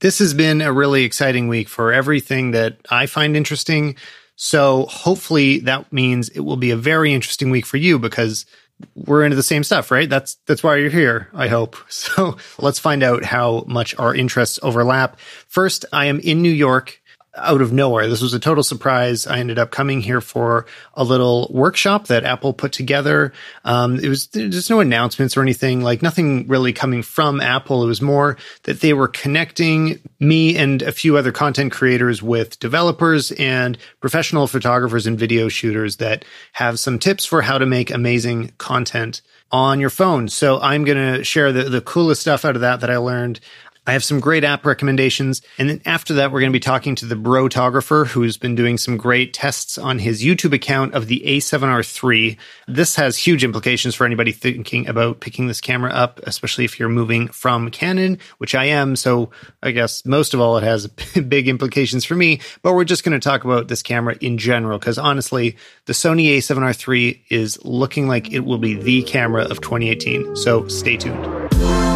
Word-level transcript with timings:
This 0.00 0.18
has 0.20 0.34
been 0.34 0.60
a 0.60 0.72
really 0.72 1.04
exciting 1.04 1.48
week 1.48 1.68
for 1.68 1.92
everything 1.92 2.52
that 2.52 2.76
I 2.90 3.06
find 3.06 3.36
interesting. 3.36 3.96
So 4.36 4.86
hopefully 4.86 5.58
that 5.60 5.92
means 5.92 6.28
it 6.28 6.40
will 6.40 6.56
be 6.56 6.70
a 6.70 6.76
very 6.76 7.12
interesting 7.12 7.50
week 7.50 7.66
for 7.66 7.76
you 7.76 7.98
because 7.98 8.46
we're 8.94 9.24
into 9.24 9.36
the 9.36 9.42
same 9.42 9.64
stuff, 9.64 9.90
right? 9.90 10.08
That's 10.08 10.36
that's 10.46 10.62
why 10.62 10.76
you're 10.76 10.90
here, 10.90 11.28
I 11.34 11.48
hope. 11.48 11.76
So 11.90 12.36
let's 12.58 12.78
find 12.78 13.02
out 13.02 13.24
how 13.24 13.64
much 13.66 13.94
our 13.98 14.14
interests 14.14 14.58
overlap. 14.62 15.18
First, 15.48 15.84
I 15.92 16.06
am 16.06 16.20
in 16.20 16.42
New 16.42 16.50
York 16.50 16.97
out 17.36 17.60
of 17.60 17.72
nowhere. 17.72 18.08
This 18.08 18.22
was 18.22 18.34
a 18.34 18.40
total 18.40 18.64
surprise. 18.64 19.26
I 19.26 19.38
ended 19.38 19.58
up 19.58 19.70
coming 19.70 20.00
here 20.00 20.20
for 20.20 20.66
a 20.94 21.04
little 21.04 21.48
workshop 21.52 22.08
that 22.08 22.24
Apple 22.24 22.52
put 22.52 22.72
together. 22.72 23.32
Um, 23.64 23.98
it 23.98 24.08
was 24.08 24.26
just 24.26 24.70
no 24.70 24.80
announcements 24.80 25.36
or 25.36 25.42
anything, 25.42 25.82
like 25.82 26.02
nothing 26.02 26.48
really 26.48 26.72
coming 26.72 27.02
from 27.02 27.40
Apple. 27.40 27.84
It 27.84 27.86
was 27.86 28.02
more 28.02 28.36
that 28.64 28.80
they 28.80 28.92
were 28.92 29.08
connecting 29.08 30.00
me 30.18 30.56
and 30.56 30.82
a 30.82 30.92
few 30.92 31.16
other 31.16 31.32
content 31.32 31.72
creators 31.72 32.22
with 32.22 32.58
developers 32.58 33.30
and 33.32 33.78
professional 34.00 34.46
photographers 34.46 35.06
and 35.06 35.18
video 35.18 35.48
shooters 35.48 35.96
that 35.96 36.24
have 36.52 36.80
some 36.80 36.98
tips 36.98 37.24
for 37.24 37.42
how 37.42 37.58
to 37.58 37.66
make 37.66 37.90
amazing 37.90 38.52
content 38.58 39.22
on 39.50 39.80
your 39.80 39.90
phone. 39.90 40.28
So 40.28 40.60
I'm 40.60 40.84
going 40.84 41.14
to 41.14 41.24
share 41.24 41.52
the, 41.52 41.64
the 41.64 41.80
coolest 41.80 42.20
stuff 42.20 42.44
out 42.44 42.54
of 42.54 42.60
that 42.60 42.80
that 42.80 42.90
I 42.90 42.98
learned. 42.98 43.40
I 43.88 43.92
have 43.92 44.04
some 44.04 44.20
great 44.20 44.44
app 44.44 44.66
recommendations. 44.66 45.40
And 45.56 45.70
then 45.70 45.80
after 45.86 46.12
that, 46.14 46.30
we're 46.30 46.40
going 46.40 46.52
to 46.52 46.56
be 46.56 46.60
talking 46.60 46.94
to 46.96 47.06
the 47.06 47.14
Brotographer, 47.14 48.06
who's 48.06 48.36
been 48.36 48.54
doing 48.54 48.76
some 48.76 48.98
great 48.98 49.32
tests 49.32 49.78
on 49.78 49.98
his 49.98 50.22
YouTube 50.22 50.52
account 50.52 50.92
of 50.92 51.06
the 51.06 51.22
A7R3. 51.24 52.36
This 52.66 52.96
has 52.96 53.16
huge 53.16 53.44
implications 53.44 53.94
for 53.94 54.04
anybody 54.04 54.30
thinking 54.30 54.86
about 54.86 55.20
picking 55.20 55.46
this 55.46 55.62
camera 55.62 55.90
up, 55.90 56.20
especially 56.24 56.66
if 56.66 56.78
you're 56.78 56.90
moving 56.90 57.28
from 57.28 57.70
Canon, 57.70 58.18
which 58.36 58.54
I 58.54 58.66
am. 58.66 58.94
So 58.94 59.30
I 59.62 59.70
guess 59.70 60.04
most 60.04 60.34
of 60.34 60.40
all, 60.40 60.58
it 60.58 60.64
has 60.64 60.86
big 61.26 61.48
implications 61.48 62.04
for 62.04 62.14
me. 62.14 62.40
But 62.60 62.74
we're 62.74 62.84
just 62.84 63.04
going 63.04 63.18
to 63.18 63.26
talk 63.26 63.44
about 63.44 63.68
this 63.68 63.82
camera 63.82 64.16
in 64.20 64.36
general, 64.36 64.78
because 64.78 64.98
honestly, 64.98 65.56
the 65.86 65.94
Sony 65.94 66.36
A7R3 66.36 67.22
is 67.30 67.58
looking 67.64 68.06
like 68.06 68.34
it 68.34 68.40
will 68.40 68.58
be 68.58 68.74
the 68.74 69.02
camera 69.04 69.44
of 69.44 69.62
2018. 69.62 70.36
So 70.36 70.68
stay 70.68 70.98
tuned. 70.98 71.87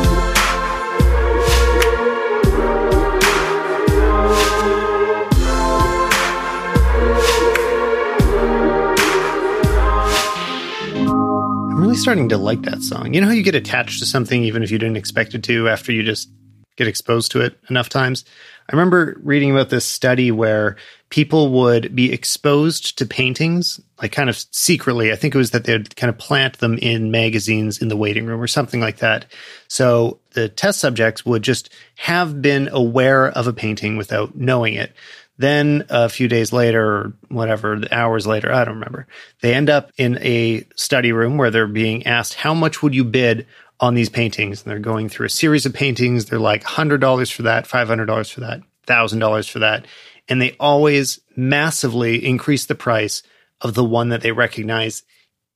Really 11.93 12.01
starting 12.01 12.29
to 12.31 12.39
like 12.39 12.63
that 12.63 12.81
song. 12.81 13.13
You 13.13 13.21
know 13.21 13.27
how 13.27 13.35
you 13.35 13.43
get 13.43 13.55
attached 13.55 13.99
to 13.99 14.07
something 14.07 14.45
even 14.45 14.63
if 14.63 14.71
you 14.71 14.79
didn't 14.79 14.97
expect 14.97 15.35
it 15.35 15.43
to 15.45 15.69
after 15.69 15.93
you 15.93 16.03
just 16.03 16.31
get 16.77 16.89
exposed 16.89 17.31
to 17.33 17.43
it 17.43 17.59
enough 17.69 17.91
times? 17.91 18.25
I 18.71 18.75
remember 18.75 19.21
reading 19.23 19.51
about 19.51 19.69
this 19.69 19.85
study 19.85 20.31
where 20.31 20.77
people 21.11 21.51
would 21.51 21.95
be 21.95 22.11
exposed 22.11 22.97
to 22.97 23.05
paintings, 23.05 23.79
like 24.01 24.11
kind 24.11 24.31
of 24.31 24.43
secretly. 24.53 25.13
I 25.13 25.17
think 25.17 25.35
it 25.35 25.39
was 25.39 25.51
that 25.51 25.65
they'd 25.65 25.95
kind 25.95 26.09
of 26.09 26.17
plant 26.17 26.61
them 26.61 26.79
in 26.79 27.11
magazines 27.11 27.83
in 27.83 27.89
the 27.89 27.97
waiting 27.97 28.25
room 28.25 28.41
or 28.41 28.47
something 28.47 28.81
like 28.81 28.99
that. 28.99 29.27
So 29.69 30.21
the 30.31 30.49
test 30.49 30.81
subjects 30.81 31.27
would 31.27 31.43
just 31.43 31.69
have 31.97 32.41
been 32.41 32.69
aware 32.73 33.29
of 33.29 33.47
a 33.47 33.53
painting 33.53 33.99
without 33.99 34.35
knowing 34.35 34.73
it. 34.73 34.95
Then 35.43 35.87
a 35.91 36.09
few 36.09 36.29
days 36.29 36.53
later, 36.53 37.15
whatever, 37.29 37.81
hours 37.91 38.29
later, 38.29 38.53
I 38.53 38.65
don't 38.65 38.75
remember, 38.75 39.09
they 39.41 39.53
end 39.53 39.69
up 39.69 39.91
in 39.99 40.17
a 40.19 40.65
study 40.77 41.11
room 41.11 41.37
where 41.37 41.51
they're 41.51 41.67
being 41.67 42.07
asked, 42.07 42.35
how 42.35 42.55
much 42.55 42.81
would 42.81 42.95
you 42.95 43.03
bid 43.03 43.49
on 43.81 43.95
these 43.95 44.09
paintings? 44.09 44.63
And 44.63 44.71
they're 44.71 44.79
going 44.79 45.09
through 45.09 45.27
a 45.27 45.31
series 45.31 45.67
of 45.67 45.75
paintings. 45.75 46.27
They're 46.27 46.39
like 46.39 46.63
$100 46.63 47.33
for 47.33 47.43
that, 47.43 47.67
$500 47.67 48.33
for 48.33 48.39
that, 48.39 48.61
$1,000 48.87 49.51
for 49.51 49.59
that. 49.59 49.85
And 50.29 50.41
they 50.41 50.55
always 50.61 51.19
massively 51.35 52.25
increase 52.25 52.67
the 52.67 52.77
price 52.77 53.25
of 53.61 53.75
the 53.75 53.85
one 53.85 54.11
that 54.11 54.21
they 54.21 54.31
recognize 54.31 55.03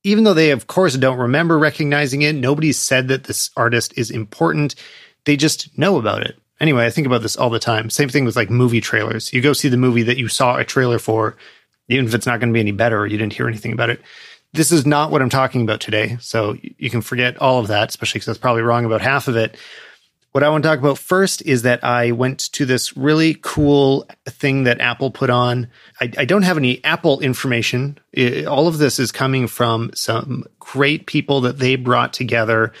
even 0.03 0.23
though 0.23 0.33
they 0.33 0.51
of 0.51 0.67
course 0.67 0.95
don't 0.95 1.17
remember 1.17 1.57
recognizing 1.57 2.21
it 2.21 2.33
nobody 2.33 2.71
said 2.71 3.09
that 3.09 3.25
this 3.25 3.49
artist 3.57 3.97
is 3.97 4.09
important 4.09 4.75
they 5.25 5.35
just 5.35 5.77
know 5.77 5.97
about 5.97 6.21
it 6.23 6.39
Anyway, 6.59 6.85
I 6.85 6.89
think 6.89 7.07
about 7.07 7.21
this 7.21 7.37
all 7.37 7.49
the 7.49 7.59
time. 7.59 7.89
Same 7.89 8.09
thing 8.09 8.25
with 8.25 8.35
like 8.35 8.49
movie 8.49 8.81
trailers. 8.81 9.31
You 9.31 9.41
go 9.41 9.53
see 9.53 9.69
the 9.69 9.77
movie 9.77 10.03
that 10.03 10.17
you 10.17 10.27
saw 10.27 10.57
a 10.57 10.65
trailer 10.65 10.99
for, 10.99 11.37
even 11.87 12.05
if 12.05 12.13
it's 12.13 12.25
not 12.25 12.39
going 12.39 12.49
to 12.49 12.53
be 12.53 12.59
any 12.59 12.71
better 12.71 12.99
or 12.99 13.07
you 13.07 13.17
didn't 13.17 13.33
hear 13.33 13.47
anything 13.47 13.73
about 13.73 13.89
it. 13.89 14.01
This 14.53 14.71
is 14.71 14.85
not 14.85 15.11
what 15.11 15.21
I'm 15.21 15.29
talking 15.29 15.61
about 15.61 15.81
today. 15.81 16.17
So 16.19 16.57
you 16.61 16.89
can 16.89 17.01
forget 17.01 17.37
all 17.37 17.59
of 17.59 17.67
that, 17.67 17.89
especially 17.89 18.19
because 18.19 18.27
that's 18.27 18.39
probably 18.39 18.63
wrong 18.63 18.85
about 18.85 19.01
half 19.01 19.27
of 19.27 19.35
it. 19.35 19.57
What 20.31 20.43
I 20.43 20.49
want 20.49 20.63
to 20.63 20.69
talk 20.69 20.79
about 20.79 20.99
first 20.99 21.41
is 21.43 21.63
that 21.63 21.83
I 21.83 22.11
went 22.11 22.51
to 22.53 22.65
this 22.65 22.95
really 22.95 23.37
cool 23.41 24.07
thing 24.25 24.65
that 24.65 24.81
Apple 24.81 25.09
put 25.09 25.29
on. 25.29 25.67
I, 25.99 26.11
I 26.17 26.25
don't 26.25 26.43
have 26.43 26.57
any 26.57 26.83
Apple 26.83 27.19
information. 27.21 27.97
It, 28.13 28.45
all 28.45 28.67
of 28.67 28.77
this 28.77 28.99
is 28.99 29.11
coming 29.11 29.47
from 29.47 29.91
some 29.95 30.45
great 30.59 31.07
people 31.07 31.41
that 31.41 31.59
they 31.59 31.75
brought 31.75 32.13
together 32.13 32.71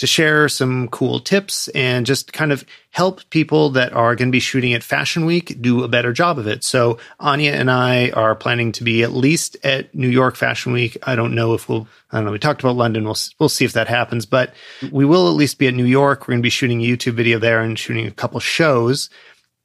to 0.00 0.06
share 0.06 0.48
some 0.48 0.88
cool 0.88 1.20
tips 1.20 1.68
and 1.68 2.06
just 2.06 2.32
kind 2.32 2.52
of 2.52 2.64
help 2.90 3.20
people 3.28 3.68
that 3.68 3.92
are 3.92 4.16
going 4.16 4.28
to 4.28 4.32
be 4.32 4.40
shooting 4.40 4.72
at 4.72 4.82
Fashion 4.82 5.26
Week 5.26 5.60
do 5.60 5.84
a 5.84 5.88
better 5.88 6.14
job 6.14 6.38
of 6.38 6.46
it. 6.46 6.64
So 6.64 6.96
Anya 7.20 7.52
and 7.52 7.70
I 7.70 8.08
are 8.12 8.34
planning 8.34 8.72
to 8.72 8.82
be 8.82 9.02
at 9.02 9.12
least 9.12 9.58
at 9.62 9.94
New 9.94 10.08
York 10.08 10.36
Fashion 10.36 10.72
Week. 10.72 10.96
I 11.02 11.16
don't 11.16 11.34
know 11.34 11.52
if 11.52 11.68
we'll, 11.68 11.86
I 12.10 12.16
don't 12.16 12.24
know. 12.24 12.32
We 12.32 12.38
talked 12.38 12.62
about 12.62 12.76
London. 12.76 13.04
We'll, 13.04 13.18
we'll 13.38 13.50
see 13.50 13.66
if 13.66 13.74
that 13.74 13.88
happens, 13.88 14.24
but 14.24 14.54
we 14.90 15.04
will 15.04 15.28
at 15.28 15.34
least 15.34 15.58
be 15.58 15.68
at 15.68 15.74
New 15.74 15.84
York. 15.84 16.22
We're 16.22 16.32
going 16.32 16.40
to 16.40 16.46
be 16.46 16.48
shooting 16.48 16.80
a 16.80 16.86
YouTube 16.86 17.12
video 17.12 17.38
there 17.38 17.60
and 17.60 17.78
shooting 17.78 18.06
a 18.06 18.10
couple 18.10 18.40
shows. 18.40 19.10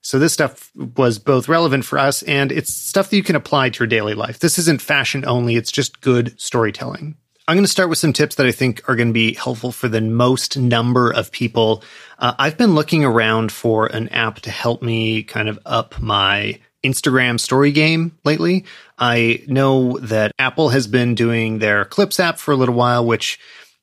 So 0.01 0.19
this 0.19 0.33
stuff 0.33 0.69
was 0.75 1.17
both 1.17 1.47
relevant 1.47 1.85
for 1.85 1.97
us 1.97 2.23
and 2.23 2.51
it's 2.51 2.73
stuff 2.73 3.09
that 3.09 3.15
you 3.15 3.23
can 3.23 3.37
apply 3.37 3.69
to 3.69 3.79
your 3.79 3.87
daily 3.87 4.15
life. 4.15 4.39
This 4.39 4.59
isn't 4.59 4.81
fashion 4.81 5.23
only. 5.25 5.55
It's 5.55 5.71
just 5.71 6.01
good 6.01 6.37
storytelling. 6.37 7.15
I'm 7.47 7.55
going 7.55 7.63
to 7.63 7.71
start 7.71 7.89
with 7.89 7.99
some 7.99 8.11
tips 8.11 8.35
that 8.35 8.47
I 8.47 8.51
think 8.51 8.81
are 8.89 8.95
going 8.95 9.09
to 9.09 9.13
be 9.13 9.35
helpful 9.35 9.71
for 9.71 9.87
the 9.87 10.01
most 10.01 10.57
number 10.57 11.11
of 11.11 11.31
people. 11.31 11.83
Uh, 12.17 12.33
I've 12.39 12.57
been 12.57 12.73
looking 12.73 13.05
around 13.05 13.51
for 13.51 13.85
an 13.85 14.09
app 14.09 14.39
to 14.41 14.49
help 14.49 14.81
me 14.81 15.21
kind 15.21 15.47
of 15.47 15.59
up 15.63 16.01
my 16.01 16.59
Instagram 16.83 17.39
story 17.39 17.71
game 17.71 18.17
lately. 18.23 18.65
I 18.97 19.43
know 19.47 19.99
that 19.99 20.31
Apple 20.39 20.69
has 20.69 20.87
been 20.87 21.13
doing 21.13 21.59
their 21.59 21.85
Clips 21.85 22.19
app 22.19 22.39
for 22.39 22.51
a 22.51 22.55
little 22.55 22.73
while, 22.73 23.05
which 23.05 23.39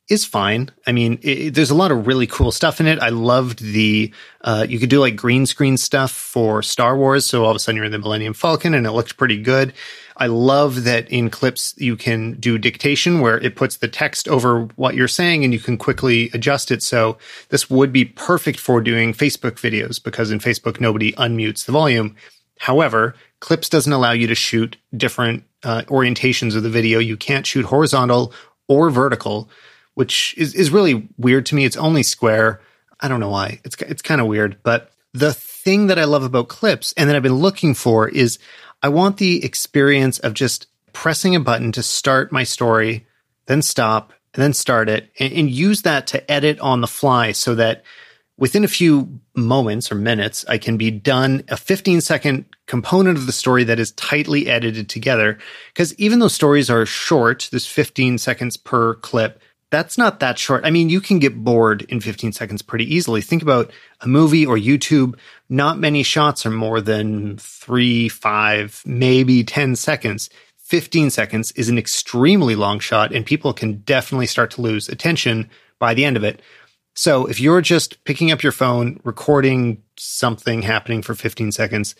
is 0.09 0.25
fine. 0.25 0.71
I 0.84 0.91
mean, 0.91 1.21
it, 1.23 1.55
there's 1.55 1.71
a 1.71 1.77
lot 1.77 1.93
of 1.93 2.09
really 2.09 2.27
cool 2.27 2.50
stuff 2.50 2.81
in 2.81 2.89
it. 2.89 2.99
I 2.99 3.11
loved 3.11 3.61
the, 3.61 4.12
uh, 4.41 4.67
you 4.69 4.81
could 4.81 4.91
do 4.91 4.99
like 4.99 5.15
green 5.15 5.47
screen 5.47 5.77
stuff 5.77 6.11
for 6.11 6.62
Star 6.62 6.97
Wars. 6.97 7.27
So 7.27 7.44
all 7.44 7.50
of 7.50 7.56
a 7.56 7.59
sudden 7.61 7.77
you're 7.77 7.87
in 7.87 7.93
the 7.93 7.99
Millennium 8.00 8.34
Falcon 8.34 8.75
and 8.75 8.89
it 8.89 8.91
looked 8.91 9.17
pretty 9.17 9.41
good. 9.41 9.73
I 10.22 10.27
love 10.27 10.84
that 10.84 11.10
in 11.10 11.31
clips 11.31 11.75
you 11.78 11.97
can 11.97 12.34
do 12.34 12.56
dictation 12.56 13.19
where 13.19 13.38
it 13.38 13.56
puts 13.56 13.78
the 13.78 13.88
text 13.88 14.28
over 14.28 14.69
what 14.77 14.94
you're 14.94 15.09
saying 15.09 15.43
and 15.43 15.53
you 15.53 15.59
can 15.59 15.77
quickly 15.77 16.31
adjust 16.33 16.71
it. 16.71 16.81
So 16.81 17.19
this 17.49 17.69
would 17.69 17.93
be 17.93 18.05
perfect 18.05 18.61
for 18.61 18.81
doing 18.81 19.15
Facebook 19.15 19.55
videos 19.55 20.00
because 20.00 20.31
in 20.31 20.38
Facebook 20.38 20.81
nobody 20.81 21.11
unmutes 21.15 21.66
the 21.66 21.72
volume. 21.72 22.15
However, 22.61 23.16
clips 23.41 23.69
doesn't 23.69 23.93
allow 23.93 24.12
you 24.12 24.28
to 24.28 24.37
shoot 24.37 24.77
different 24.97 25.43
uh, 25.65 25.82
orientations 25.88 26.55
of 26.55 26.62
the 26.62 26.71
video. 26.71 27.00
You 27.00 27.16
can't 27.16 27.44
shoot 27.44 27.65
horizontal 27.65 28.32
or 28.69 28.91
vertical, 28.91 29.50
which 29.94 30.37
is, 30.38 30.55
is 30.55 30.71
really 30.71 31.09
weird 31.19 31.47
to 31.47 31.56
me. 31.56 31.65
It's 31.65 31.77
only 31.77 32.05
square. 32.05 32.61
I 33.00 33.09
don't 33.09 33.19
know 33.19 33.31
why. 33.31 33.59
It's 33.65 33.75
it's 33.82 34.03
kind 34.03 34.21
of 34.21 34.28
weird, 34.28 34.59
but 34.62 34.93
the 35.12 35.34
thing 35.34 35.88
that 35.88 35.99
I 35.99 36.05
love 36.05 36.22
about 36.22 36.47
clips 36.47 36.94
and 36.97 37.11
that 37.11 37.16
I've 37.16 37.25
been 37.25 37.41
looking 37.41 37.75
for 37.75 38.09
is 38.09 38.38
I 38.82 38.88
want 38.88 39.19
the 39.19 39.44
experience 39.44 40.19
of 40.19 40.34
just 40.34 40.66
pressing 40.93 41.34
a 41.34 41.41
button 41.41 41.72
to 41.72 41.82
start 41.82 42.32
my 42.32 42.44
story, 42.44 43.06
then 43.47 43.62
stop, 43.62 44.12
and 44.34 44.43
then 44.43 44.53
start 44.53 44.88
it, 44.88 45.10
and, 45.19 45.32
and, 45.32 45.50
use 45.50 45.82
that 45.82 46.06
to 46.09 46.31
edit 46.31 46.59
on 46.60 46.81
the 46.81 46.87
fly 46.87 47.32
so 47.32 47.54
that 47.54 47.84
within 48.38 48.65
a 48.65 48.69
few 48.69 49.20
moments 49.37 49.93
or 49.93 49.94
minutes, 49.94 50.44
I 50.48 50.59
can 50.59 50.76
be 50.76 50.91
done 50.91 51.44
a 51.48 51.56
15 51.56 52.00
second 52.00 52.46
component 52.67 53.19
of 53.19 53.26
the 53.26 53.32
story 53.32 53.64
that 53.64 53.79
is 53.79 53.93
tightly 53.93 54.49
edited 54.49 54.88
together. 54.88 55.38
Because 55.73 55.94
even 55.94 56.19
though 56.19 56.28
stories 56.28 56.70
are 56.70 56.87
short, 56.87 57.49
there's 57.50 57.67
15 57.67 58.19
seconds 58.19 58.56
per 58.56 58.94
clip, 58.94 59.40
that's 59.73 59.97
not 59.97 60.21
that 60.21 60.39
short. 60.39 60.67
I 60.67 60.71
mean, 60.71 60.91
you 60.91 61.01
can 61.01 61.19
get 61.19 61.43
bored 61.43 61.83
in 61.89 61.99
15 61.99 62.33
seconds 62.33 62.61
pretty 62.61 62.95
easily. 62.95 63.23
Think 63.23 63.43
about 63.43 63.73
a 64.03 64.07
movie 64.07 64.45
or 64.45 64.59
YouTube. 64.59 65.17
Not 65.49 65.79
many 65.79 66.03
shots 66.03 66.45
are 66.45 66.51
more 66.51 66.83
than 66.83 67.39
three, 67.39 68.11
five, 68.11 68.83
maybe 68.85 69.43
10 69.43 69.75
seconds. 69.77 70.29
15 70.59 71.09
seconds 71.09 71.53
is 71.53 71.71
an 71.71 71.79
extremely 71.79 72.55
long 72.55 72.81
shot, 72.81 73.15
and 73.15 73.25
people 73.25 73.55
can 73.55 73.79
definitely 73.79 74.27
start 74.27 74.51
to 74.53 74.61
lose 74.61 74.91
attention 74.91 75.49
by 75.79 75.95
the 75.95 76.05
end 76.05 76.19
of 76.19 76.23
it. 76.23 76.43
So 76.95 77.25
if 77.25 77.41
you're 77.41 77.63
just 77.63 78.05
picking 78.05 78.31
up 78.31 78.43
your 78.43 78.53
phone, 78.53 79.01
recording 79.05 79.83
something 79.97 80.61
happening 80.61 81.01
for 81.01 81.15
15 81.15 81.51
seconds, 81.51 81.95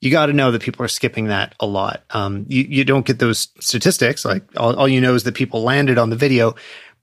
you 0.00 0.10
got 0.10 0.26
to 0.26 0.32
know 0.32 0.50
that 0.50 0.62
people 0.62 0.84
are 0.84 0.88
skipping 0.88 1.28
that 1.28 1.54
a 1.60 1.66
lot. 1.66 2.02
Um, 2.10 2.46
you, 2.48 2.64
you 2.64 2.84
don't 2.84 3.06
get 3.06 3.20
those 3.20 3.48
statistics. 3.60 4.24
Like 4.24 4.42
all, 4.56 4.74
all 4.74 4.88
you 4.88 5.00
know 5.00 5.14
is 5.14 5.22
that 5.22 5.36
people 5.36 5.62
landed 5.62 5.96
on 5.96 6.10
the 6.10 6.16
video 6.16 6.56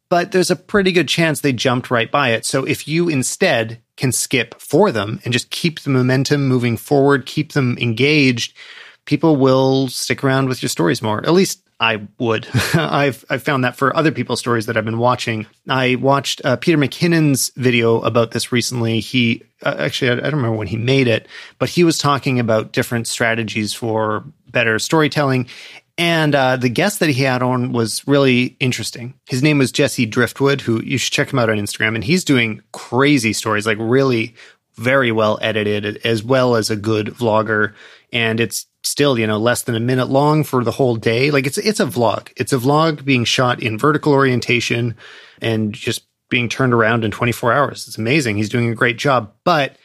but 0.09 0.31
there's 0.31 0.51
a 0.51 0.55
pretty 0.55 0.91
good 0.91 1.07
chance 1.07 1.41
they 1.41 1.53
jumped 1.53 1.91
right 1.91 2.11
by 2.11 2.29
it. 2.29 2.45
So 2.45 2.65
if 2.65 2.87
you 2.87 3.09
instead 3.09 3.81
can 3.95 4.11
skip 4.11 4.59
for 4.59 4.91
them 4.91 5.19
and 5.23 5.33
just 5.33 5.49
keep 5.51 5.81
the 5.81 5.89
momentum 5.89 6.47
moving 6.47 6.77
forward, 6.77 7.25
keep 7.25 7.53
them 7.53 7.77
engaged, 7.79 8.55
people 9.05 9.35
will 9.35 9.87
stick 9.87 10.23
around 10.23 10.49
with 10.49 10.61
your 10.61 10.69
stories 10.69 11.01
more. 11.01 11.19
At 11.19 11.33
least 11.33 11.61
I 11.79 12.07
would. 12.17 12.47
I've 12.73 13.23
I've 13.29 13.43
found 13.43 13.63
that 13.63 13.75
for 13.75 13.95
other 13.95 14.11
people's 14.11 14.39
stories 14.39 14.65
that 14.65 14.75
I've 14.75 14.85
been 14.85 14.97
watching. 14.99 15.47
I 15.67 15.95
watched 15.95 16.41
uh, 16.43 16.57
Peter 16.57 16.77
McKinnon's 16.77 17.51
video 17.55 18.01
about 18.01 18.31
this 18.31 18.51
recently. 18.51 18.99
He 18.99 19.43
uh, 19.63 19.75
actually 19.77 20.11
I, 20.11 20.13
I 20.13 20.29
don't 20.29 20.35
remember 20.35 20.57
when 20.57 20.67
he 20.67 20.77
made 20.77 21.07
it, 21.07 21.27
but 21.57 21.69
he 21.69 21.83
was 21.83 21.97
talking 21.97 22.39
about 22.39 22.73
different 22.73 23.07
strategies 23.07 23.73
for 23.73 24.23
better 24.51 24.77
storytelling. 24.79 25.47
And 25.99 26.33
uh, 26.33 26.55
the 26.55 26.69
guest 26.69 27.01
that 27.01 27.09
he 27.09 27.23
had 27.23 27.43
on 27.43 27.73
was 27.73 28.07
really 28.07 28.55
interesting. 28.61 29.15
His 29.27 29.43
name 29.43 29.57
was 29.57 29.69
Jesse 29.69 30.05
Driftwood, 30.05 30.61
who 30.61 30.81
you 30.81 30.97
should 30.97 31.11
check 31.11 31.33
him 31.33 31.39
out 31.39 31.49
on 31.49 31.57
Instagram. 31.57 31.93
And 31.93 32.05
he's 32.05 32.23
doing 32.23 32.61
crazy 32.71 33.33
stories, 33.33 33.67
like 33.67 33.77
really 33.81 34.33
very 34.75 35.11
well 35.11 35.37
edited, 35.41 35.97
as 36.05 36.23
well 36.23 36.55
as 36.55 36.69
a 36.69 36.77
good 36.77 37.07
vlogger. 37.07 37.73
And 38.13 38.39
it's 38.39 38.65
still, 38.81 39.19
you 39.19 39.27
know, 39.27 39.37
less 39.37 39.63
than 39.63 39.75
a 39.75 39.79
minute 39.81 40.07
long 40.07 40.45
for 40.45 40.63
the 40.63 40.71
whole 40.71 40.95
day. 40.95 41.31
Like 41.31 41.45
it's 41.45 41.57
it's 41.57 41.81
a 41.81 41.85
vlog. 41.85 42.31
It's 42.37 42.53
a 42.53 42.57
vlog 42.57 43.03
being 43.03 43.25
shot 43.25 43.61
in 43.61 43.77
vertical 43.77 44.13
orientation 44.13 44.95
and 45.41 45.73
just 45.73 46.03
being 46.29 46.47
turned 46.47 46.73
around 46.73 47.03
in 47.03 47.11
24 47.11 47.51
hours. 47.51 47.89
It's 47.89 47.97
amazing. 47.97 48.37
He's 48.37 48.47
doing 48.47 48.69
a 48.69 48.75
great 48.75 48.97
job. 48.97 49.33
But 49.43 49.75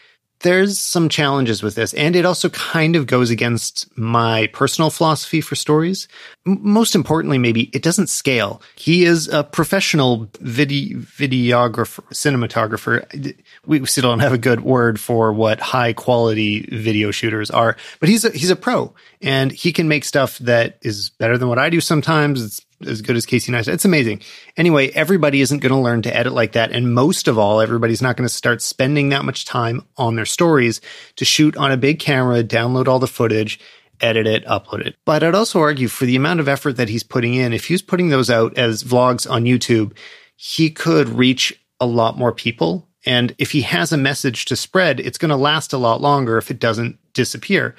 there's 0.44 0.78
some 0.78 1.08
challenges 1.08 1.62
with 1.62 1.74
this, 1.74 1.94
and 1.94 2.14
it 2.14 2.24
also 2.24 2.50
kind 2.50 2.96
of 2.96 3.06
goes 3.06 3.30
against 3.30 3.88
my 3.98 4.46
personal 4.48 4.90
philosophy 4.90 5.40
for 5.40 5.56
stories. 5.56 6.06
M- 6.46 6.60
most 6.62 6.94
importantly, 6.94 7.38
maybe 7.38 7.70
it 7.72 7.82
doesn't 7.82 8.08
scale. 8.08 8.60
He 8.76 9.04
is 9.04 9.26
a 9.28 9.42
professional 9.42 10.28
video 10.40 10.98
videographer, 10.98 12.04
cinematographer. 12.12 13.34
We 13.66 13.84
still 13.86 14.02
don't 14.02 14.20
have 14.20 14.34
a 14.34 14.38
good 14.38 14.60
word 14.60 15.00
for 15.00 15.32
what 15.32 15.60
high 15.60 15.94
quality 15.94 16.68
video 16.70 17.10
shooters 17.10 17.50
are, 17.50 17.76
but 17.98 18.10
he's 18.10 18.24
a, 18.26 18.30
he's 18.30 18.50
a 18.50 18.56
pro, 18.56 18.92
and 19.22 19.50
he 19.50 19.72
can 19.72 19.88
make 19.88 20.04
stuff 20.04 20.38
that 20.38 20.78
is 20.82 21.08
better 21.08 21.38
than 21.38 21.48
what 21.48 21.58
I 21.58 21.70
do 21.70 21.80
sometimes. 21.80 22.42
It's 22.42 22.60
as 22.86 23.02
good 23.02 23.16
as 23.16 23.26
Casey 23.26 23.52
Neistat. 23.52 23.74
It's 23.74 23.84
amazing. 23.84 24.20
Anyway, 24.56 24.90
everybody 24.90 25.40
isn't 25.40 25.58
going 25.58 25.72
to 25.72 25.78
learn 25.78 26.02
to 26.02 26.16
edit 26.16 26.32
like 26.32 26.52
that. 26.52 26.72
And 26.72 26.94
most 26.94 27.28
of 27.28 27.38
all, 27.38 27.60
everybody's 27.60 28.02
not 28.02 28.16
going 28.16 28.28
to 28.28 28.34
start 28.34 28.62
spending 28.62 29.10
that 29.10 29.24
much 29.24 29.44
time 29.44 29.86
on 29.96 30.16
their 30.16 30.24
stories 30.24 30.80
to 31.16 31.24
shoot 31.24 31.56
on 31.56 31.72
a 31.72 31.76
big 31.76 31.98
camera, 31.98 32.42
download 32.42 32.88
all 32.88 32.98
the 32.98 33.06
footage, 33.06 33.60
edit 34.00 34.26
it, 34.26 34.44
upload 34.46 34.86
it. 34.86 34.96
But 35.04 35.22
I'd 35.22 35.34
also 35.34 35.60
argue 35.60 35.88
for 35.88 36.04
the 36.04 36.16
amount 36.16 36.40
of 36.40 36.48
effort 36.48 36.74
that 36.74 36.88
he's 36.88 37.02
putting 37.02 37.34
in, 37.34 37.52
if 37.52 37.66
he's 37.66 37.82
putting 37.82 38.08
those 38.08 38.30
out 38.30 38.56
as 38.58 38.84
vlogs 38.84 39.30
on 39.30 39.44
YouTube, 39.44 39.96
he 40.36 40.70
could 40.70 41.08
reach 41.08 41.58
a 41.80 41.86
lot 41.86 42.18
more 42.18 42.32
people. 42.32 42.88
And 43.06 43.34
if 43.38 43.52
he 43.52 43.62
has 43.62 43.92
a 43.92 43.98
message 43.98 44.46
to 44.46 44.56
spread, 44.56 45.00
it's 45.00 45.18
going 45.18 45.30
to 45.30 45.36
last 45.36 45.72
a 45.72 45.78
lot 45.78 46.00
longer 46.00 46.38
if 46.38 46.50
it 46.50 46.58
doesn't 46.58 46.98
disappear. 47.12 47.74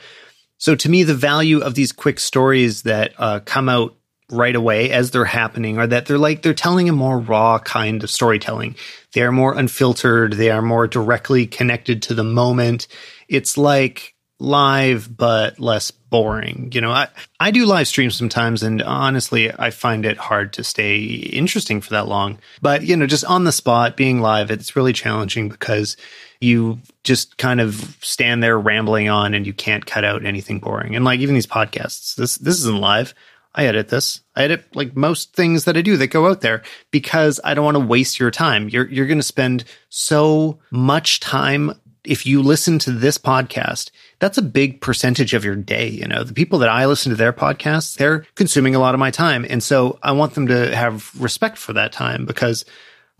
So 0.57 0.75
to 0.75 0.89
me, 0.89 1.03
the 1.03 1.15
value 1.15 1.59
of 1.59 1.75
these 1.75 1.91
quick 1.91 2.19
stories 2.19 2.83
that 2.83 3.13
uh, 3.17 3.39
come 3.43 3.67
out 3.67 3.95
right 4.31 4.55
away 4.55 4.91
as 4.91 5.11
they're 5.11 5.25
happening 5.25 5.77
are 5.77 5.87
that 5.87 6.07
they're 6.07 6.17
like 6.17 6.41
they're 6.41 6.53
telling 6.53 6.89
a 6.89 6.93
more 6.93 7.19
raw 7.19 7.59
kind 7.59 8.03
of 8.03 8.09
storytelling. 8.09 8.75
They 9.13 9.21
are 9.21 9.31
more 9.31 9.57
unfiltered, 9.57 10.33
they 10.33 10.49
are 10.49 10.61
more 10.61 10.87
directly 10.87 11.45
connected 11.45 12.01
to 12.03 12.13
the 12.13 12.23
moment. 12.23 12.87
It's 13.27 13.57
like 13.57 14.15
live 14.39 15.15
but 15.15 15.59
less 15.59 15.91
boring. 15.91 16.71
You 16.73 16.81
know, 16.81 16.91
I 16.91 17.07
I 17.39 17.51
do 17.51 17.65
live 17.65 17.87
streams 17.87 18.15
sometimes 18.15 18.63
and 18.63 18.81
honestly 18.81 19.51
I 19.51 19.69
find 19.69 20.05
it 20.05 20.17
hard 20.17 20.53
to 20.53 20.63
stay 20.63 21.03
interesting 21.03 21.79
for 21.79 21.91
that 21.91 22.07
long. 22.07 22.39
But 22.61 22.83
you 22.83 22.97
know, 22.97 23.05
just 23.05 23.25
on 23.25 23.43
the 23.43 23.51
spot 23.51 23.95
being 23.95 24.21
live, 24.21 24.49
it's 24.49 24.75
really 24.75 24.93
challenging 24.93 25.49
because 25.49 25.97
you 26.41 26.79
just 27.03 27.37
kind 27.37 27.61
of 27.61 27.97
stand 28.01 28.43
there 28.43 28.59
rambling 28.59 29.07
on 29.07 29.33
and 29.33 29.47
you 29.47 29.53
can't 29.53 29.85
cut 29.85 30.03
out 30.03 30.25
anything 30.25 30.59
boring. 30.59 30.95
And 30.95 31.05
like 31.05 31.19
even 31.19 31.35
these 31.35 31.47
podcasts, 31.47 32.15
this 32.15 32.37
this 32.37 32.57
isn't 32.59 32.79
live. 32.79 33.13
I 33.55 33.65
edit 33.65 33.87
this. 33.87 34.21
I 34.35 34.43
edit 34.43 34.75
like 34.75 34.95
most 34.95 35.33
things 35.33 35.63
that 35.63 35.77
I 35.77 35.81
do 35.81 35.95
that 35.97 36.07
go 36.07 36.27
out 36.27 36.41
there 36.41 36.61
because 36.91 37.39
I 37.43 37.53
don't 37.53 37.65
want 37.65 37.75
to 37.75 37.85
waste 37.85 38.19
your 38.19 38.31
time. 38.31 38.69
You're 38.69 38.87
you're 38.87 39.07
going 39.07 39.17
to 39.17 39.23
spend 39.23 39.63
so 39.89 40.59
much 40.71 41.21
time 41.21 41.73
if 42.03 42.25
you 42.25 42.41
listen 42.41 42.77
to 42.79 42.91
this 42.91 43.17
podcast. 43.17 43.91
That's 44.19 44.37
a 44.37 44.43
big 44.43 44.81
percentage 44.81 45.33
of 45.33 45.43
your 45.43 45.55
day, 45.55 45.87
you 45.87 46.07
know. 46.07 46.23
The 46.23 46.33
people 46.33 46.59
that 46.59 46.69
I 46.69 46.85
listen 46.85 47.09
to 47.09 47.15
their 47.15 47.33
podcasts, 47.33 47.95
they're 47.95 48.25
consuming 48.35 48.75
a 48.75 48.79
lot 48.79 48.93
of 48.93 48.99
my 48.99 49.09
time. 49.09 49.45
And 49.49 49.63
so 49.63 49.99
I 50.03 50.11
want 50.11 50.35
them 50.35 50.47
to 50.47 50.75
have 50.75 51.09
respect 51.19 51.57
for 51.57 51.73
that 51.73 51.91
time 51.91 52.25
because 52.25 52.65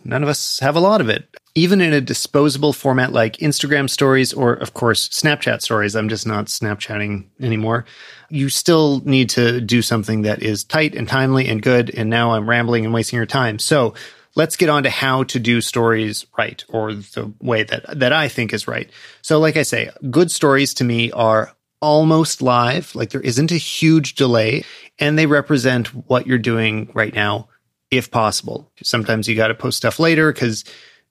none 0.06 0.24
of 0.24 0.30
us 0.30 0.60
have 0.60 0.76
a 0.76 0.80
lot 0.80 1.02
of 1.02 1.10
it 1.10 1.28
even 1.56 1.80
in 1.80 1.94
a 1.94 2.02
disposable 2.02 2.74
format 2.74 3.14
like 3.14 3.38
Instagram 3.38 3.90
stories 3.90 4.34
or, 4.34 4.54
of 4.54 4.74
course, 4.74 5.08
Snapchat 5.08 5.62
stories, 5.62 5.96
I'm 5.96 6.10
just 6.10 6.28
not 6.28 6.48
Snapchatting 6.48 7.28
anymore. 7.40 7.86
You 8.30 8.50
still 8.50 9.02
need 9.06 9.30
to 9.32 9.62
do 9.62 9.82
something 9.82 10.24
that 10.24 10.44
is 10.44 10.66
tight 10.66 10.96
and 10.96 11.08
timely 11.08 11.48
and 11.48 11.62
good. 11.62 11.90
And 11.90 12.10
now 12.10 12.34
I'm 12.34 12.50
rambling 12.50 12.84
and 12.84 12.94
wasting 12.94 13.16
your 13.16 13.26
time. 13.26 13.58
So 13.58 13.94
let's 14.36 14.58
get 14.58 14.68
on 14.68 14.84
to 14.84 14.90
how 14.90 15.24
to 15.24 15.40
do 15.40 15.62
stories 15.62 16.26
right 16.38 16.62
or 16.68 16.94
the 16.94 17.34
way 17.40 17.64
that, 17.64 18.00
that 18.00 18.12
I 18.12 18.28
think 18.28 18.52
is 18.52 18.68
right. 18.68 18.90
So, 19.22 19.40
like 19.40 19.56
I 19.56 19.64
say, 19.64 19.90
good 20.12 20.32
stories 20.32 20.74
to 20.76 20.84
me 20.84 21.10
are 21.14 21.56
almost 21.82 22.42
live, 22.42 22.94
like 22.96 23.12
there 23.12 23.22
isn't 23.22 23.52
a 23.52 23.58
huge 23.58 24.16
delay, 24.16 24.66
and 25.00 25.18
they 25.18 25.26
represent 25.26 25.88
what 26.10 26.28
you're 26.28 26.38
doing 26.38 26.90
right 26.94 27.14
now, 27.14 27.48
if 27.92 28.12
possible. 28.12 28.72
Sometimes 28.84 29.28
you 29.28 29.36
got 29.36 29.48
to 29.48 29.56
post 29.56 29.78
stuff 29.78 30.00
later 30.00 30.32
because 30.32 30.64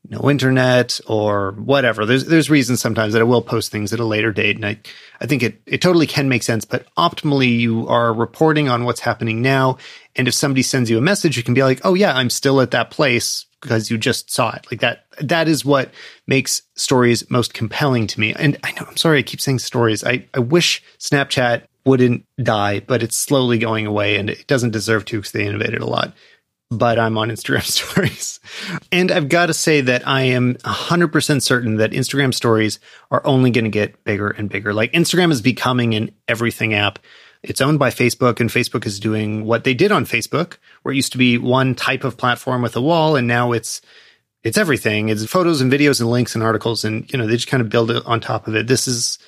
no 0.09 0.31
internet 0.31 1.01
or 1.07 1.53
whatever. 1.53 2.05
There's 2.05 2.27
there's 2.27 2.51
reasons 2.51 2.81
sometimes 2.81 3.15
that 3.15 3.21
I 3.21 3.25
will 3.25 3.43
post 3.43 3.73
things 3.73 3.93
at 3.93 4.01
a 4.01 4.05
later 4.05 4.33
date, 4.33 4.57
and 4.57 4.67
I 4.67 4.79
I 5.21 5.27
think 5.27 5.43
it 5.43 5.63
it 5.67 5.81
totally 5.81 6.07
can 6.07 6.29
make 6.29 6.43
sense. 6.43 6.65
But 6.65 6.87
optimally, 6.97 7.59
you 7.59 7.89
are 7.89 8.13
reporting 8.13 8.69
on 8.69 8.85
what's 8.85 9.01
happening 9.01 9.41
now, 9.41 9.79
and 10.15 10.29
if 10.29 10.35
somebody 10.35 10.63
sends 10.63 10.91
you 10.91 10.99
a 10.99 11.03
message, 11.03 11.37
you 11.37 11.43
can 11.43 11.55
be 11.55 11.63
like, 11.63 11.81
oh 11.85 11.95
yeah, 11.95 12.15
I'm 12.15 12.31
still 12.31 12.61
at 12.61 12.73
that 12.73 12.91
place 12.91 13.47
because 13.63 13.91
you 13.91 13.97
just 13.97 14.31
saw 14.31 14.53
it. 14.55 14.67
Like 14.71 14.81
that 14.81 15.07
that 15.21 15.49
is 15.49 15.65
what 15.65 15.91
makes 16.27 16.63
stories 16.75 17.29
most 17.31 17.55
compelling 17.55 18.07
to 18.09 18.21
me. 18.21 18.35
And 18.35 18.59
I 18.63 18.73
know 18.73 18.87
I'm 18.87 18.99
sorry 18.99 19.21
I 19.21 19.23
keep 19.23 19.41
saying 19.41 19.61
stories. 19.61 20.05
I 20.05 20.27
I 20.35 20.41
wish 20.41 20.83
Snapchat 20.99 21.63
wouldn't 21.87 22.25
die, 22.43 22.81
but 22.81 23.03
it's 23.03 23.17
slowly 23.17 23.59
going 23.59 23.87
away, 23.87 24.17
and 24.17 24.29
it 24.29 24.47
doesn't 24.47 24.71
deserve 24.71 25.07
to 25.07 25.19
because 25.19 25.33
they 25.33 25.47
innovated 25.47 25.81
a 25.81 25.87
lot 25.87 26.13
but 26.79 26.99
I'm 26.99 27.17
on 27.19 27.29
Instagram 27.29 27.63
stories. 27.65 28.41
And 28.93 29.11
I've 29.11 29.29
got 29.29 29.47
to 29.47 29.55
say 29.55 29.81
that 29.83 30.07
I 30.07 30.23
am 30.23 30.55
100% 30.55 31.43
certain 31.43 31.77
that 31.77 31.93
Instagram 31.93 32.35
stories 32.35 32.79
are 33.11 33.23
only 33.27 33.51
going 33.51 33.65
to 33.65 33.71
get 33.71 34.05
bigger 34.05 34.29
and 34.29 34.49
bigger. 34.49 34.75
Like 34.75 34.93
Instagram 34.93 35.31
is 35.31 35.43
becoming 35.43 35.95
an 35.95 36.11
everything 36.29 36.75
app. 36.75 36.99
It's 37.43 37.61
owned 37.61 37.79
by 37.79 37.91
Facebook 37.91 38.41
and 38.41 38.49
Facebook 38.49 38.87
is 38.87 38.99
doing 38.99 39.45
what 39.45 39.65
they 39.65 39.75
did 39.75 39.93
on 39.93 40.07
Facebook, 40.07 40.57
where 40.83 40.93
it 40.93 40.97
used 40.97 41.13
to 41.13 41.19
be 41.19 41.37
one 41.37 41.75
type 41.75 42.05
of 42.05 42.17
platform 42.17 42.63
with 42.63 42.77
a 42.77 42.81
wall 42.81 43.17
and 43.17 43.29
now 43.29 43.53
it's 43.53 43.81
it's 44.43 44.59
everything. 44.59 45.09
It's 45.09 45.25
photos 45.25 45.63
and 45.63 45.73
videos 45.73 46.01
and 46.01 46.11
links 46.11 46.35
and 46.35 46.45
articles 46.45 46.85
and 46.85 47.11
you 47.13 47.19
know, 47.19 47.27
they 47.27 47.35
just 47.35 47.49
kind 47.49 47.63
of 47.63 47.71
build 47.71 47.91
it 47.91 48.05
on 48.07 48.21
top 48.21 48.47
of 48.47 48.55
it. 48.55 48.67
This 48.67 48.87
is 48.87 49.19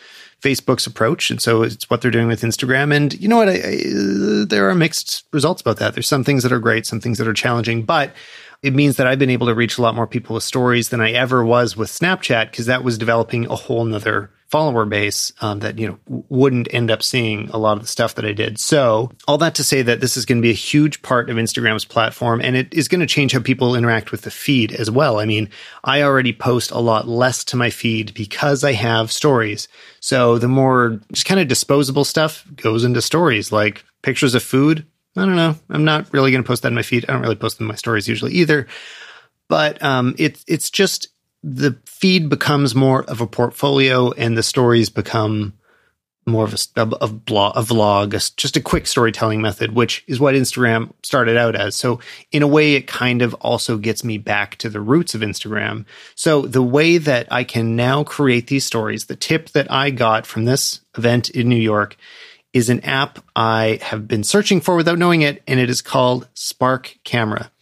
Facebook's 0.43 0.87
approach, 0.87 1.31
and 1.31 1.41
so 1.41 1.63
it's 1.63 1.89
what 1.89 2.03
they're 2.03 2.11
doing 2.11 2.29
with 2.29 2.43
Instagram. 2.43 2.95
And 2.95 3.19
you 3.21 3.29
know 3.29 3.37
what? 3.37 3.49
I, 3.49 3.55
I, 3.55 4.45
there 4.45 4.69
are 4.69 4.75
mixed 4.75 5.25
results 5.33 5.61
about 5.61 5.79
that. 5.79 5.95
There's 5.95 6.07
some 6.07 6.25
things 6.25 6.43
that 6.43 6.53
are 6.53 6.59
great, 6.59 6.87
some 6.87 7.01
things 7.01 7.19
that 7.19 7.27
are 7.29 7.35
challenging, 7.35 7.85
but 7.85 8.13
it 8.63 8.75
means 8.75 8.97
that 8.97 9.07
I've 9.07 9.19
been 9.19 9.31
able 9.31 9.47
to 9.47 9.55
reach 9.55 9.79
a 9.79 9.83
lot 9.83 9.95
more 9.95 10.07
people 10.07 10.35
with 10.35 10.45
stories 10.45 10.89
than 10.89 11.01
I 11.01 11.13
ever 11.13 11.45
was 11.45 11.77
with 11.77 11.89
Snapchat 11.89 12.51
because 12.51 12.67
that 12.67 12.85
was 12.85 12.99
developing 12.99 13.47
a 13.47 13.57
whole 13.57 13.85
nother 13.85 14.31
follower 14.49 14.85
base 14.85 15.33
um, 15.41 15.61
that 15.61 15.79
you 15.79 15.89
know 15.89 15.99
wouldn't 16.29 16.73
end 16.73 16.91
up 16.91 17.03
seeing 17.03 17.49
a 17.51 17.59
lot 17.59 17.77
of 17.77 17.83
the 17.83 17.89
stuff 17.89 18.15
that 18.15 18.25
I 18.25 18.33
did. 18.33 18.59
So 18.59 19.11
all 19.27 19.39
that 19.39 19.55
to 19.57 19.65
say 19.65 19.83
that 19.83 20.01
this 20.01 20.17
is 20.17 20.25
going 20.25 20.39
to 20.39 20.43
be 20.43 20.51
a 20.51 20.55
huge 20.55 21.03
part 21.03 21.29
of 21.29 21.37
Instagram's 21.37 21.85
platform, 21.85 22.41
and 22.41 22.57
it 22.57 22.73
is 22.73 22.89
going 22.89 23.01
to 23.01 23.07
change 23.07 23.33
how 23.33 23.41
people 23.41 23.75
interact 23.75 24.13
with 24.13 24.23
the 24.23 24.31
feed 24.31 24.73
as 24.73 24.91
well. 24.91 25.19
I 25.19 25.25
mean, 25.25 25.51
I 25.85 26.03
already 26.03 26.33
post 26.33 26.71
a 26.71 26.79
lot 26.79 27.09
less 27.09 27.45
to 27.47 27.57
my 27.57 27.71
feed 27.71 28.15
because 28.15 28.63
I 28.63 28.73
have 28.73 29.11
stories. 29.13 29.69
So 30.01 30.39
the 30.39 30.49
more 30.49 31.01
just 31.13 31.27
kind 31.27 31.41
of 31.41 31.49
disposable 31.49 32.05
stuff 32.05 32.45
goes 32.55 32.85
into 32.85 33.03
stories, 33.03 33.51
like 33.51 33.85
pictures 34.03 34.35
of 34.35 34.43
food. 34.43 34.87
I 35.17 35.25
don't 35.25 35.37
know. 35.37 35.57
I'm 35.71 35.85
not 35.85 36.13
really 36.13 36.31
going 36.31 36.43
to 36.43 36.47
post 36.47 36.63
that 36.63 36.69
in 36.69 36.75
my 36.75 36.83
feed. 36.83 37.07
I 37.09 37.13
don't 37.13 37.23
really 37.23 37.37
post 37.37 37.59
in 37.59 37.67
my 37.67 37.75
stories 37.75 38.07
usually 38.07 38.33
either. 38.35 38.67
But 39.49 39.83
um, 39.83 40.15
it's 40.19 40.45
it's 40.47 40.71
just 40.71 41.09
the 41.49 41.79
feed 41.87 42.29
becomes 42.29 42.75
more 42.75 43.05
of 43.05 43.21
a 43.21 43.27
portfolio 43.27 44.11
and 44.11 44.37
the 44.37 44.43
stories 44.43 44.91
become 44.91 45.53
more 46.27 46.43
of 46.43 46.55
a, 46.75 46.81
a, 46.81 47.07
blog, 47.07 47.57
a 47.57 47.61
vlog, 47.61 48.09
a, 48.09 48.37
just 48.37 48.57
a 48.57 48.61
quick 48.61 48.89
storytelling 48.89 49.41
method, 49.41 49.73
which 49.73 50.03
is 50.09 50.19
what 50.19 50.35
Instagram 50.35 50.93
started 51.05 51.37
out 51.37 51.55
as. 51.55 51.77
So 51.77 52.01
in 52.33 52.43
a 52.43 52.49
way, 52.49 52.75
it 52.75 52.89
kind 52.89 53.23
of 53.23 53.33
also 53.35 53.79
gets 53.79 54.03
me 54.03 54.19
back 54.19 54.57
to 54.57 54.69
the 54.69 54.81
roots 54.81 55.15
of 55.15 55.21
Instagram. 55.21 55.85
So 56.17 56.43
the 56.43 56.65
way 56.65 56.99
that 56.99 57.29
I 57.31 57.45
can 57.45 57.77
now 57.77 58.03
create 58.03 58.49
these 58.49 58.65
stories, 58.65 59.05
the 59.05 59.15
tip 59.15 59.51
that 59.51 59.71
I 59.71 59.91
got 59.91 60.27
from 60.27 60.47
this 60.47 60.81
event 60.99 61.31
in 61.31 61.49
New 61.49 61.55
York 61.55 61.97
is 62.53 62.71
an 62.71 62.81
app 62.81 63.21
I 63.37 63.79
have 63.83 64.09
been 64.09 64.25
searching 64.25 64.61
for 64.61 64.75
without 64.75 64.99
knowing 64.99 65.23
it, 65.23 65.45
and 65.47 65.61
it 65.61 65.71
is 65.71 65.81
called 65.81 66.27
Spark 66.35 66.99
Camera. 67.05 67.53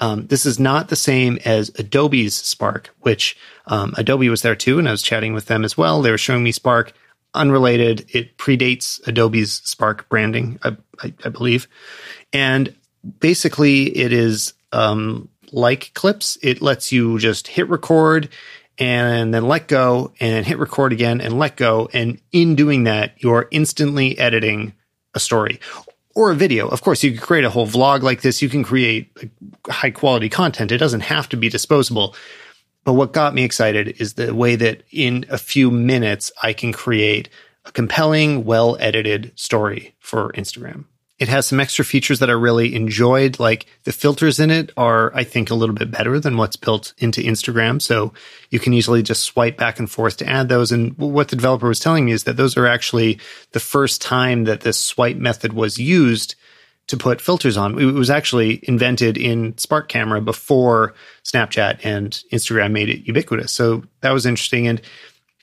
Um, 0.00 0.26
this 0.26 0.46
is 0.46 0.58
not 0.58 0.88
the 0.88 0.96
same 0.96 1.38
as 1.44 1.70
Adobe's 1.78 2.34
Spark, 2.34 2.90
which 3.00 3.36
um, 3.66 3.94
Adobe 3.96 4.28
was 4.28 4.42
there 4.42 4.56
too, 4.56 4.78
and 4.78 4.88
I 4.88 4.92
was 4.92 5.02
chatting 5.02 5.34
with 5.34 5.46
them 5.46 5.64
as 5.64 5.76
well. 5.76 6.00
They 6.00 6.10
were 6.10 6.18
showing 6.18 6.42
me 6.42 6.52
Spark, 6.52 6.92
unrelated. 7.34 8.06
It 8.08 8.38
predates 8.38 9.06
Adobe's 9.06 9.52
Spark 9.52 10.08
branding, 10.08 10.58
I, 10.62 10.76
I, 11.02 11.12
I 11.24 11.28
believe, 11.28 11.68
and 12.32 12.74
basically 13.20 13.96
it 13.96 14.12
is 14.12 14.54
um, 14.72 15.28
like 15.52 15.92
Clips. 15.94 16.38
It 16.42 16.62
lets 16.62 16.92
you 16.92 17.18
just 17.18 17.48
hit 17.48 17.68
record 17.68 18.30
and 18.78 19.34
then 19.34 19.46
let 19.46 19.68
go 19.68 20.12
and 20.20 20.46
hit 20.46 20.58
record 20.58 20.92
again 20.92 21.20
and 21.20 21.38
let 21.38 21.56
go. 21.56 21.88
And 21.92 22.20
in 22.32 22.54
doing 22.54 22.84
that, 22.84 23.12
you're 23.18 23.46
instantly 23.50 24.18
editing 24.18 24.72
a 25.14 25.20
story 25.20 25.60
or 26.14 26.30
a 26.30 26.34
video. 26.34 26.68
Of 26.68 26.82
course, 26.82 27.02
you 27.02 27.12
can 27.12 27.20
create 27.20 27.44
a 27.44 27.50
whole 27.50 27.66
vlog 27.66 28.02
like 28.02 28.22
this. 28.22 28.42
You 28.42 28.48
can 28.48 28.64
create 28.64 29.10
high 29.68 29.90
quality 29.90 30.28
content. 30.28 30.72
It 30.72 30.78
doesn't 30.78 31.00
have 31.00 31.28
to 31.30 31.36
be 31.36 31.48
disposable. 31.48 32.14
But 32.84 32.94
what 32.94 33.12
got 33.12 33.34
me 33.34 33.44
excited 33.44 34.00
is 34.00 34.14
the 34.14 34.34
way 34.34 34.56
that 34.56 34.82
in 34.90 35.26
a 35.28 35.38
few 35.38 35.70
minutes, 35.70 36.32
I 36.42 36.52
can 36.52 36.72
create 36.72 37.28
a 37.64 37.72
compelling, 37.72 38.44
well 38.44 38.76
edited 38.80 39.32
story 39.36 39.94
for 39.98 40.32
Instagram. 40.32 40.84
It 41.20 41.28
has 41.28 41.46
some 41.46 41.60
extra 41.60 41.84
features 41.84 42.18
that 42.18 42.30
I 42.30 42.32
really 42.32 42.74
enjoyed. 42.74 43.38
Like 43.38 43.66
the 43.84 43.92
filters 43.92 44.40
in 44.40 44.50
it 44.50 44.72
are, 44.76 45.14
I 45.14 45.22
think, 45.22 45.50
a 45.50 45.54
little 45.54 45.74
bit 45.74 45.90
better 45.90 46.18
than 46.18 46.38
what's 46.38 46.56
built 46.56 46.94
into 46.98 47.20
Instagram. 47.20 47.80
So 47.80 48.14
you 48.50 48.58
can 48.58 48.72
easily 48.72 49.02
just 49.02 49.22
swipe 49.22 49.58
back 49.58 49.78
and 49.78 49.90
forth 49.90 50.16
to 50.16 50.28
add 50.28 50.48
those. 50.48 50.72
And 50.72 50.96
what 50.96 51.28
the 51.28 51.36
developer 51.36 51.68
was 51.68 51.78
telling 51.78 52.06
me 52.06 52.12
is 52.12 52.24
that 52.24 52.38
those 52.38 52.56
are 52.56 52.66
actually 52.66 53.20
the 53.52 53.60
first 53.60 54.00
time 54.00 54.44
that 54.44 54.62
this 54.62 54.80
swipe 54.80 55.18
method 55.18 55.52
was 55.52 55.78
used 55.78 56.36
to 56.86 56.96
put 56.96 57.20
filters 57.20 57.56
on. 57.56 57.78
It 57.78 57.92
was 57.92 58.10
actually 58.10 58.60
invented 58.64 59.16
in 59.16 59.56
Spark 59.58 59.88
Camera 59.88 60.20
before 60.20 60.94
Snapchat 61.22 61.84
and 61.84 62.10
Instagram 62.32 62.72
made 62.72 62.88
it 62.88 63.06
ubiquitous. 63.06 63.52
So 63.52 63.84
that 64.00 64.10
was 64.10 64.26
interesting. 64.26 64.66
And 64.66 64.80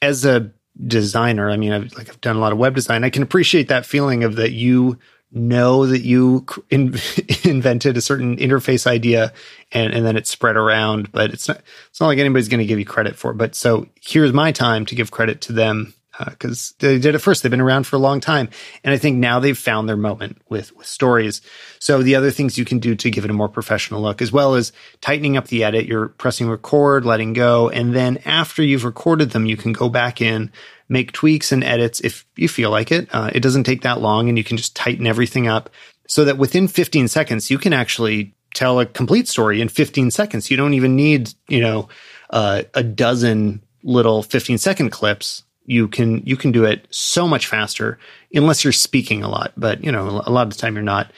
as 0.01 0.25
a 0.25 0.51
designer, 0.85 1.49
I 1.49 1.55
mean, 1.57 1.71
I've 1.71 1.93
like 1.93 2.09
I've 2.09 2.19
done 2.19 2.35
a 2.35 2.39
lot 2.39 2.51
of 2.51 2.57
web 2.57 2.75
design. 2.75 3.03
I 3.03 3.09
can 3.09 3.23
appreciate 3.23 3.69
that 3.69 3.85
feeling 3.85 4.23
of 4.23 4.35
that 4.35 4.51
you 4.51 4.99
know 5.31 5.85
that 5.85 6.01
you 6.01 6.45
in, 6.69 6.95
invented 7.43 7.97
a 7.97 8.01
certain 8.01 8.37
interface 8.37 8.87
idea 8.87 9.33
and, 9.71 9.93
and 9.93 10.05
then 10.05 10.15
it 10.15 10.27
spread 10.27 10.55
around, 10.55 11.11
but 11.11 11.31
it's 11.31 11.47
not, 11.47 11.61
it's 11.89 11.99
not 11.99 12.07
like 12.07 12.19
anybody's 12.19 12.47
going 12.47 12.59
to 12.59 12.65
give 12.65 12.79
you 12.79 12.85
credit 12.85 13.15
for 13.15 13.31
it. 13.31 13.37
But 13.37 13.55
so 13.55 13.87
here's 14.01 14.33
my 14.33 14.51
time 14.51 14.85
to 14.85 14.95
give 14.95 15.11
credit 15.11 15.41
to 15.41 15.53
them 15.53 15.93
because 16.25 16.73
uh, 16.81 16.87
they 16.87 16.99
did 16.99 17.15
it 17.15 17.19
first. 17.19 17.43
They've 17.43 17.49
been 17.49 17.61
around 17.61 17.85
for 17.85 17.95
a 17.95 17.99
long 17.99 18.19
time. 18.19 18.49
And 18.83 18.93
I 18.93 18.97
think 18.97 19.17
now 19.17 19.39
they've 19.39 19.57
found 19.57 19.87
their 19.87 19.97
moment 19.97 20.41
with, 20.49 20.75
with 20.75 20.87
stories. 20.87 21.41
So 21.79 22.01
the 22.01 22.15
other 22.15 22.31
things 22.31 22.57
you 22.57 22.65
can 22.65 22.79
do 22.79 22.95
to 22.95 23.11
give 23.11 23.25
it 23.25 23.31
a 23.31 23.33
more 23.33 23.49
professional 23.49 24.01
look, 24.01 24.21
as 24.21 24.31
well 24.31 24.55
as 24.55 24.71
tightening 25.01 25.37
up 25.37 25.47
the 25.47 25.63
edit, 25.63 25.85
you're 25.85 26.09
pressing 26.09 26.49
record, 26.49 27.05
letting 27.05 27.33
go. 27.33 27.69
And 27.69 27.95
then 27.95 28.17
after 28.25 28.63
you've 28.63 28.85
recorded 28.85 29.31
them, 29.31 29.45
you 29.45 29.57
can 29.57 29.73
go 29.73 29.89
back 29.89 30.21
in 30.21 30.51
make 30.89 31.11
tweaks 31.11 31.51
and 31.51 31.63
edits 31.63 31.99
if 31.99 32.25
you 32.35 32.47
feel 32.47 32.71
like 32.71 32.91
it. 32.91 33.07
Uh, 33.11 33.29
it 33.33 33.41
doesn't 33.41 33.65
take 33.65 33.81
that 33.81 34.01
long 34.01 34.29
and 34.29 34.37
you 34.37 34.43
can 34.43 34.57
just 34.57 34.75
tighten 34.75 35.05
everything 35.05 35.47
up 35.47 35.69
so 36.07 36.23
that 36.25 36.37
within 36.37 36.67
15 36.67 37.07
seconds, 37.07 37.51
you 37.51 37.57
can 37.57 37.73
actually 37.73 38.33
tell 38.53 38.79
a 38.79 38.85
complete 38.85 39.27
story 39.27 39.61
in 39.61 39.69
15 39.69 40.11
seconds. 40.11 40.49
You 40.49 40.57
don't 40.57 40.73
even 40.73 40.95
need, 40.95 41.33
you 41.47 41.61
know, 41.61 41.89
uh, 42.29 42.63
a 42.73 42.83
dozen 42.83 43.61
little 43.83 44.23
15 44.23 44.57
second 44.57 44.89
clips. 44.89 45.43
You 45.67 45.87
can, 45.87 46.23
you 46.25 46.35
can 46.35 46.51
do 46.51 46.65
it 46.65 46.87
so 46.89 47.27
much 47.27 47.45
faster 47.45 47.99
unless 48.33 48.63
you're 48.63 48.73
speaking 48.73 49.21
a 49.21 49.29
lot, 49.29 49.53
but 49.55 49.83
you 49.83 49.91
know, 49.91 50.23
a 50.25 50.31
lot 50.31 50.47
of 50.47 50.53
the 50.53 50.59
time 50.59 50.73
you're 50.73 50.83
not. 50.83 51.11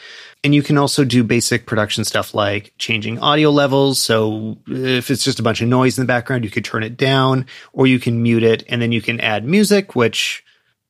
And 0.44 0.56
you 0.56 0.64
can 0.64 0.78
also 0.78 1.04
do 1.04 1.24
basic 1.24 1.66
production 1.66 2.04
stuff 2.04 2.34
like 2.34 2.74
changing 2.78 3.20
audio 3.20 3.50
levels. 3.50 4.00
So 4.02 4.58
if 4.68 5.12
it's 5.12 5.24
just 5.24 5.40
a 5.40 5.44
bunch 5.44 5.62
of 5.62 5.68
noise 5.68 5.98
in 5.98 6.04
the 6.04 6.08
background, 6.08 6.46
you 6.46 6.50
could 6.50 6.66
turn 6.66 6.84
it 6.84 6.98
down 6.98 7.46
or 7.74 7.88
you 7.88 8.00
can 8.00 8.24
mute 8.24 8.44
it 8.44 8.64
and 8.68 8.82
then 8.82 8.92
you 8.92 9.02
can 9.02 9.20
add 9.20 9.46
music, 9.46 9.96
which 9.96 10.44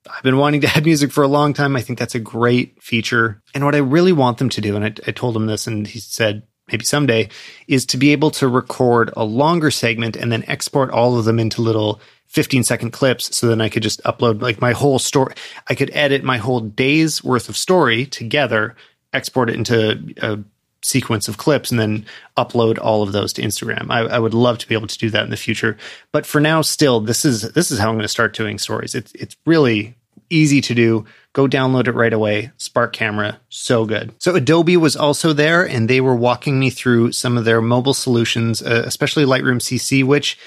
I've 0.07 0.23
been 0.23 0.37
wanting 0.37 0.61
to 0.61 0.67
add 0.75 0.85
music 0.85 1.11
for 1.11 1.23
a 1.23 1.27
long 1.27 1.53
time. 1.53 1.75
I 1.75 1.81
think 1.81 1.99
that's 1.99 2.15
a 2.15 2.19
great 2.19 2.81
feature. 2.81 3.41
And 3.53 3.65
what 3.65 3.75
I 3.75 3.79
really 3.79 4.13
want 4.13 4.37
them 4.37 4.49
to 4.49 4.61
do, 4.61 4.75
and 4.75 4.85
I, 4.85 4.93
I 5.07 5.11
told 5.11 5.35
him 5.35 5.47
this 5.47 5.67
and 5.67 5.85
he 5.87 5.99
said, 5.99 6.43
maybe 6.71 6.85
someday, 6.85 7.29
is 7.67 7.87
to 7.87 7.97
be 7.97 8.11
able 8.11 8.29
to 8.31 8.47
record 8.47 9.11
a 9.17 9.23
longer 9.23 9.71
segment 9.71 10.15
and 10.15 10.31
then 10.31 10.43
export 10.47 10.91
all 10.91 11.17
of 11.17 11.25
them 11.25 11.39
into 11.39 11.63
little 11.63 11.99
15 12.29 12.63
second 12.63 12.91
clips. 12.91 13.35
So 13.35 13.47
then 13.47 13.61
I 13.61 13.69
could 13.69 13.83
just 13.83 14.01
upload 14.03 14.41
like 14.41 14.61
my 14.61 14.71
whole 14.71 14.97
story. 14.97 15.35
I 15.67 15.75
could 15.75 15.91
edit 15.93 16.23
my 16.23 16.37
whole 16.37 16.61
day's 16.61 17.23
worth 17.23 17.49
of 17.49 17.57
story 17.57 18.05
together 18.05 18.75
export 19.13 19.49
it 19.49 19.55
into 19.55 20.13
a 20.21 20.39
sequence 20.81 21.27
of 21.27 21.37
clips 21.37 21.71
and 21.71 21.79
then 21.79 22.05
upload 22.37 22.79
all 22.79 23.03
of 23.03 23.11
those 23.11 23.33
to 23.33 23.41
Instagram. 23.41 23.87
I, 23.89 23.99
I, 24.01 24.19
would 24.19 24.33
love 24.33 24.59
to 24.59 24.67
be 24.67 24.75
able 24.75 24.87
to 24.87 24.97
do 24.97 25.09
that 25.09 25.23
in 25.23 25.29
the 25.29 25.37
future, 25.37 25.77
but 26.11 26.25
for 26.25 26.39
now, 26.39 26.61
still, 26.61 27.01
this 27.01 27.25
is 27.25 27.41
this 27.51 27.71
is 27.71 27.79
how 27.79 27.89
I'm 27.89 27.95
going 27.95 28.03
to 28.03 28.07
start 28.07 28.35
doing 28.35 28.57
stories. 28.57 28.95
It's 28.95 29.11
it's 29.13 29.35
really 29.45 29.95
easy 30.29 30.61
to 30.61 30.75
do. 30.75 31.05
Go 31.33 31.47
download 31.47 31.87
it 31.87 31.93
right 31.93 32.13
away. 32.13 32.51
Spark 32.57 32.93
Camera, 32.93 33.39
so 33.49 33.85
good. 33.85 34.13
So 34.19 34.35
Adobe 34.35 34.77
was 34.77 34.95
also 34.95 35.33
there, 35.33 35.67
and 35.67 35.89
they 35.89 36.01
were 36.01 36.15
walking 36.15 36.59
me 36.59 36.69
through 36.69 37.11
some 37.11 37.37
of 37.37 37.45
their 37.45 37.61
mobile 37.61 37.93
solutions, 37.93 38.61
uh, 38.61 38.83
especially 38.85 39.25
Lightroom 39.25 39.59
CC, 39.59 40.03
which 40.03 40.37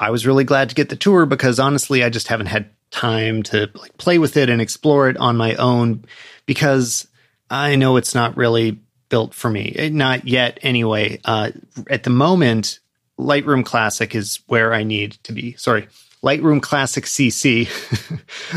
I 0.00 0.10
was 0.10 0.26
really 0.26 0.44
glad 0.44 0.70
to 0.70 0.74
get 0.74 0.88
the 0.88 0.96
tour 0.96 1.26
because 1.26 1.60
honestly, 1.60 2.02
I 2.02 2.08
just 2.08 2.28
haven't 2.28 2.46
had 2.46 2.70
time 2.90 3.42
to 3.44 3.70
like 3.74 3.96
play 3.98 4.18
with 4.18 4.36
it 4.36 4.48
and 4.48 4.60
explore 4.60 5.08
it 5.08 5.16
on 5.18 5.36
my 5.36 5.54
own 5.56 6.04
because 6.46 7.06
I 7.50 7.76
know 7.76 7.96
it's 7.96 8.14
not 8.14 8.36
really 8.36 8.80
built 9.10 9.34
for 9.34 9.50
me. 9.50 9.74
Eh, 9.76 9.90
not 9.90 10.26
yet, 10.26 10.58
anyway. 10.62 11.20
Uh, 11.24 11.50
at 11.90 12.04
the 12.04 12.10
moment, 12.10 12.80
Lightroom 13.18 13.64
Classic 13.64 14.14
is 14.14 14.40
where 14.46 14.72
I 14.72 14.84
need 14.84 15.12
to 15.24 15.32
be. 15.32 15.54
Sorry, 15.56 15.86
Lightroom 16.22 16.62
Classic 16.62 17.04
CC, 17.04 17.68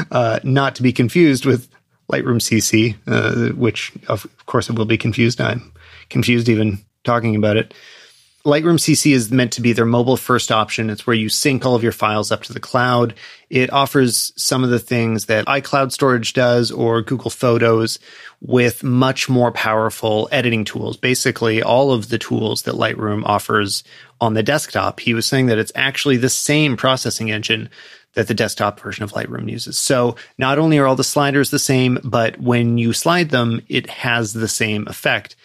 uh, 0.12 0.39
not 0.43 0.75
to 0.75 0.83
be 0.83 0.93
confused 0.93 1.45
with 1.45 1.67
Lightroom 2.09 2.39
CC, 2.39 2.95
uh, 3.07 3.53
which 3.55 3.91
of 4.07 4.25
course 4.45 4.69
it 4.69 4.77
will 4.77 4.85
be 4.85 4.97
confused. 4.97 5.41
I'm 5.41 5.73
confused 6.09 6.47
even 6.47 6.79
talking 7.03 7.35
about 7.35 7.57
it. 7.57 7.73
Lightroom 8.45 8.75
CC 8.75 9.13
is 9.13 9.31
meant 9.31 9.53
to 9.53 9.62
be 9.62 9.71
their 9.71 9.85
mobile 9.85 10.17
first 10.17 10.51
option. 10.51 10.89
It's 10.89 11.07
where 11.07 11.15
you 11.15 11.29
sync 11.29 11.65
all 11.65 11.75
of 11.75 11.83
your 11.83 11.93
files 11.93 12.29
up 12.29 12.43
to 12.43 12.51
the 12.51 12.59
cloud. 12.59 13.13
It 13.50 13.71
offers 13.71 14.33
some 14.35 14.65
of 14.65 14.69
the 14.69 14.79
things 14.79 15.27
that 15.27 15.45
iCloud 15.45 15.93
storage 15.93 16.33
does 16.33 16.69
or 16.69 17.01
Google 17.01 17.31
Photos 17.31 18.00
with 18.41 18.83
much 18.83 19.29
more 19.29 19.53
powerful 19.53 20.27
editing 20.29 20.65
tools. 20.65 20.97
Basically, 20.97 21.63
all 21.63 21.93
of 21.93 22.09
the 22.09 22.17
tools 22.17 22.63
that 22.63 22.75
Lightroom 22.75 23.23
offers 23.25 23.85
on 24.19 24.33
the 24.33 24.43
desktop. 24.43 25.00
He 25.00 25.13
was 25.13 25.25
saying 25.25 25.45
that 25.45 25.57
it's 25.57 25.71
actually 25.73 26.17
the 26.17 26.29
same 26.29 26.75
processing 26.75 27.31
engine 27.31 27.69
that 28.15 28.27
the 28.27 28.33
desktop 28.33 28.77
version 28.81 29.05
of 29.05 29.13
Lightroom 29.13 29.50
uses. 29.50 29.79
So 29.79 30.17
not 30.38 30.59
only 30.59 30.77
are 30.79 30.85
all 30.85 30.97
the 30.97 31.03
sliders 31.05 31.50
the 31.50 31.59
same, 31.59 31.97
but 32.03 32.38
when 32.41 32.77
you 32.77 32.91
slide 32.91 33.29
them, 33.29 33.62
it 33.69 33.89
has 33.89 34.33
the 34.33 34.50
same 34.50 34.85
effect 34.89 35.38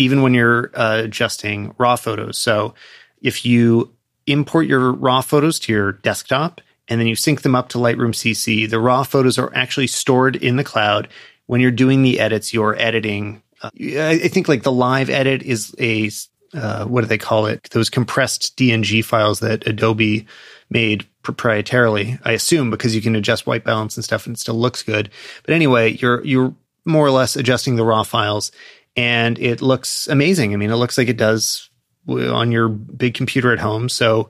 even 0.00 0.22
when 0.22 0.32
you're 0.32 0.70
uh, 0.74 1.02
adjusting 1.04 1.74
raw 1.78 1.94
photos. 1.94 2.38
So 2.38 2.74
if 3.20 3.44
you 3.44 3.92
import 4.26 4.66
your 4.66 4.92
raw 4.92 5.20
photos 5.20 5.58
to 5.60 5.72
your 5.72 5.92
desktop 5.92 6.60
and 6.88 6.98
then 6.98 7.06
you 7.06 7.14
sync 7.14 7.42
them 7.42 7.54
up 7.54 7.68
to 7.70 7.78
Lightroom 7.78 8.14
CC, 8.14 8.68
the 8.68 8.80
raw 8.80 9.02
photos 9.02 9.38
are 9.38 9.54
actually 9.54 9.86
stored 9.86 10.36
in 10.36 10.56
the 10.56 10.64
cloud. 10.64 11.08
When 11.46 11.60
you're 11.60 11.70
doing 11.70 12.02
the 12.02 12.18
edits, 12.18 12.54
you're 12.54 12.80
editing. 12.80 13.42
Uh, 13.62 13.70
I 13.78 14.28
think 14.28 14.48
like 14.48 14.62
the 14.62 14.72
live 14.72 15.10
edit 15.10 15.42
is 15.42 15.74
a 15.78 16.10
uh, 16.52 16.84
what 16.84 17.02
do 17.02 17.06
they 17.06 17.18
call 17.18 17.46
it? 17.46 17.68
Those 17.70 17.90
compressed 17.90 18.56
DNG 18.56 19.04
files 19.04 19.38
that 19.38 19.68
Adobe 19.68 20.26
made 20.68 21.06
proprietarily, 21.22 22.18
I 22.24 22.32
assume, 22.32 22.70
because 22.70 22.94
you 22.94 23.02
can 23.02 23.14
adjust 23.14 23.46
white 23.46 23.62
balance 23.62 23.96
and 23.96 24.02
stuff 24.02 24.26
and 24.26 24.34
it 24.34 24.40
still 24.40 24.56
looks 24.56 24.82
good. 24.82 25.10
But 25.44 25.54
anyway, 25.54 25.92
you're 25.92 26.24
you're 26.24 26.54
more 26.84 27.06
or 27.06 27.10
less 27.10 27.36
adjusting 27.36 27.76
the 27.76 27.84
raw 27.84 28.02
files 28.02 28.50
and 28.96 29.38
it 29.38 29.62
looks 29.62 30.08
amazing. 30.08 30.52
I 30.52 30.56
mean, 30.56 30.70
it 30.70 30.76
looks 30.76 30.98
like 30.98 31.08
it 31.08 31.16
does 31.16 31.68
on 32.08 32.52
your 32.52 32.68
big 32.68 33.14
computer 33.14 33.52
at 33.52 33.58
home. 33.58 33.88
So 33.88 34.28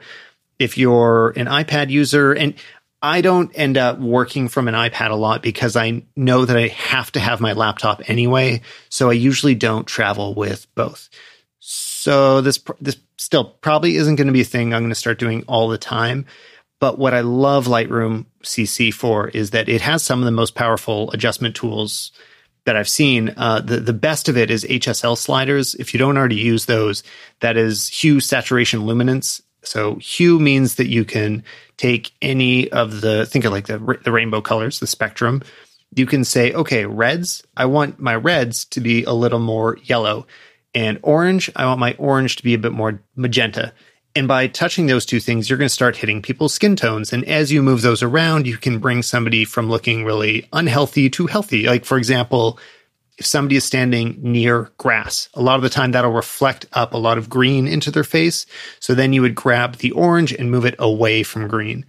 if 0.58 0.76
you're 0.76 1.30
an 1.30 1.46
iPad 1.46 1.90
user, 1.90 2.32
and 2.32 2.54
I 3.02 3.22
don't 3.22 3.50
end 3.54 3.78
up 3.78 3.98
working 3.98 4.48
from 4.48 4.68
an 4.68 4.74
iPad 4.74 5.10
a 5.10 5.14
lot 5.14 5.42
because 5.42 5.74
I 5.74 6.02
know 6.16 6.44
that 6.44 6.56
I 6.56 6.68
have 6.68 7.10
to 7.12 7.20
have 7.20 7.40
my 7.40 7.54
laptop 7.54 8.08
anyway. 8.10 8.60
So 8.90 9.08
I 9.08 9.14
usually 9.14 9.54
don't 9.54 9.86
travel 9.86 10.34
with 10.34 10.66
both. 10.74 11.08
So 11.60 12.40
this 12.40 12.62
this 12.80 12.96
still 13.16 13.44
probably 13.44 13.96
isn't 13.96 14.16
going 14.16 14.26
to 14.26 14.32
be 14.32 14.42
a 14.42 14.44
thing 14.44 14.74
I'm 14.74 14.82
going 14.82 14.90
to 14.90 14.94
start 14.94 15.18
doing 15.18 15.44
all 15.46 15.68
the 15.68 15.78
time. 15.78 16.26
But 16.78 16.98
what 16.98 17.14
I 17.14 17.20
love 17.20 17.66
Lightroom 17.66 18.26
CC 18.42 18.92
for 18.92 19.28
is 19.28 19.50
that 19.50 19.68
it 19.68 19.82
has 19.82 20.02
some 20.02 20.18
of 20.18 20.24
the 20.24 20.30
most 20.30 20.54
powerful 20.54 21.10
adjustment 21.12 21.54
tools 21.54 22.12
that 22.64 22.76
I've 22.76 22.88
seen. 22.88 23.34
Uh, 23.36 23.60
the 23.60 23.80
the 23.80 23.92
best 23.92 24.28
of 24.28 24.36
it 24.36 24.50
is 24.50 24.64
HSL 24.64 25.16
sliders. 25.16 25.74
If 25.74 25.92
you 25.94 25.98
don't 25.98 26.16
already 26.16 26.36
use 26.36 26.66
those, 26.66 27.02
that 27.40 27.56
is 27.56 27.88
hue, 27.88 28.20
saturation, 28.20 28.86
luminance. 28.86 29.42
So 29.62 29.96
hue 29.96 30.38
means 30.38 30.76
that 30.76 30.88
you 30.88 31.04
can 31.04 31.44
take 31.76 32.12
any 32.22 32.70
of 32.70 33.00
the 33.00 33.26
think 33.26 33.44
of 33.44 33.52
like 33.52 33.66
the 33.66 33.98
the 34.04 34.12
rainbow 34.12 34.40
colors, 34.40 34.80
the 34.80 34.86
spectrum. 34.86 35.42
You 35.94 36.06
can 36.06 36.24
say, 36.24 36.52
okay, 36.52 36.86
reds. 36.86 37.42
I 37.56 37.66
want 37.66 37.98
my 37.98 38.14
reds 38.14 38.64
to 38.66 38.80
be 38.80 39.04
a 39.04 39.12
little 39.12 39.40
more 39.40 39.76
yellow. 39.82 40.26
And 40.72 41.00
orange, 41.02 41.50
I 41.56 41.66
want 41.66 41.80
my 41.80 41.96
orange 41.98 42.36
to 42.36 42.44
be 42.44 42.54
a 42.54 42.58
bit 42.58 42.72
more 42.72 43.02
magenta. 43.16 43.72
And 44.20 44.28
by 44.28 44.48
touching 44.48 44.86
those 44.86 45.06
two 45.06 45.18
things, 45.18 45.48
you're 45.48 45.56
going 45.56 45.64
to 45.70 45.72
start 45.72 45.96
hitting 45.96 46.20
people's 46.20 46.52
skin 46.52 46.76
tones. 46.76 47.10
And 47.10 47.24
as 47.24 47.50
you 47.50 47.62
move 47.62 47.80
those 47.80 48.02
around, 48.02 48.46
you 48.46 48.58
can 48.58 48.78
bring 48.78 49.00
somebody 49.00 49.46
from 49.46 49.70
looking 49.70 50.04
really 50.04 50.46
unhealthy 50.52 51.08
to 51.08 51.26
healthy. 51.26 51.64
Like, 51.64 51.86
for 51.86 51.96
example, 51.96 52.58
if 53.16 53.24
somebody 53.24 53.56
is 53.56 53.64
standing 53.64 54.18
near 54.20 54.72
grass, 54.76 55.30
a 55.32 55.40
lot 55.40 55.56
of 55.56 55.62
the 55.62 55.70
time 55.70 55.92
that'll 55.92 56.12
reflect 56.12 56.66
up 56.74 56.92
a 56.92 56.98
lot 56.98 57.16
of 57.16 57.30
green 57.30 57.66
into 57.66 57.90
their 57.90 58.04
face. 58.04 58.44
So 58.78 58.94
then 58.94 59.14
you 59.14 59.22
would 59.22 59.34
grab 59.34 59.76
the 59.76 59.92
orange 59.92 60.34
and 60.34 60.50
move 60.50 60.66
it 60.66 60.74
away 60.78 61.22
from 61.22 61.48
green. 61.48 61.86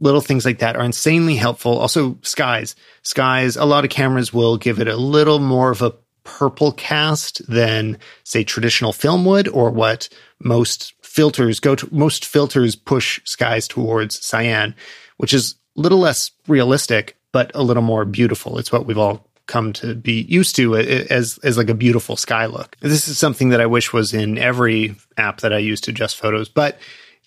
Little 0.00 0.20
things 0.20 0.44
like 0.44 0.58
that 0.58 0.76
are 0.76 0.84
insanely 0.84 1.36
helpful. 1.36 1.78
Also, 1.78 2.18
skies. 2.20 2.76
Skies, 3.00 3.56
a 3.56 3.64
lot 3.64 3.84
of 3.84 3.90
cameras 3.90 4.34
will 4.34 4.58
give 4.58 4.80
it 4.80 4.88
a 4.88 4.98
little 4.98 5.38
more 5.38 5.70
of 5.70 5.80
a 5.80 5.94
purple 6.24 6.72
cast 6.72 7.40
than, 7.48 7.96
say, 8.24 8.44
traditional 8.44 8.92
film 8.92 9.24
would, 9.24 9.48
or 9.48 9.70
what 9.70 10.10
most 10.38 10.92
filters 11.10 11.58
go 11.58 11.74
to. 11.74 11.88
Most 11.90 12.24
filters 12.24 12.76
push 12.76 13.20
skies 13.24 13.66
towards 13.66 14.24
cyan, 14.24 14.76
which 15.16 15.34
is 15.34 15.56
a 15.76 15.80
little 15.80 15.98
less 15.98 16.30
realistic, 16.46 17.16
but 17.32 17.50
a 17.52 17.64
little 17.64 17.82
more 17.82 18.04
beautiful. 18.04 18.58
It's 18.58 18.70
what 18.70 18.86
we've 18.86 18.96
all 18.96 19.26
come 19.46 19.72
to 19.72 19.96
be 19.96 20.22
used 20.28 20.54
to 20.54 20.76
uh, 20.76 20.78
as 21.10 21.38
as 21.42 21.58
like 21.58 21.68
a 21.68 21.74
beautiful 21.74 22.16
sky 22.16 22.46
look. 22.46 22.76
This 22.80 23.08
is 23.08 23.18
something 23.18 23.48
that 23.48 23.60
I 23.60 23.66
wish 23.66 23.92
was 23.92 24.14
in 24.14 24.38
every 24.38 24.94
app 25.16 25.40
that 25.40 25.52
I 25.52 25.58
use 25.58 25.80
to 25.82 25.90
adjust 25.90 26.16
photos, 26.16 26.48
but 26.48 26.78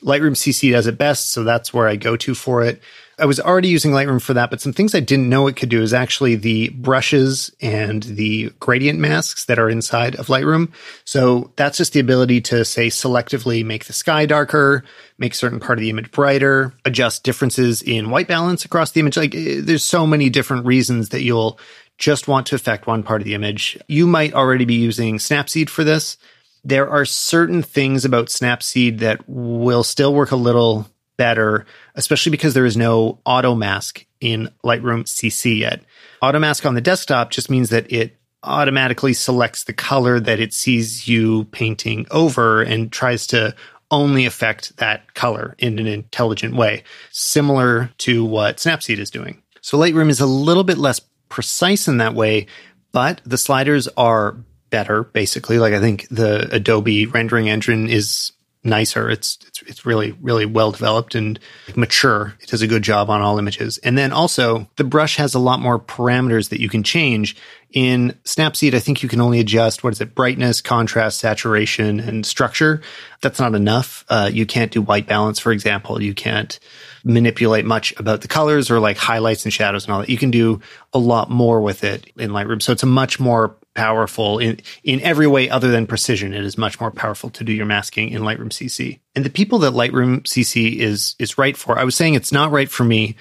Lightroom 0.03 0.35
CC 0.35 0.71
does 0.71 0.87
it 0.87 0.97
best, 0.97 1.31
so 1.31 1.43
that's 1.43 1.73
where 1.73 1.87
I 1.87 1.95
go 1.95 2.17
to 2.17 2.35
for 2.35 2.63
it. 2.63 2.81
I 3.19 3.25
was 3.25 3.39
already 3.39 3.67
using 3.67 3.91
Lightroom 3.91 4.21
for 4.21 4.33
that, 4.33 4.49
but 4.49 4.59
some 4.59 4.73
things 4.73 4.95
I 4.95 4.99
didn't 4.99 5.29
know 5.29 5.47
it 5.47 5.55
could 5.55 5.69
do 5.69 5.81
is 5.83 5.93
actually 5.93 6.35
the 6.35 6.69
brushes 6.69 7.51
and 7.61 8.01
the 8.03 8.51
gradient 8.59 8.99
masks 8.99 9.45
that 9.45 9.59
are 9.59 9.69
inside 9.69 10.15
of 10.15 10.27
Lightroom. 10.27 10.71
So 11.05 11.51
that's 11.55 11.77
just 11.77 11.93
the 11.93 11.99
ability 11.99 12.41
to 12.41 12.65
say 12.65 12.87
selectively 12.87 13.63
make 13.63 13.85
the 13.85 13.93
sky 13.93 14.25
darker, 14.25 14.83
make 15.19 15.35
certain 15.35 15.59
part 15.59 15.77
of 15.77 15.81
the 15.81 15.91
image 15.91 16.11
brighter, 16.11 16.73
adjust 16.85 17.23
differences 17.23 17.83
in 17.83 18.09
white 18.09 18.27
balance 18.27 18.65
across 18.65 18.91
the 18.91 18.99
image. 18.99 19.15
Like 19.15 19.35
eh, 19.35 19.61
there's 19.61 19.83
so 19.83 20.07
many 20.07 20.29
different 20.29 20.65
reasons 20.65 21.09
that 21.09 21.21
you'll 21.21 21.59
just 21.99 22.27
want 22.27 22.47
to 22.47 22.55
affect 22.55 22.87
one 22.87 23.03
part 23.03 23.21
of 23.21 23.25
the 23.25 23.35
image. 23.35 23.77
You 23.87 24.07
might 24.07 24.33
already 24.33 24.65
be 24.65 24.73
using 24.73 25.17
Snapseed 25.17 25.69
for 25.69 25.83
this. 25.83 26.17
There 26.63 26.89
are 26.89 27.05
certain 27.05 27.61
things 27.61 28.05
about 28.05 28.27
Snapseed 28.27 28.99
that 28.99 29.27
will 29.27 29.83
still 29.83 30.13
work 30.13 30.31
a 30.31 30.37
little 30.37 30.87
better, 31.17 31.65
especially 31.95 32.31
because 32.31 32.53
there 32.53 32.65
is 32.65 32.77
no 32.77 33.19
auto 33.25 33.53
mask 33.53 34.05
in 34.21 34.49
Lightroom 34.63 35.03
CC 35.03 35.59
yet. 35.59 35.81
Auto 36.21 36.39
mask 36.39 36.65
on 36.65 36.75
the 36.75 36.81
desktop 36.81 37.31
just 37.31 37.49
means 37.49 37.69
that 37.69 37.91
it 37.91 38.15
automatically 38.43 39.13
selects 39.13 39.63
the 39.63 39.73
color 39.73 40.19
that 40.19 40.39
it 40.39 40.53
sees 40.53 41.07
you 41.07 41.45
painting 41.45 42.05
over 42.11 42.61
and 42.61 42.91
tries 42.91 43.27
to 43.27 43.55
only 43.91 44.25
affect 44.25 44.75
that 44.77 45.13
color 45.13 45.55
in 45.59 45.79
an 45.79 45.87
intelligent 45.87 46.55
way, 46.55 46.83
similar 47.11 47.91
to 47.99 48.25
what 48.25 48.57
Snapseed 48.57 48.97
is 48.97 49.11
doing. 49.11 49.41
So 49.61 49.77
Lightroom 49.77 50.09
is 50.09 50.19
a 50.19 50.25
little 50.25 50.63
bit 50.63 50.77
less 50.77 50.99
precise 51.29 51.87
in 51.87 51.97
that 51.97 52.15
way, 52.15 52.47
but 52.91 53.21
the 53.25 53.37
sliders 53.37 53.87
are 53.95 54.35
better, 54.73 55.03
basically. 55.03 55.59
Like 55.59 55.75
I 55.75 55.79
think 55.79 56.07
the 56.09 56.49
Adobe 56.51 57.05
rendering 57.05 57.47
engine 57.47 57.87
is 57.87 58.31
nicer. 58.63 59.07
It's 59.07 59.37
it's 59.45 59.61
it's 59.61 59.85
really 59.85 60.13
really 60.13 60.47
well 60.47 60.71
developed 60.71 61.13
and 61.13 61.39
mature. 61.75 62.33
It 62.41 62.49
does 62.49 62.63
a 62.63 62.67
good 62.67 62.81
job 62.81 63.11
on 63.11 63.21
all 63.21 63.37
images. 63.37 63.77
And 63.77 63.95
then 63.95 64.11
also 64.11 64.67
the 64.77 64.83
brush 64.83 65.17
has 65.17 65.35
a 65.35 65.39
lot 65.39 65.59
more 65.59 65.79
parameters 65.79 66.49
that 66.49 66.59
you 66.59 66.69
can 66.69 66.81
change. 66.81 67.35
In 67.71 68.17
Snapseed, 68.23 68.73
I 68.73 68.79
think 68.79 69.03
you 69.03 69.09
can 69.09 69.21
only 69.21 69.39
adjust 69.39 69.83
what 69.83 69.93
is 69.93 70.01
it, 70.01 70.15
brightness, 70.15 70.61
contrast, 70.61 71.19
saturation, 71.19 71.99
and 71.99 72.25
structure. 72.25 72.81
That's 73.21 73.39
not 73.39 73.53
enough. 73.53 74.05
Uh, 74.09 74.29
you 74.31 74.45
can't 74.47 74.71
do 74.71 74.81
white 74.81 75.07
balance, 75.07 75.39
for 75.39 75.51
example. 75.51 76.01
You 76.01 76.13
can't 76.13 76.59
manipulate 77.03 77.65
much 77.65 77.93
about 77.97 78.21
the 78.21 78.27
colors 78.27 78.71
or 78.71 78.79
like 78.79 78.97
highlights 78.97 79.43
and 79.45 79.53
shadows 79.53 79.85
and 79.85 79.93
all 79.93 79.99
that. 80.01 80.09
You 80.09 80.19
can 80.19 80.31
do 80.31 80.61
a 80.93 80.99
lot 80.99 81.29
more 81.29 81.61
with 81.61 81.83
it 81.83 82.11
in 82.15 82.31
Lightroom. 82.31 82.61
So 82.61 82.71
it's 82.71 82.83
a 82.83 82.87
much 82.87 83.19
more 83.19 83.55
powerful 83.75 84.39
in, 84.39 84.59
in 84.83 85.01
every 85.01 85.27
way 85.27 85.49
other 85.49 85.71
than 85.71 85.87
precision. 85.87 86.33
It 86.33 86.43
is 86.43 86.57
much 86.57 86.79
more 86.79 86.91
powerful 86.91 87.29
to 87.31 87.43
do 87.43 87.51
your 87.51 87.65
masking 87.65 88.09
in 88.09 88.21
Lightroom 88.21 88.49
CC. 88.49 88.99
And 89.15 89.25
the 89.25 89.29
people 89.29 89.59
that 89.59 89.73
Lightroom 89.73 90.21
CC 90.23 90.77
is, 90.77 91.15
is 91.19 91.37
right 91.37 91.57
for, 91.57 91.77
I 91.77 91.83
was 91.83 91.95
saying 91.95 92.13
it's 92.13 92.31
not 92.31 92.51
right 92.51 92.69
for 92.69 92.83
me. 92.83 93.15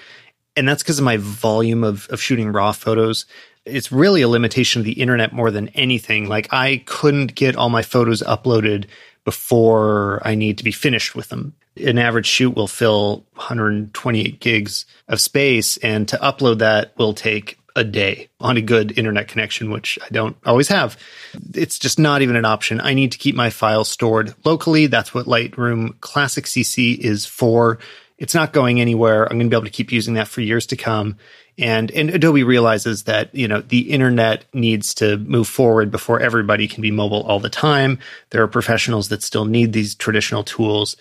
And 0.55 0.67
that's 0.67 0.83
because 0.83 0.99
of 0.99 1.05
my 1.05 1.17
volume 1.17 1.83
of, 1.83 2.07
of 2.09 2.21
shooting 2.21 2.51
raw 2.51 2.71
photos. 2.71 3.25
It's 3.65 3.91
really 3.91 4.21
a 4.21 4.27
limitation 4.27 4.81
of 4.81 4.85
the 4.85 5.01
internet 5.01 5.33
more 5.33 5.49
than 5.49 5.69
anything. 5.69 6.27
Like 6.27 6.51
I 6.51 6.83
couldn't 6.85 7.35
get 7.35 7.55
all 7.55 7.69
my 7.69 7.81
photos 7.81 8.21
uploaded 8.21 8.85
before 9.25 10.21
I 10.23 10.35
need 10.35 10.57
to 10.57 10.63
be 10.63 10.71
finished 10.71 11.15
with 11.15 11.29
them. 11.29 11.55
An 11.77 11.97
average 11.97 12.27
shoot 12.27 12.55
will 12.55 12.67
fill 12.67 13.25
128 13.33 14.39
gigs 14.39 14.85
of 15.07 15.19
space, 15.19 15.77
and 15.77 16.07
to 16.09 16.17
upload 16.17 16.59
that 16.59 16.95
will 16.97 17.13
take 17.13 17.57
a 17.75 17.83
day 17.83 18.29
on 18.39 18.57
a 18.57 18.61
good 18.61 18.97
internet 18.97 19.27
connection, 19.27 19.71
which 19.71 19.97
I 20.03 20.07
don't 20.11 20.35
always 20.45 20.67
have. 20.67 20.97
It's 21.53 21.79
just 21.79 21.97
not 21.97 22.21
even 22.21 22.35
an 22.35 22.45
option. 22.45 22.79
I 22.79 22.93
need 22.93 23.11
to 23.13 23.17
keep 23.17 23.35
my 23.35 23.49
files 23.49 23.89
stored 23.89 24.33
locally. 24.45 24.87
That's 24.87 25.13
what 25.13 25.25
Lightroom 25.25 25.99
Classic 25.99 26.45
CC 26.45 26.97
is 26.97 27.25
for. 27.25 27.79
It's 28.17 28.35
not 28.35 28.53
going 28.53 28.79
anywhere. 28.79 29.23
I'm 29.23 29.37
going 29.37 29.49
to 29.49 29.49
be 29.49 29.57
able 29.57 29.65
to 29.65 29.71
keep 29.71 29.91
using 29.91 30.13
that 30.13 30.27
for 30.27 30.41
years 30.41 30.67
to 30.67 30.75
come. 30.75 31.17
And, 31.57 31.91
and 31.91 32.09
Adobe 32.09 32.43
realizes 32.43 33.03
that, 33.03 33.33
you 33.33 33.47
know, 33.47 33.61
the 33.61 33.91
internet 33.91 34.45
needs 34.53 34.93
to 34.95 35.17
move 35.17 35.47
forward 35.47 35.91
before 35.91 36.19
everybody 36.19 36.67
can 36.67 36.81
be 36.81 36.91
mobile 36.91 37.23
all 37.23 37.39
the 37.39 37.49
time. 37.49 37.99
There 38.29 38.41
are 38.43 38.47
professionals 38.47 39.09
that 39.09 39.23
still 39.23 39.45
need 39.45 39.73
these 39.73 39.93
traditional 39.95 40.43
tools. 40.43 40.95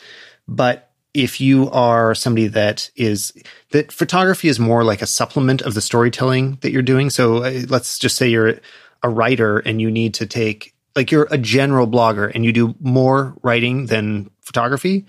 But 0.49 0.92
if 1.15 1.41
you 1.41 1.71
are 1.71 2.15
somebody 2.15 2.47
that 2.49 2.91
is 2.97 3.33
that 3.71 3.93
photography 3.93 4.49
is 4.49 4.59
more 4.59 4.85
like 4.85 5.03
a 5.03 5.07
supplement 5.07 5.61
of 5.63 5.75
the 5.75 5.81
storytelling 5.81 6.59
that 6.63 6.73
you're 6.73 6.83
doing. 6.83 7.11
So 7.11 7.45
uh, 7.45 7.63
let's 7.69 7.99
just 7.99 8.17
say 8.17 8.29
you're 8.29 8.61
a 9.03 9.09
writer 9.09 9.59
and 9.59 9.81
you 9.81 9.91
need 9.91 10.15
to 10.15 10.27
take 10.27 10.75
like 10.95 11.11
you're 11.11 11.29
a 11.31 11.39
general 11.39 11.87
blogger 11.87 12.31
and 12.35 12.45
you 12.45 12.53
do 12.53 12.75
more 12.81 13.35
writing 13.43 13.87
than 13.87 14.31
photography. 14.41 15.07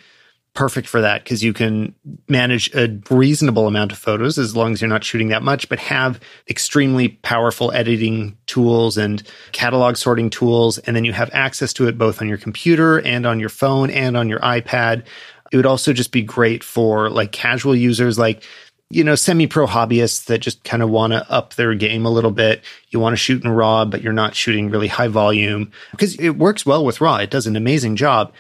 Perfect 0.54 0.88
for 0.88 1.02
that 1.02 1.24
because 1.24 1.44
you 1.44 1.52
can 1.52 1.96
manage 2.28 2.74
a 2.76 3.00
reasonable 3.10 3.68
amount 3.68 3.92
of 3.92 3.98
photos 3.98 4.38
as 4.38 4.56
long 4.56 4.72
as 4.74 4.82
you're 4.82 4.90
not 4.90 5.04
shooting 5.04 5.30
that 5.30 5.42
much, 5.42 5.68
but 5.68 5.80
have 5.80 6.20
extremely 6.48 7.10
powerful 7.10 7.72
editing 7.72 8.38
tools 8.46 8.96
and 8.96 9.24
catalog 9.52 9.98
sorting 9.98 10.30
tools. 10.30 10.78
And 10.78 10.96
then 10.96 11.06
you 11.06 11.14
have 11.14 11.32
access 11.34 11.74
to 11.74 11.88
it 11.88 11.98
both 11.98 12.22
on 12.22 12.30
your 12.30 12.38
computer 12.38 13.00
and 13.02 13.26
on 13.26 13.40
your 13.40 13.50
phone 13.50 13.90
and 13.90 14.16
on 14.16 14.30
your 14.30 14.40
iPad 14.42 15.06
it 15.54 15.58
would 15.58 15.68
also 15.68 15.94
just 15.94 16.12
be 16.12 16.24
great 16.24 16.64
for 16.64 17.12
like 17.12 17.32
casual 17.32 17.76
users, 17.76 18.18
like, 18.18 18.44
you 18.90 19.04
know, 19.04 19.14
semi 19.14 19.46
pro 19.46 19.68
hobbyists 19.68 20.26
that 20.26 20.40
just 20.40 20.64
kind 20.64 20.82
of 20.82 20.90
want 20.90 21.14
to 21.14 21.32
up 21.32 21.54
their 21.54 21.76
game 21.76 22.08
a 22.08 22.10
little 22.10 22.32
bit. 22.32 22.64
You 22.90 23.00
want 23.00 23.14
to 23.14 23.18
shoot 23.18 23.44
in 23.44 23.52
RAW, 23.52 23.86
but 23.86 24.02
you're 24.02 24.14
not 24.14 24.36
shooting 24.36 24.72
really 24.72 24.88
high 24.88 25.10
volume 25.10 25.72
because 25.92 26.16
it 26.16 26.32
works 26.32 26.66
well 26.66 26.84
with 26.84 27.02
RAW. 27.02 27.18
It 27.18 27.30
does 27.30 27.46
an 27.46 27.56
amazing 27.56 27.98
job. 27.98 28.34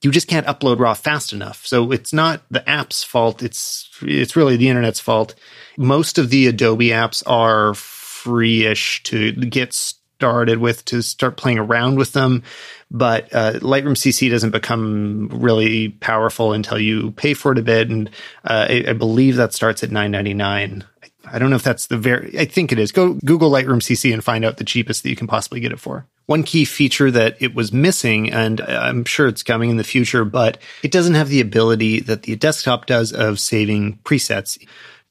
You 0.00 0.12
just 0.12 0.28
can't 0.28 0.46
upload 0.46 0.78
RAW 0.78 0.94
fast 0.94 1.32
enough. 1.32 1.66
So 1.66 1.90
it's 1.90 2.12
not 2.12 2.42
the 2.52 2.66
app's 2.70 3.02
fault. 3.02 3.42
It's, 3.42 3.90
it's 4.02 4.36
really 4.36 4.56
the 4.56 4.68
internet's 4.68 5.00
fault. 5.00 5.34
Most 5.76 6.18
of 6.18 6.30
the 6.30 6.46
Adobe 6.46 6.90
apps 6.90 7.24
are 7.26 7.74
free-ish 7.74 9.02
to 9.04 9.32
get 9.32 9.72
started 10.20 10.58
with 10.58 10.84
to 10.84 11.02
start 11.02 11.36
playing 11.36 11.58
around 11.58 11.96
with 11.96 12.12
them. 12.12 12.44
But 12.90 13.32
uh, 13.32 13.52
Lightroom 13.60 13.96
CC 13.96 14.30
doesn't 14.30 14.50
become 14.50 15.28
really 15.32 15.90
powerful 15.90 16.52
until 16.52 16.78
you 16.78 17.12
pay 17.12 17.34
for 17.34 17.52
it 17.52 17.58
a 17.58 17.62
bit, 17.62 17.88
and 17.88 18.08
uh, 18.44 18.66
I, 18.68 18.84
I, 18.88 18.92
believe 18.94 19.36
that 19.36 19.52
starts 19.52 19.84
at 19.84 19.92
nine 19.92 20.10
ninety 20.10 20.34
nine. 20.34 20.84
I 21.24 21.38
don't 21.38 21.50
know 21.50 21.56
if 21.56 21.62
that's 21.62 21.86
the 21.86 21.96
very. 21.96 22.36
I 22.38 22.46
think 22.46 22.72
it 22.72 22.78
is. 22.80 22.90
Go 22.90 23.14
Google 23.24 23.50
Lightroom 23.50 23.80
CC 23.80 24.12
and 24.12 24.24
find 24.24 24.44
out 24.44 24.56
the 24.56 24.64
cheapest 24.64 25.04
that 25.04 25.10
you 25.10 25.16
can 25.16 25.28
possibly 25.28 25.60
get 25.60 25.70
it 25.70 25.78
for. 25.78 26.06
One 26.26 26.42
key 26.42 26.64
feature 26.64 27.10
that 27.12 27.36
it 27.40 27.54
was 27.54 27.72
missing, 27.72 28.30
and 28.32 28.60
I'm 28.60 29.04
sure 29.04 29.28
it's 29.28 29.44
coming 29.44 29.70
in 29.70 29.76
the 29.76 29.84
future, 29.84 30.24
but 30.24 30.58
it 30.82 30.90
doesn't 30.90 31.14
have 31.14 31.28
the 31.28 31.40
ability 31.40 32.00
that 32.00 32.22
the 32.22 32.34
desktop 32.34 32.86
does 32.86 33.12
of 33.12 33.38
saving 33.38 33.98
presets 34.04 34.58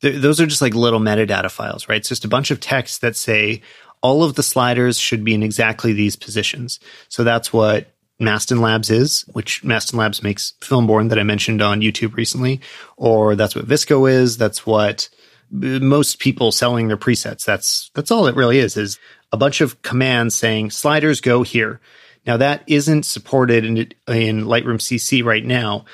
those 0.01 0.39
are 0.39 0.45
just 0.45 0.61
like 0.61 0.73
little 0.73 0.99
metadata 0.99 1.51
files, 1.51 1.89
right? 1.89 1.97
It's 1.97 2.09
just 2.09 2.25
a 2.25 2.29
bunch 2.29 2.51
of 2.51 2.59
text 2.59 3.01
that 3.01 3.15
say, 3.15 3.61
all 4.01 4.23
of 4.23 4.35
the 4.35 4.43
sliders 4.43 4.97
should 4.97 5.23
be 5.23 5.33
in 5.33 5.43
exactly 5.43 5.93
these 5.93 6.15
positions. 6.15 6.79
So 7.09 7.23
that's 7.23 7.51
what 7.51 7.87
Mastin 8.19 8.59
Labs 8.59 8.89
is, 8.89 9.21
which 9.31 9.63
Mastin 9.63 9.95
Labs 9.95 10.21
makes 10.21 10.53
Filmborn 10.61 11.09
that 11.09 11.19
I 11.19 11.23
mentioned 11.23 11.61
on 11.61 11.81
YouTube 11.81 12.15
recently, 12.15 12.59
or 12.97 13.35
that's 13.35 13.55
what 13.55 13.67
VSCO 13.67 14.09
is. 14.09 14.37
That's 14.37 14.65
what 14.65 15.09
uh, 15.53 15.79
most 15.79 16.19
people 16.19 16.51
selling 16.51 16.87
their 16.87 16.97
presets. 16.97 17.45
That's 17.45 17.91
that's 17.93 18.11
all 18.11 18.27
it 18.27 18.35
really 18.35 18.59
is 18.59 18.75
is 18.77 18.99
a 19.31 19.37
bunch 19.37 19.61
of 19.61 19.81
commands 19.81 20.35
saying 20.35 20.71
sliders 20.71 21.21
go 21.21 21.43
here. 21.43 21.79
Now 22.25 22.37
that 22.37 22.63
isn't 22.67 23.03
supported 23.03 23.63
in 23.63 23.77
in 23.77 24.45
Lightroom 24.45 24.79
CC 24.79 25.23
right 25.23 25.45
now, 25.45 25.85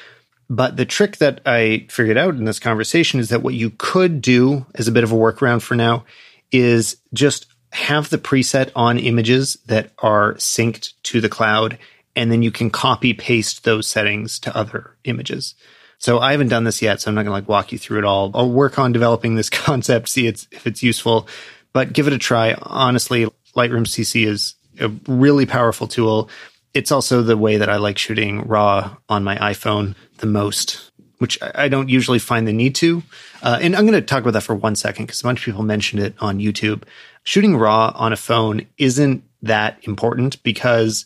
but 0.49 0.77
the 0.77 0.85
trick 0.85 1.17
that 1.17 1.41
I 1.45 1.85
figured 1.89 2.17
out 2.17 2.35
in 2.35 2.45
this 2.45 2.59
conversation 2.59 3.19
is 3.19 3.29
that 3.29 3.43
what 3.43 3.53
you 3.53 3.69
could 3.69 4.21
do 4.21 4.65
as 4.73 4.87
a 4.87 4.91
bit 4.91 5.03
of 5.03 5.11
a 5.11 5.15
workaround 5.15 5.61
for 5.61 5.75
now 5.75 6.05
is 6.51 6.97
just 7.13 7.47
have 7.75 8.09
the 8.09 8.17
preset 8.17 8.71
on 8.73 8.97
images 8.97 9.57
that 9.65 9.91
are 9.99 10.35
synced 10.35 10.93
to 11.03 11.19
the 11.19 11.27
cloud, 11.27 11.77
and 12.15 12.31
then 12.31 12.41
you 12.41 12.49
can 12.49 12.69
copy 12.69 13.13
paste 13.13 13.65
those 13.65 13.85
settings 13.85 14.39
to 14.39 14.55
other 14.55 14.95
images. 15.03 15.55
So 15.97 16.19
I 16.19 16.31
haven't 16.31 16.47
done 16.47 16.63
this 16.63 16.81
yet, 16.81 17.01
so 17.01 17.09
I'm 17.09 17.15
not 17.15 17.23
going 17.23 17.31
to 17.31 17.41
like 17.41 17.49
walk 17.49 17.73
you 17.73 17.77
through 17.77 17.99
it 17.99 18.05
all. 18.05 18.31
I'll 18.33 18.49
work 18.49 18.79
on 18.79 18.93
developing 18.93 19.35
this 19.35 19.49
concept, 19.65 20.07
see 20.07 20.25
it's, 20.25 20.47
if 20.51 20.65
it's 20.65 20.81
useful, 20.81 21.27
but 21.73 21.91
give 21.91 22.07
it 22.07 22.13
a 22.13 22.17
try. 22.17 22.55
Honestly, 22.61 23.25
Lightroom 23.55 23.85
CC 23.85 24.25
is 24.25 24.55
a 24.79 24.89
really 25.07 25.45
powerful 25.45 25.87
tool. 25.87 26.29
It's 26.73 26.93
also 26.93 27.21
the 27.21 27.37
way 27.37 27.57
that 27.57 27.69
I 27.69 27.75
like 27.75 27.97
shooting 27.97 28.47
RAW 28.47 28.95
on 29.09 29.25
my 29.25 29.35
iPhone 29.37 29.95
the 30.19 30.27
most, 30.27 30.91
which 31.25 31.39
I 31.41 31.69
don't 31.69 31.89
usually 31.89 32.19
find 32.19 32.47
the 32.47 32.53
need 32.53 32.75
to. 32.75 33.01
Uh, 33.41 33.57
and 33.59 33.75
I'm 33.75 33.87
going 33.87 33.99
to 33.99 34.05
talk 34.05 34.21
about 34.21 34.33
that 34.33 34.43
for 34.43 34.53
one 34.53 34.75
second 34.75 35.07
because 35.07 35.21
a 35.21 35.23
bunch 35.23 35.39
of 35.39 35.45
people 35.45 35.63
mentioned 35.63 36.03
it 36.03 36.13
on 36.19 36.37
YouTube. 36.37 36.83
Shooting 37.23 37.57
RAW 37.57 37.91
on 37.95 38.13
a 38.13 38.15
phone 38.15 38.67
isn't 38.77 39.23
that 39.41 39.79
important 39.81 40.43
because 40.43 41.03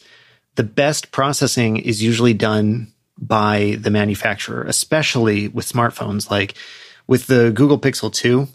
the 0.55 0.65
best 0.65 1.13
processing 1.13 1.77
is 1.77 2.03
usually 2.03 2.33
done 2.33 2.91
by 3.17 3.77
the 3.79 3.89
manufacturer, 3.89 4.63
especially 4.63 5.47
with 5.47 5.71
smartphones. 5.71 6.29
Like 6.29 6.55
with 7.07 7.27
the 7.27 7.51
Google 7.51 7.79
Pixel 7.79 8.11
2, 8.11 8.45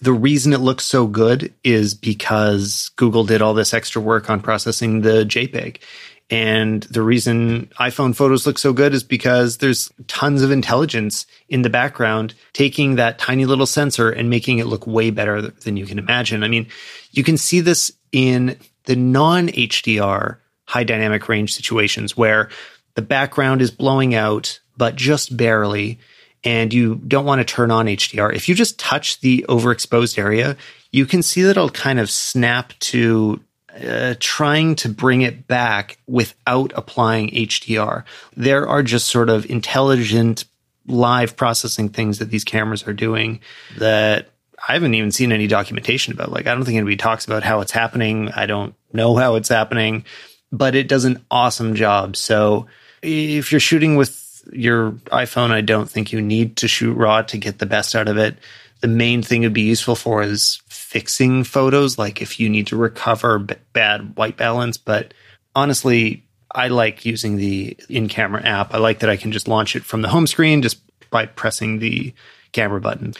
the 0.00 0.14
reason 0.14 0.54
it 0.54 0.60
looks 0.60 0.86
so 0.86 1.06
good 1.06 1.52
is 1.62 1.92
because 1.92 2.92
Google 2.96 3.24
did 3.24 3.42
all 3.42 3.52
this 3.52 3.74
extra 3.74 4.00
work 4.00 4.30
on 4.30 4.40
processing 4.40 5.02
the 5.02 5.26
JPEG. 5.26 5.82
And 6.30 6.82
the 6.84 7.00
reason 7.00 7.70
iPhone 7.80 8.14
photos 8.14 8.46
look 8.46 8.58
so 8.58 8.74
good 8.74 8.92
is 8.92 9.02
because 9.02 9.58
there's 9.58 9.90
tons 10.08 10.42
of 10.42 10.50
intelligence 10.50 11.26
in 11.48 11.62
the 11.62 11.70
background 11.70 12.34
taking 12.52 12.96
that 12.96 13.18
tiny 13.18 13.46
little 13.46 13.66
sensor 13.66 14.10
and 14.10 14.28
making 14.28 14.58
it 14.58 14.66
look 14.66 14.86
way 14.86 15.10
better 15.10 15.40
than 15.40 15.78
you 15.78 15.86
can 15.86 15.98
imagine. 15.98 16.42
I 16.42 16.48
mean, 16.48 16.66
you 17.12 17.24
can 17.24 17.38
see 17.38 17.60
this 17.60 17.90
in 18.12 18.58
the 18.84 18.96
non 18.96 19.48
HDR 19.48 20.36
high 20.66 20.84
dynamic 20.84 21.28
range 21.30 21.54
situations 21.54 22.14
where 22.14 22.50
the 22.94 23.02
background 23.02 23.62
is 23.62 23.70
blowing 23.70 24.14
out, 24.14 24.60
but 24.76 24.96
just 24.96 25.34
barely, 25.34 25.98
and 26.44 26.74
you 26.74 26.96
don't 26.96 27.24
want 27.24 27.40
to 27.40 27.44
turn 27.44 27.70
on 27.70 27.86
HDR. 27.86 28.34
If 28.34 28.48
you 28.50 28.54
just 28.54 28.78
touch 28.78 29.20
the 29.20 29.46
overexposed 29.48 30.18
area, 30.18 30.58
you 30.92 31.06
can 31.06 31.22
see 31.22 31.42
that 31.42 31.52
it'll 31.52 31.70
kind 31.70 31.98
of 31.98 32.10
snap 32.10 32.72
to 32.80 33.40
uh, 33.82 34.14
trying 34.20 34.74
to 34.76 34.88
bring 34.88 35.22
it 35.22 35.46
back 35.46 35.98
without 36.06 36.72
applying 36.74 37.30
HDR. 37.30 38.04
There 38.36 38.68
are 38.68 38.82
just 38.82 39.08
sort 39.08 39.30
of 39.30 39.48
intelligent 39.50 40.44
live 40.86 41.36
processing 41.36 41.88
things 41.88 42.18
that 42.18 42.30
these 42.30 42.44
cameras 42.44 42.86
are 42.86 42.94
doing 42.94 43.40
that 43.78 44.30
I 44.66 44.72
haven't 44.72 44.94
even 44.94 45.12
seen 45.12 45.32
any 45.32 45.46
documentation 45.46 46.12
about. 46.12 46.32
Like, 46.32 46.46
I 46.46 46.54
don't 46.54 46.64
think 46.64 46.76
anybody 46.76 46.96
talks 46.96 47.24
about 47.24 47.42
how 47.42 47.60
it's 47.60 47.72
happening. 47.72 48.30
I 48.30 48.46
don't 48.46 48.74
know 48.92 49.16
how 49.16 49.36
it's 49.36 49.48
happening, 49.48 50.04
but 50.50 50.74
it 50.74 50.88
does 50.88 51.04
an 51.04 51.24
awesome 51.30 51.74
job. 51.74 52.16
So, 52.16 52.66
if 53.02 53.52
you're 53.52 53.60
shooting 53.60 53.96
with 53.96 54.42
your 54.52 54.92
iPhone, 55.12 55.50
I 55.50 55.60
don't 55.60 55.88
think 55.88 56.12
you 56.12 56.20
need 56.20 56.56
to 56.56 56.68
shoot 56.68 56.94
raw 56.94 57.22
to 57.22 57.38
get 57.38 57.58
the 57.58 57.66
best 57.66 57.94
out 57.94 58.08
of 58.08 58.16
it. 58.18 58.36
The 58.80 58.88
main 58.88 59.22
thing 59.22 59.42
it'd 59.42 59.52
be 59.52 59.62
useful 59.62 59.94
for 59.94 60.22
is 60.22 60.60
fixing 60.88 61.44
photos, 61.44 61.98
like 61.98 62.22
if 62.22 62.40
you 62.40 62.48
need 62.48 62.66
to 62.66 62.76
recover 62.76 63.38
b- 63.38 63.54
bad 63.74 64.16
white 64.16 64.38
balance. 64.38 64.78
But 64.78 65.12
honestly, 65.54 66.24
I 66.50 66.68
like 66.68 67.04
using 67.04 67.36
the 67.36 67.76
in 67.90 68.08
camera 68.08 68.42
app. 68.42 68.72
I 68.72 68.78
like 68.78 69.00
that 69.00 69.10
I 69.10 69.18
can 69.18 69.30
just 69.30 69.48
launch 69.48 69.76
it 69.76 69.84
from 69.84 70.00
the 70.00 70.08
home 70.08 70.26
screen 70.26 70.62
just 70.62 70.80
by 71.10 71.26
pressing 71.26 71.78
the 71.78 72.14
camera 72.52 72.80
button. 72.80 73.12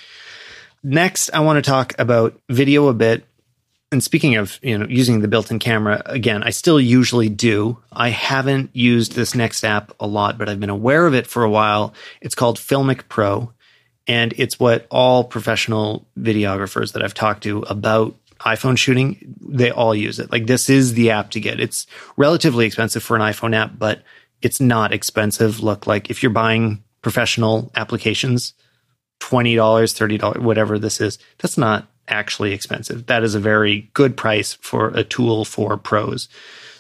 Next, 0.83 1.29
I 1.35 1.41
want 1.41 1.63
to 1.63 1.71
talk 1.71 1.93
about 1.99 2.41
video 2.49 2.89
a 2.89 2.95
bit 2.95 3.27
and 3.91 4.05
speaking 4.05 4.37
of, 4.37 4.59
you 4.63 4.77
know, 4.77 4.87
using 4.87 5.21
the 5.21 5.29
built-in 5.29 5.59
camera 5.59 6.03
again, 6.05 6.43
I 6.43 6.51
still 6.51 6.79
usually 6.79 7.31
do. 7.31 7.79
I 7.91 8.11
haven't 8.11 8.71
used 8.75 9.13
this 9.13 9.35
next 9.35 9.65
app 9.65 9.93
a 9.99 10.07
lot, 10.07 10.37
but 10.37 10.49
I've 10.49 10.61
been 10.61 10.69
aware 10.69 11.07
of 11.07 11.15
it 11.15 11.27
for 11.27 11.43
a 11.43 11.51
while. 11.51 11.95
It's 12.21 12.35
called 12.35 12.59
Filmic 12.59 13.09
Pro, 13.09 13.53
and 14.09 14.33
it's 14.39 14.59
what 14.59 14.87
all 14.91 15.23
professional 15.23 16.09
videographers 16.19 16.95
that 16.95 17.05
I've 17.05 17.15
talked 17.15 17.43
to 17.45 17.61
about 17.63 18.17
iPhone 18.41 18.79
shooting, 18.79 19.37
they 19.41 19.71
all 19.71 19.95
use 19.95 20.19
it. 20.19 20.33
Like 20.33 20.47
this 20.47 20.71
is 20.71 20.95
the 20.95 21.11
app 21.11 21.31
to 21.33 21.41
get. 21.41 21.61
It's 21.61 21.87
relatively 22.17 22.67
expensive 22.67 23.03
for 23.03 23.17
an 23.17 23.23
iPhone 23.23 23.55
app, 23.55 23.73
but 23.79 24.03
it's 24.41 24.61
not 24.61 24.93
expensive. 24.93 25.61
Look, 25.61 25.87
like 25.87 26.09
if 26.09 26.23
you're 26.23 26.31
buying 26.31 26.83
professional 27.03 27.71
applications, 27.75 28.55
$20, 29.21 29.57
$30, 29.57 30.39
whatever 30.39 30.79
this 30.79 31.01
is, 31.01 31.19
that's 31.39 31.59
not 31.59 31.89
actually 32.07 32.53
expensive. 32.53 33.07
That 33.07 33.25
is 33.25 33.35
a 33.35 33.41
very 33.41 33.91
good 33.93 34.17
price 34.17 34.55
for 34.55 34.89
a 34.89 35.05
tool 35.05 35.45
for 35.45 35.77
pros. 35.77 36.29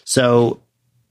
So 0.05 0.61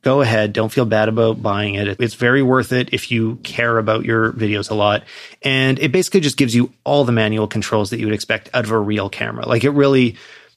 go 0.08 0.22
ahead. 0.22 0.54
Don't 0.54 0.72
feel 0.72 0.86
bad 0.86 1.10
about 1.10 1.42
buying 1.44 1.76
it. 1.76 2.00
It's 2.00 2.14
very 2.14 2.42
worth 2.42 2.72
it 2.72 2.94
if 2.94 3.12
you 3.12 3.36
care 3.44 3.78
about 3.78 4.06
your 4.06 4.32
videos 4.32 4.72
a 4.72 4.74
lot. 4.74 5.04
And 5.42 5.78
it 5.80 5.92
basically 5.92 6.22
just 6.22 6.38
gives 6.38 6.56
you 6.56 6.72
all 6.86 7.04
the 7.04 7.12
manual 7.12 7.46
controls 7.46 7.90
that 7.90 8.00
you 8.00 8.06
would 8.06 8.16
expect 8.16 8.50
out 8.54 8.64
of 8.64 8.72
a 8.72 8.80
real 8.80 9.10
camera. 9.10 9.46
Like 9.46 9.66
it 9.66 9.72
really 9.72 10.16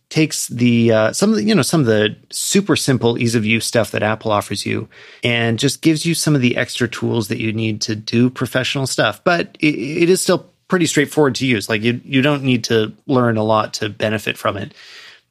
takes 0.08 0.46
the 0.46 0.92
uh, 0.92 1.12
some 1.12 1.30
of 1.30 1.36
the 1.36 1.42
you 1.42 1.52
know 1.52 1.62
some 1.62 1.80
of 1.80 1.86
the 1.86 2.14
super 2.30 2.76
simple 2.76 3.18
ease 3.18 3.34
of 3.34 3.44
use 3.44 3.66
stuff 3.66 3.90
that 3.90 4.04
Apple 4.04 4.30
offers 4.30 4.64
you 4.64 4.88
and 5.24 5.58
just 5.58 5.82
gives 5.82 6.06
you 6.06 6.14
some 6.14 6.36
of 6.36 6.42
the 6.42 6.56
extra 6.56 6.86
tools 6.86 7.26
that 7.26 7.40
you 7.40 7.52
need 7.52 7.80
to 7.80 7.96
do 7.96 8.30
professional 8.30 8.86
stuff. 8.86 9.20
But 9.24 9.56
it, 9.58 9.74
it 9.74 10.10
is 10.10 10.20
still 10.20 10.48
pretty 10.68 10.86
straightforward 10.86 11.34
to 11.34 11.46
use. 11.46 11.68
Like 11.68 11.82
you, 11.82 12.00
you 12.04 12.22
don't 12.22 12.44
need 12.44 12.62
to 12.64 12.92
learn 13.08 13.36
a 13.36 13.42
lot 13.42 13.74
to 13.74 13.88
benefit 13.88 14.38
from 14.38 14.56
it. 14.56 14.74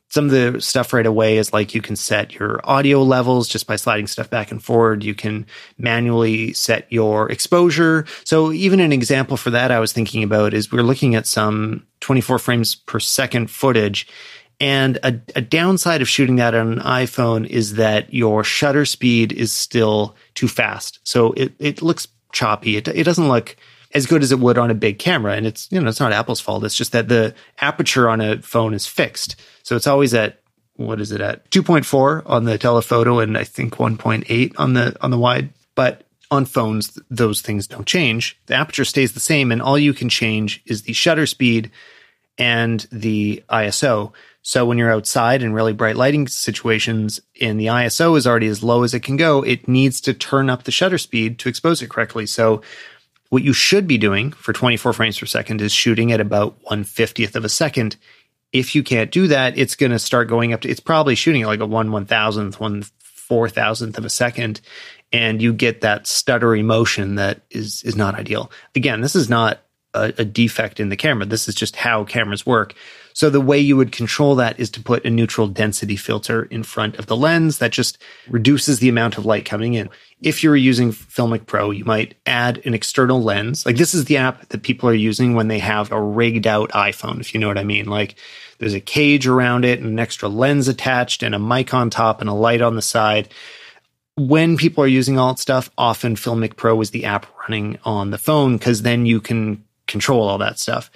Some 0.09 0.25
of 0.25 0.31
the 0.31 0.59
stuff 0.59 0.91
right 0.91 1.05
away 1.05 1.37
is 1.37 1.53
like 1.53 1.75
you 1.75 1.81
can 1.81 1.95
set 1.95 2.33
your 2.33 2.59
audio 2.63 3.03
levels 3.03 3.47
just 3.47 3.67
by 3.67 3.75
sliding 3.75 4.07
stuff 4.07 4.29
back 4.29 4.51
and 4.51 4.63
forward. 4.63 5.03
You 5.03 5.13
can 5.13 5.45
manually 5.77 6.53
set 6.53 6.91
your 6.91 7.31
exposure. 7.31 8.05
So 8.23 8.51
even 8.51 8.79
an 8.79 8.91
example 8.91 9.37
for 9.37 9.51
that 9.51 9.71
I 9.71 9.79
was 9.79 9.93
thinking 9.93 10.23
about 10.23 10.53
is 10.53 10.71
we're 10.71 10.81
looking 10.81 11.13
at 11.13 11.27
some 11.27 11.85
24 11.99 12.39
frames 12.39 12.73
per 12.73 12.99
second 12.99 13.51
footage. 13.51 14.07
And 14.59 14.97
a, 15.03 15.19
a 15.35 15.41
downside 15.41 16.01
of 16.01 16.09
shooting 16.09 16.37
that 16.37 16.55
on 16.55 16.73
an 16.73 16.79
iPhone 16.79 17.45
is 17.45 17.75
that 17.75 18.13
your 18.13 18.43
shutter 18.43 18.85
speed 18.85 19.31
is 19.31 19.53
still 19.53 20.15
too 20.33 20.47
fast. 20.47 20.99
So 21.03 21.33
it, 21.33 21.53
it 21.59 21.81
looks 21.81 22.07
choppy. 22.33 22.77
It, 22.77 22.87
it 22.87 23.03
doesn't 23.03 23.27
look 23.27 23.55
as 23.93 24.05
good 24.05 24.21
as 24.21 24.31
it 24.31 24.39
would 24.39 24.57
on 24.57 24.69
a 24.69 24.75
big 24.75 24.99
camera. 24.99 25.33
And 25.33 25.47
it's, 25.47 25.67
you 25.71 25.79
know, 25.79 25.89
it's 25.89 25.99
not 25.99 26.11
Apple's 26.11 26.39
fault. 26.39 26.63
It's 26.63 26.75
just 26.75 26.91
that 26.91 27.07
the 27.07 27.33
aperture 27.59 28.09
on 28.09 28.21
a 28.21 28.41
phone 28.41 28.73
is 28.73 28.85
fixed. 28.85 29.35
So 29.63 29.75
it's 29.75 29.87
always 29.87 30.13
at, 30.13 30.39
what 30.75 31.01
is 31.01 31.11
it 31.11 31.21
at? 31.21 31.49
2.4 31.49 32.23
on 32.25 32.45
the 32.45 32.57
telephoto 32.57 33.19
and 33.19 33.37
I 33.37 33.43
think 33.43 33.75
1.8 33.75 34.53
on 34.57 34.73
the, 34.73 34.95
on 35.01 35.11
the 35.11 35.17
wide. 35.17 35.49
But 35.75 36.03
on 36.31 36.45
phones, 36.45 36.99
those 37.09 37.41
things 37.41 37.67
don't 37.67 37.87
change. 37.87 38.39
The 38.45 38.55
aperture 38.55 38.85
stays 38.85 39.13
the 39.13 39.19
same 39.19 39.51
and 39.51 39.61
all 39.61 39.77
you 39.77 39.93
can 39.93 40.09
change 40.09 40.61
is 40.65 40.83
the 40.83 40.93
shutter 40.93 41.25
speed 41.25 41.71
and 42.37 42.87
the 42.91 43.43
ISO. 43.49 44.13
So 44.41 44.65
when 44.65 44.77
you're 44.77 44.91
outside 44.91 45.41
in 45.43 45.53
really 45.53 45.73
bright 45.73 45.97
lighting 45.97 46.27
situations 46.27 47.19
and 47.41 47.59
the 47.59 47.67
ISO 47.67 48.17
is 48.17 48.25
already 48.25 48.47
as 48.47 48.63
low 48.63 48.83
as 48.83 48.93
it 48.93 49.01
can 49.01 49.17
go, 49.17 49.41
it 49.41 49.67
needs 49.67 49.99
to 50.01 50.13
turn 50.13 50.49
up 50.49 50.63
the 50.63 50.71
shutter 50.71 50.97
speed 50.97 51.39
to 51.39 51.49
expose 51.49 51.81
it 51.81 51.89
correctly. 51.89 52.25
So 52.25 52.61
what 53.29 53.43
you 53.43 53.53
should 53.53 53.87
be 53.87 53.97
doing 53.97 54.31
for 54.31 54.53
24 54.53 54.93
frames 54.93 55.19
per 55.19 55.25
second 55.25 55.61
is 55.61 55.71
shooting 55.71 56.11
at 56.11 56.19
about 56.19 56.61
150th 56.63 57.35
of 57.35 57.45
a 57.45 57.49
second. 57.49 57.95
If 58.51 58.73
you 58.73 58.83
can't 58.83 59.11
do 59.11 59.27
that, 59.27 59.57
it's 59.57 59.75
going 59.75 59.91
to 59.91 59.99
start 59.99 60.27
going 60.27 60.53
up 60.53 60.61
to, 60.61 60.69
it's 60.69 60.79
probably 60.79 61.15
shooting 61.15 61.43
at 61.43 61.47
like 61.47 61.59
a 61.59 61.65
1 61.65 61.89
1000th, 61.89 62.59
1 62.59 62.83
4000th 63.29 63.97
of 63.97 64.05
a 64.05 64.09
second. 64.09 64.61
And 65.11 65.41
you 65.41 65.53
get 65.53 65.81
that 65.81 66.05
stuttery 66.05 66.63
motion 66.63 67.15
that 67.15 67.41
is, 67.51 67.83
is 67.83 67.95
not 67.95 68.15
ideal. 68.15 68.51
Again, 68.75 69.01
this 69.01 69.15
is 69.15 69.29
not 69.29 69.59
a, 69.93 70.13
a 70.17 70.25
defect 70.25 70.79
in 70.79 70.89
the 70.89 70.97
camera. 70.97 71.25
This 71.25 71.47
is 71.47 71.55
just 71.55 71.75
how 71.75 72.03
cameras 72.03 72.45
work. 72.45 72.73
So 73.19 73.29
the 73.29 73.41
way 73.41 73.59
you 73.59 73.75
would 73.75 73.91
control 73.91 74.35
that 74.35 74.57
is 74.61 74.69
to 74.69 74.81
put 74.81 75.03
a 75.03 75.09
neutral 75.09 75.49
density 75.49 75.97
filter 75.97 76.43
in 76.43 76.63
front 76.63 76.97
of 76.97 77.07
the 77.07 77.17
lens 77.17 77.57
that 77.57 77.73
just 77.73 78.01
reduces 78.29 78.79
the 78.79 78.87
amount 78.87 79.17
of 79.17 79.25
light 79.25 79.43
coming 79.43 79.73
in. 79.73 79.89
If 80.21 80.41
you're 80.41 80.55
using 80.55 80.93
Filmic 80.93 81.45
Pro, 81.45 81.71
you 81.71 81.83
might 81.83 82.15
add 82.25 82.61
an 82.65 82.73
external 82.73 83.21
lens. 83.21 83.65
Like 83.65 83.75
this 83.75 83.93
is 83.93 84.05
the 84.05 84.15
app 84.15 84.47
that 84.47 84.63
people 84.63 84.87
are 84.87 84.93
using 84.93 85.35
when 85.35 85.49
they 85.49 85.59
have 85.59 85.91
a 85.91 86.01
rigged 86.01 86.47
out 86.47 86.69
iPhone, 86.69 87.19
if 87.19 87.33
you 87.33 87.41
know 87.41 87.49
what 87.49 87.57
I 87.57 87.65
mean. 87.65 87.87
Like 87.87 88.15
there's 88.57 88.73
a 88.73 88.79
cage 88.79 89.27
around 89.27 89.65
it 89.65 89.79
and 89.79 89.89
an 89.89 89.99
extra 89.99 90.29
lens 90.29 90.69
attached 90.69 91.21
and 91.21 91.35
a 91.35 91.39
mic 91.39 91.73
on 91.73 91.89
top 91.89 92.21
and 92.21 92.29
a 92.29 92.33
light 92.33 92.61
on 92.61 92.77
the 92.77 92.81
side. 92.81 93.27
When 94.15 94.55
people 94.55 94.81
are 94.81 94.87
using 94.87 95.19
all 95.19 95.33
that 95.33 95.39
stuff, 95.39 95.69
often 95.77 96.15
Filmic 96.15 96.55
Pro 96.55 96.79
is 96.79 96.91
the 96.91 97.03
app 97.03 97.25
running 97.41 97.79
on 97.83 98.11
the 98.11 98.17
phone 98.17 98.55
because 98.55 98.83
then 98.83 99.05
you 99.05 99.19
can 99.19 99.65
control 99.87 100.21
all 100.21 100.37
that 100.37 100.57
stuff 100.57 100.89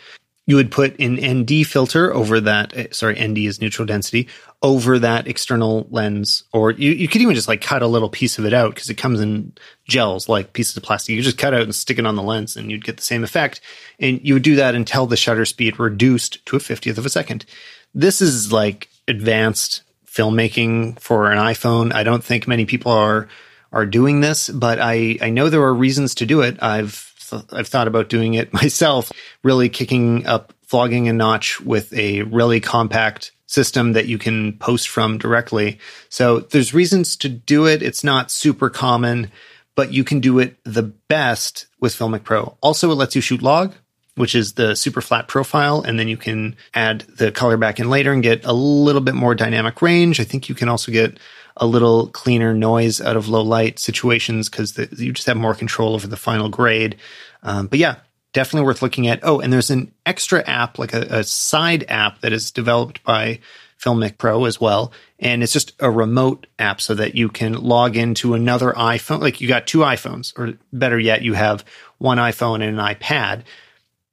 you 0.46 0.58
would 0.58 0.72
put 0.72 1.00
an 1.00 1.16
ND 1.16 1.66
filter 1.66 2.14
over 2.14 2.42
that. 2.42 2.76
Eh, 2.76 2.88
sorry, 2.92 3.16
ND 3.16 3.40
is 3.40 3.62
neutral 3.62 3.86
density 3.86 4.28
over 4.62 5.00
that 5.00 5.28
external 5.28 5.88
lens, 5.90 6.44
or 6.54 6.72
you, 6.72 6.92
you 6.92 7.08
could 7.08 7.22
even 7.22 7.36
just 7.36 7.48
like 7.48 7.62
cut 7.62 7.82
a 7.82 7.88
little 7.88 8.10
piece 8.10 8.38
of 8.38 8.46
it 8.46 8.54
out 8.54 8.74
because 8.74 8.90
it 8.90 8.96
comes 8.96 9.22
in 9.22 9.54
gels 9.88 10.28
like 10.28 10.54
pieces 10.54 10.76
of 10.76 10.84
plastic. 10.84 11.16
You 11.16 11.22
just 11.22 11.38
cut 11.38 11.54
out 11.54 11.64
and 11.64 11.76
stick 11.76 12.00
it 12.00 12.06
on 12.06 12.16
the 12.16 12.24
lens, 12.24 12.56
and 12.56 12.70
you'd 12.72 12.86
get 12.86 12.98
the 12.98 13.04
same 13.04 13.24
effect. 13.24 13.62
And 14.00 14.20
you 14.26 14.34
would 14.34 14.44
do 14.44 14.56
that 14.56 14.76
until 14.76 15.06
the 15.06 15.18
shutter 15.18 15.46
speed 15.46 15.80
reduced 15.80 16.46
to 16.48 16.56
a 16.56 16.60
fiftieth 16.60 16.98
of 16.98 17.06
a 17.06 17.10
second. 17.10 17.46
This 17.94 18.22
is 18.22 18.52
like 18.52 18.90
advanced 19.08 19.84
filmmaking 20.06 21.00
for 21.00 21.32
an 21.32 21.38
iPhone. 21.38 21.94
I 21.94 22.04
don't 22.04 22.24
think 22.24 22.48
many 22.48 22.66
people 22.66 22.92
are 22.92 23.30
are 23.72 23.86
doing 23.86 24.20
this, 24.22 24.50
but 24.50 24.80
I 24.80 25.18
I 25.22 25.30
know 25.30 25.50
there 25.50 25.64
are 25.64 25.74
reasons 25.74 26.16
to 26.16 26.26
do 26.26 26.42
it. 26.42 26.62
I've 26.62 27.13
I've 27.52 27.68
thought 27.68 27.88
about 27.88 28.10
doing 28.10 28.34
it 28.34 28.54
myself, 28.62 29.12
really 29.44 29.70
kicking 29.70 30.26
up 30.26 30.54
vlogging 30.70 31.10
a 31.10 31.14
notch 31.14 31.62
with 31.62 31.94
a 31.94 32.24
really 32.24 32.60
compact 32.60 33.32
system 33.46 33.94
that 33.94 34.08
you 34.08 34.18
can 34.18 34.58
post 34.58 34.90
from 34.90 35.20
directly. 35.20 35.80
So 36.10 36.40
there's 36.40 36.74
reasons 36.74 37.16
to 37.18 37.30
do 37.30 37.68
it. 37.68 37.84
It's 37.84 38.04
not 38.04 38.32
super 38.32 38.70
common, 38.70 39.32
but 39.76 39.94
you 39.94 40.04
can 40.04 40.20
do 40.20 40.40
it 40.40 40.58
the 40.64 40.84
best 40.84 41.68
with 41.80 41.94
Filmic 41.96 42.24
Pro. 42.24 42.58
Also, 42.62 42.90
it 42.92 42.96
lets 42.96 43.16
you 43.16 43.22
shoot 43.22 43.44
log, 43.44 43.76
which 44.16 44.34
is 44.34 44.54
the 44.54 44.76
super 44.76 45.02
flat 45.02 45.28
profile. 45.28 45.82
And 45.82 46.00
then 46.00 46.08
you 46.08 46.18
can 46.18 46.56
add 46.74 47.02
the 47.02 47.32
color 47.32 47.58
back 47.58 47.80
in 47.80 47.90
later 47.90 48.12
and 48.12 48.24
get 48.24 48.44
a 48.46 48.54
little 48.54 49.02
bit 49.02 49.16
more 49.16 49.36
dynamic 49.36 49.82
range. 49.82 50.20
I 50.20 50.24
think 50.24 50.50
you 50.50 50.56
can 50.56 50.70
also 50.70 50.92
get 50.92 51.20
a 51.58 51.66
little 51.66 52.08
cleaner 52.08 52.54
noise 52.54 53.00
out 53.00 53.16
of 53.16 53.28
low 53.28 53.42
light 53.42 53.80
situations 53.80 54.50
because 54.50 54.78
you 55.00 55.14
just 55.14 55.28
have 55.28 55.38
more 55.38 55.56
control 55.56 55.94
over 55.94 56.08
the 56.08 56.18
final 56.18 56.50
grade. 56.50 56.96
Um, 57.44 57.68
but 57.68 57.80
yeah, 57.80 57.98
definitely 58.34 58.66
worth 58.66 58.82
looking 58.82 59.08
at. 59.08 59.20
Oh, 59.24 59.40
and 59.40 59.54
there's 59.54 59.70
an 59.70 59.94
extra 60.06 60.44
app, 60.48 60.80
like 60.80 60.94
a, 60.94 61.02
a 61.02 61.24
side 61.24 61.86
app 61.88 62.22
that 62.22 62.34
is 62.34 62.52
developed 62.52 63.04
by 63.04 63.40
Filmic 63.80 64.18
Pro 64.18 64.46
as 64.46 64.60
well. 64.60 64.92
And 65.20 65.44
it's 65.44 65.54
just 65.54 65.74
a 65.80 65.92
remote 65.92 66.48
app 66.58 66.82
so 66.82 66.96
that 66.96 67.16
you 67.16 67.30
can 67.30 67.54
log 67.54 67.96
into 67.96 68.34
another 68.34 68.72
iPhone. 68.74 69.22
Like 69.22 69.40
you 69.40 69.48
got 69.48 69.68
two 69.68 69.80
iPhones, 69.80 70.38
or 70.38 70.58
better 70.72 71.00
yet, 71.00 71.22
you 71.22 71.34
have 71.34 71.64
one 71.98 72.18
iPhone 72.18 72.56
and 72.56 72.80
an 72.80 72.86
iPad. 72.86 73.44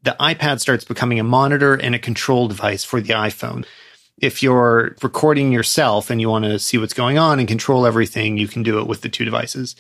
The 0.03 0.17
iPad 0.19 0.61
starts 0.61 0.85
becoming 0.85 1.21
a 1.21 1.25
monitor 1.25 1.75
and 1.75 1.95
a 1.95 1.99
control 1.99 2.49
device 2.49 2.85
for 2.85 3.01
the 3.01 3.15
iPhone. 3.15 3.65
If 4.21 4.43
you're 4.43 4.97
recording 5.03 5.53
yourself 5.53 6.11
and 6.11 6.21
you 6.21 6.29
want 6.29 6.45
to 6.45 6.59
see 6.59 6.79
what's 6.79 6.95
going 6.95 7.19
on 7.19 7.39
and 7.39 7.49
control 7.49 7.87
everything, 7.87 8.37
you 8.37 8.49
can 8.49 8.63
do 8.63 8.79
it 8.79 8.87
with 8.87 9.01
the 9.01 9.09
two 9.09 9.25
devices 9.25 9.77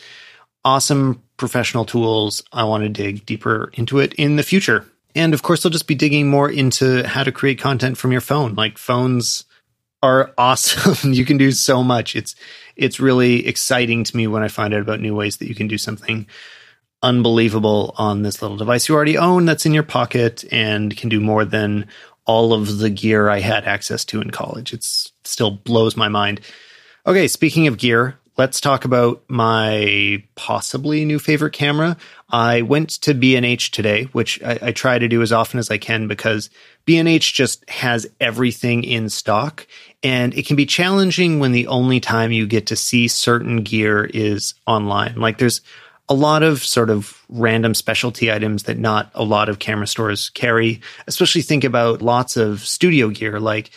awesome 0.64 1.22
professional 1.36 1.84
tools. 1.84 2.42
I 2.52 2.64
want 2.64 2.82
to 2.82 2.88
dig 2.88 3.24
deeper 3.26 3.70
into 3.74 3.98
it 3.98 4.12
in 4.14 4.36
the 4.36 4.42
future. 4.42 4.86
And 5.14 5.34
of 5.34 5.42
course, 5.42 5.64
I'll 5.64 5.70
just 5.70 5.86
be 5.86 5.94
digging 5.94 6.28
more 6.28 6.50
into 6.50 7.06
how 7.06 7.24
to 7.24 7.32
create 7.32 7.58
content 7.58 7.98
from 7.98 8.12
your 8.12 8.20
phone. 8.20 8.54
Like 8.54 8.78
phones 8.78 9.44
are 10.02 10.32
awesome. 10.38 11.12
you 11.12 11.24
can 11.24 11.36
do 11.36 11.52
so 11.52 11.82
much. 11.82 12.14
It's 12.14 12.34
it's 12.76 13.00
really 13.00 13.46
exciting 13.46 14.04
to 14.04 14.16
me 14.16 14.26
when 14.26 14.42
I 14.42 14.48
find 14.48 14.72
out 14.72 14.80
about 14.80 15.00
new 15.00 15.14
ways 15.14 15.38
that 15.38 15.48
you 15.48 15.54
can 15.54 15.66
do 15.66 15.78
something 15.78 16.26
unbelievable 17.02 17.94
on 17.96 18.20
this 18.20 18.42
little 18.42 18.58
device 18.58 18.86
you 18.86 18.94
already 18.94 19.16
own 19.16 19.46
that's 19.46 19.64
in 19.64 19.72
your 19.72 19.82
pocket 19.82 20.44
and 20.52 20.94
can 20.98 21.08
do 21.08 21.18
more 21.18 21.46
than 21.46 21.86
all 22.26 22.52
of 22.52 22.78
the 22.78 22.90
gear 22.90 23.28
I 23.28 23.40
had 23.40 23.64
access 23.64 24.04
to 24.06 24.20
in 24.20 24.30
college. 24.30 24.72
It 24.72 24.84
still 24.84 25.50
blows 25.50 25.96
my 25.96 26.08
mind. 26.08 26.40
Okay, 27.06 27.28
speaking 27.28 27.66
of 27.66 27.78
gear, 27.78 28.18
let's 28.36 28.60
talk 28.60 28.84
about 28.84 29.22
my 29.28 30.22
possibly 30.34 31.04
new 31.04 31.18
favorite 31.18 31.52
camera. 31.52 31.96
I 32.30 32.62
went 32.62 32.90
to 33.02 33.14
B&H 33.14 33.70
today, 33.70 34.04
which 34.12 34.42
I, 34.42 34.58
I, 34.62 34.72
try 34.72 34.98
to 34.98 35.08
do 35.08 35.20
as 35.20 35.32
often 35.32 35.58
as 35.58 35.70
I 35.70 35.78
can 35.78 36.08
because 36.08 36.48
B&H 36.84 37.34
just 37.34 37.68
has 37.68 38.06
everything 38.20 38.84
in 38.84 39.08
stock. 39.08 39.66
And 40.02 40.32
it 40.34 40.46
can 40.46 40.56
be 40.56 40.64
challenging 40.64 41.38
when 41.38 41.52
the 41.52 41.66
only 41.66 42.00
time 42.00 42.32
you 42.32 42.46
get 42.46 42.66
to 42.68 42.76
see 42.76 43.08
certain 43.08 43.62
gear 43.62 44.04
is 44.04 44.54
online. 44.66 45.16
Like 45.16 45.38
there's 45.38 45.60
a 46.10 46.14
lot 46.14 46.42
of 46.42 46.62
sort 46.64 46.90
of 46.90 47.24
random 47.28 47.72
specialty 47.72 48.32
items 48.32 48.64
that 48.64 48.78
not 48.78 49.10
a 49.14 49.22
lot 49.24 49.48
of 49.48 49.60
camera 49.60 49.86
stores 49.86 50.28
carry, 50.30 50.80
especially 51.06 51.40
think 51.40 51.62
about 51.62 52.02
lots 52.02 52.36
of 52.36 52.66
studio 52.66 53.08
gear 53.08 53.38
like 53.38 53.70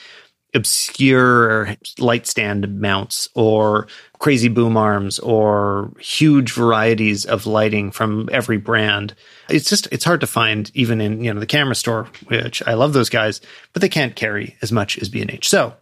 obscure 0.55 1.75
light 1.99 2.27
stand 2.27 2.79
mounts 2.79 3.27
or 3.33 3.87
crazy 4.19 4.47
boom 4.47 4.77
arms 4.77 5.19
or 5.19 5.91
huge 5.99 6.53
varieties 6.53 7.25
of 7.25 7.45
lighting 7.45 7.91
from 7.91 8.29
every 8.31 8.57
brand. 8.57 9.15
It's 9.49 9.69
just 9.69 9.87
it's 9.91 10.05
hard 10.05 10.21
to 10.21 10.27
find 10.27 10.71
even 10.73 11.01
in 11.01 11.23
you 11.23 11.33
know 11.33 11.39
the 11.39 11.45
camera 11.45 11.75
store, 11.75 12.07
which 12.27 12.61
I 12.65 12.73
love 12.73 12.93
those 12.93 13.09
guys, 13.09 13.41
but 13.73 13.81
they 13.81 13.89
can't 13.89 14.15
carry 14.15 14.57
as 14.61 14.71
much 14.71 14.97
as 14.97 15.09
B&H. 15.09 15.49
So 15.49 15.73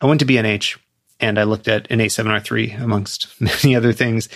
I 0.00 0.06
went 0.06 0.20
to 0.20 0.26
B&H 0.26 0.78
and 1.20 1.38
I 1.38 1.44
looked 1.44 1.68
at 1.68 1.90
an 1.90 1.98
A7R3 2.00 2.80
amongst 2.80 3.28
many 3.40 3.74
other 3.74 3.92
things, 3.92 4.28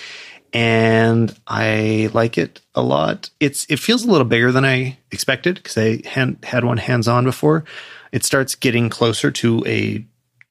and 0.53 1.37
I 1.47 2.11
like 2.13 2.39
it 2.39 2.61
a 2.75 2.83
lot. 2.83 3.31
It's 3.41 3.67
it 3.69 3.79
feels 3.79 4.05
a 4.05 4.11
little 4.11 4.27
bigger 4.27 4.53
than 4.53 4.65
I 4.65 4.99
expected 5.11 5.57
because 5.57 5.79
I 5.79 6.03
hadn't 6.07 6.45
had 6.45 6.65
one 6.65 6.79
hands 6.79 7.09
on 7.09 7.25
before. 7.25 7.65
It 8.13 8.25
starts 8.25 8.55
getting 8.55 8.89
closer 8.89 9.31
to 9.31 9.65
a 9.67 10.05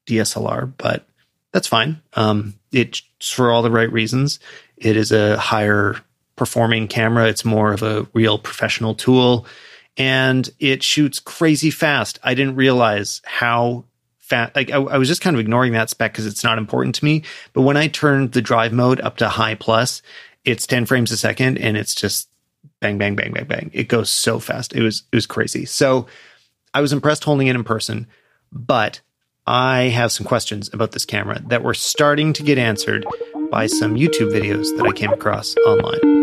DSLR, 0.08 0.74
but 0.78 1.06
that's 1.52 1.68
fine. 1.68 2.02
Um, 2.14 2.56
it's 2.72 3.02
for 3.22 3.52
all 3.52 3.62
the 3.62 3.72
right 3.72 3.92
reasons. 3.92 4.40
It 4.78 4.96
is 4.96 5.12
a 5.12 5.38
higher 5.38 5.96
performing 6.36 6.88
camera. 6.88 7.28
It's 7.28 7.44
more 7.44 7.74
of 7.74 7.84
a 7.84 8.08
real 8.14 8.38
professional 8.38 8.96
tool 8.96 9.46
and 9.98 10.50
it 10.60 10.82
shoots 10.82 11.20
crazy 11.20 11.70
fast. 11.70 12.20
I 12.24 12.34
didn't 12.34 12.56
realize 12.56 13.22
how 13.26 13.84
fast, 14.30 14.56
like 14.56 14.72
I, 14.72 14.78
I 14.78 14.98
was 14.98 15.08
just 15.08 15.22
kind 15.22 15.36
of 15.36 15.40
ignoring 15.40 15.74
that 15.74 15.90
spec 15.90 16.14
because 16.14 16.26
it's 16.26 16.44
not 16.44 16.58
important 16.58 16.96
to 16.96 17.06
me. 17.06 17.24
But 17.54 17.64
when 17.64 17.76
I 17.76 17.88
turned 17.88 18.32
the 18.32 18.42
drive 18.42 18.72
mode 18.72 19.02
up 19.02 19.18
to 19.18 19.28
high 19.28 19.56
plus, 19.56 20.02
it's 20.46 20.66
10 20.66 20.86
frames 20.86 21.12
a 21.12 21.18
second 21.18 21.58
and 21.58 21.76
it's 21.76 21.94
just 21.94 22.30
bang, 22.80 22.98
bang, 22.98 23.16
bang, 23.16 23.34
bang, 23.34 23.46
bang. 23.46 23.72
It 23.74 23.88
goes 23.88 24.10
so 24.10 24.40
fast. 24.40 24.74
It 24.74 24.84
was, 24.84 25.04
it 25.12 25.16
was 25.16 25.26
crazy. 25.26 25.66
So 25.66 26.08
I 26.74 26.82
was 26.82 26.94
impressed 26.94 27.24
holding 27.24 27.48
it 27.48 27.56
in 27.56 27.64
person, 27.64 28.08
but 28.52 29.02
I 29.46 29.84
have 29.84 30.12
some 30.12 30.26
questions 30.26 30.70
about 30.74 30.92
this 30.92 31.06
camera 31.06 31.42
that 31.48 31.64
were 31.64 31.74
starting 31.74 32.34
to 32.34 32.44
get 32.44 32.58
answered 32.58 33.06
by 33.52 33.66
some 33.66 33.96
YouTube 33.96 34.32
videos 34.32 34.66
that 34.78 34.86
I 34.88 34.92
came 34.92 35.12
across 35.12 35.56
online. 35.66 36.20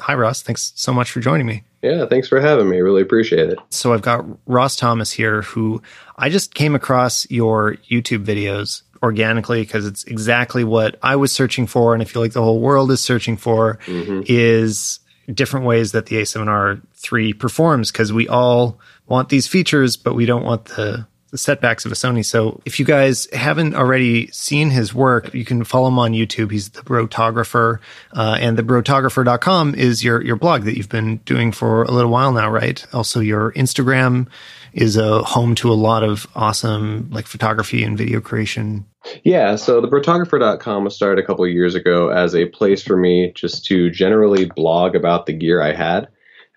Hi, 0.00 0.14
Ross. 0.14 0.42
Thanks 0.42 0.72
so 0.76 0.92
much 0.92 1.10
for 1.10 1.20
joining 1.20 1.46
me. 1.46 1.64
Yeah, 1.86 2.06
thanks 2.06 2.28
for 2.28 2.40
having 2.40 2.68
me. 2.68 2.80
Really 2.80 3.02
appreciate 3.02 3.48
it. 3.48 3.58
So, 3.70 3.92
I've 3.92 4.02
got 4.02 4.24
Ross 4.46 4.76
Thomas 4.76 5.12
here, 5.12 5.42
who 5.42 5.82
I 6.16 6.28
just 6.28 6.54
came 6.54 6.74
across 6.74 7.30
your 7.30 7.76
YouTube 7.90 8.24
videos 8.24 8.82
organically 9.02 9.62
because 9.62 9.86
it's 9.86 10.04
exactly 10.04 10.64
what 10.64 10.96
I 11.02 11.16
was 11.16 11.32
searching 11.32 11.66
for. 11.66 11.94
And 11.94 12.02
I 12.02 12.06
feel 12.06 12.22
like 12.22 12.32
the 12.32 12.42
whole 12.42 12.60
world 12.60 12.90
is 12.90 13.00
searching 13.00 13.36
for 13.36 13.78
mm-hmm. 13.86 14.22
is 14.26 15.00
different 15.32 15.66
ways 15.66 15.92
that 15.92 16.06
the 16.06 16.16
A7R3 16.16 17.38
performs 17.38 17.90
because 17.92 18.12
we 18.12 18.28
all 18.28 18.80
want 19.06 19.28
these 19.28 19.46
features, 19.46 19.96
but 19.96 20.14
we 20.14 20.26
don't 20.26 20.44
want 20.44 20.66
the, 20.66 21.06
setbacks 21.36 21.84
of 21.84 21.92
a 21.92 21.94
Sony. 21.94 22.24
So 22.24 22.60
if 22.64 22.78
you 22.78 22.84
guys 22.84 23.28
haven't 23.32 23.74
already 23.74 24.28
seen 24.28 24.70
his 24.70 24.94
work, 24.94 25.32
you 25.34 25.44
can 25.44 25.64
follow 25.64 25.88
him 25.88 25.98
on 25.98 26.12
YouTube. 26.12 26.50
He's 26.50 26.70
the 26.70 26.82
Brotographer, 26.82 27.80
uh, 28.12 28.36
and 28.40 28.56
the 28.56 28.62
brotographer.com 28.62 29.74
is 29.74 30.04
your, 30.04 30.22
your 30.22 30.36
blog 30.36 30.62
that 30.64 30.76
you've 30.76 30.88
been 30.88 31.18
doing 31.18 31.52
for 31.52 31.82
a 31.84 31.90
little 31.90 32.10
while 32.10 32.32
now, 32.32 32.50
right? 32.50 32.84
Also 32.92 33.20
your 33.20 33.52
Instagram 33.52 34.28
is 34.72 34.96
a 34.96 35.22
home 35.22 35.54
to 35.56 35.70
a 35.70 35.74
lot 35.74 36.02
of 36.02 36.26
awesome 36.34 37.08
like 37.10 37.26
photography 37.26 37.82
and 37.82 37.96
video 37.96 38.20
creation 38.20 38.84
yeah, 39.24 39.56
so 39.56 39.80
the 39.80 39.88
brotographer.com 39.88 40.84
was 40.84 40.94
started 40.94 41.22
a 41.22 41.26
couple 41.26 41.46
years 41.46 41.74
ago 41.74 42.08
as 42.08 42.34
a 42.34 42.46
place 42.46 42.82
for 42.82 42.96
me 42.96 43.32
just 43.34 43.64
to 43.66 43.90
generally 43.90 44.46
blog 44.46 44.94
about 44.94 45.26
the 45.26 45.32
gear 45.32 45.62
I 45.62 45.72
had. 45.72 46.08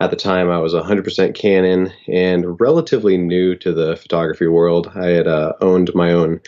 At 0.02 0.12
the 0.12 0.16
time, 0.16 0.50
I 0.50 0.60
was 0.60 0.74
100% 0.74 1.36
Canon 1.36 1.92
and 2.08 2.60
relatively 2.62 3.18
new 3.18 3.56
to 3.58 3.74
the 3.74 3.98
photography 3.98 4.48
world. 4.48 4.90
I 4.96 5.08
had 5.08 5.28
uh, 5.28 5.54
owned 5.60 5.94
my 5.94 6.14
own 6.14 6.40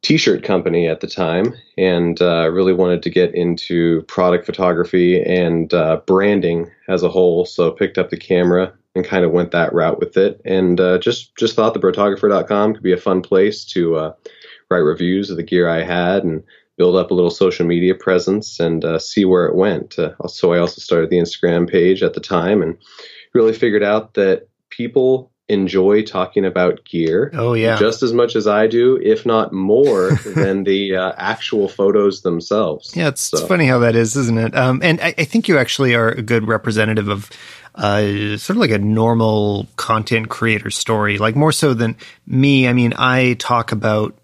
t 0.00 0.16
shirt 0.16 0.42
company 0.42 0.88
at 0.88 1.00
the 1.00 1.06
time 1.06 1.54
and 1.76 2.20
uh, 2.22 2.50
really 2.50 2.72
wanted 2.72 3.02
to 3.02 3.10
get 3.10 3.34
into 3.34 4.02
product 4.02 4.46
photography 4.46 5.22
and 5.22 5.72
uh, 5.74 6.00
branding 6.06 6.70
as 6.88 7.02
a 7.02 7.10
whole. 7.10 7.44
So 7.44 7.70
picked 7.70 7.98
up 7.98 8.08
the 8.08 8.16
camera 8.16 8.72
and 8.94 9.04
kind 9.04 9.24
of 9.24 9.32
went 9.32 9.50
that 9.50 9.74
route 9.74 10.00
with 10.00 10.16
it 10.16 10.40
and 10.44 10.80
uh, 10.80 10.98
just, 10.98 11.36
just 11.36 11.54
thought 11.54 11.74
the 11.74 11.80
brotographer.com 11.80 12.74
could 12.74 12.82
be 12.82 12.92
a 12.92 12.98
fun 12.98 13.20
place 13.20 13.64
to 13.66 13.96
uh, 13.96 14.12
write 14.70 14.78
reviews 14.78 15.30
of 15.30 15.36
the 15.36 15.42
gear 15.42 15.68
I 15.68 15.82
had 15.82 16.24
and 16.24 16.42
build 16.76 16.96
up 16.96 17.10
a 17.10 17.14
little 17.14 17.30
social 17.30 17.66
media 17.66 17.94
presence 17.94 18.58
and 18.58 18.84
uh, 18.84 18.98
see 18.98 19.24
where 19.24 19.46
it 19.46 19.54
went. 19.54 19.98
Uh, 19.98 20.14
so 20.26 20.52
I 20.52 20.58
also 20.58 20.80
started 20.80 21.10
the 21.10 21.18
Instagram 21.18 21.70
page 21.70 22.02
at 22.02 22.14
the 22.14 22.20
time 22.20 22.62
and 22.62 22.78
really 23.34 23.52
figured 23.52 23.82
out 23.82 24.14
that 24.14 24.48
people 24.70 25.30
enjoy 25.48 26.02
talking 26.02 26.44
about 26.44 26.84
gear. 26.84 27.30
Oh 27.34 27.52
yeah, 27.52 27.76
just 27.76 28.02
as 28.02 28.12
much 28.12 28.36
as 28.36 28.46
I 28.46 28.66
do, 28.66 28.98
if 29.02 29.26
not 29.26 29.52
more 29.52 30.10
than 30.34 30.64
the 30.64 30.96
uh, 30.96 31.12
actual 31.16 31.68
photos 31.68 32.22
themselves. 32.22 32.96
Yeah, 32.96 33.08
it's, 33.08 33.22
so. 33.22 33.38
it's, 33.38 33.46
funny 33.46 33.66
how 33.66 33.78
that 33.80 33.94
is, 33.94 34.16
isn't 34.16 34.38
it? 34.38 34.56
Um, 34.56 34.80
and 34.82 35.00
I, 35.00 35.14
I, 35.18 35.24
think 35.24 35.48
you 35.48 35.58
actually 35.58 35.94
are 35.94 36.08
a 36.08 36.22
good 36.22 36.48
representative 36.48 37.08
of. 37.08 37.30
Uh, 37.74 38.36
sort 38.36 38.50
of 38.50 38.58
like 38.58 38.70
a 38.70 38.76
normal 38.76 39.66
content 39.76 40.28
creator 40.28 40.68
story, 40.68 41.16
like 41.16 41.34
more 41.34 41.52
so 41.52 41.72
than 41.72 41.96
me. 42.26 42.68
I 42.68 42.74
mean, 42.74 42.92
I 42.98 43.32
talk 43.38 43.72
about 43.72 44.14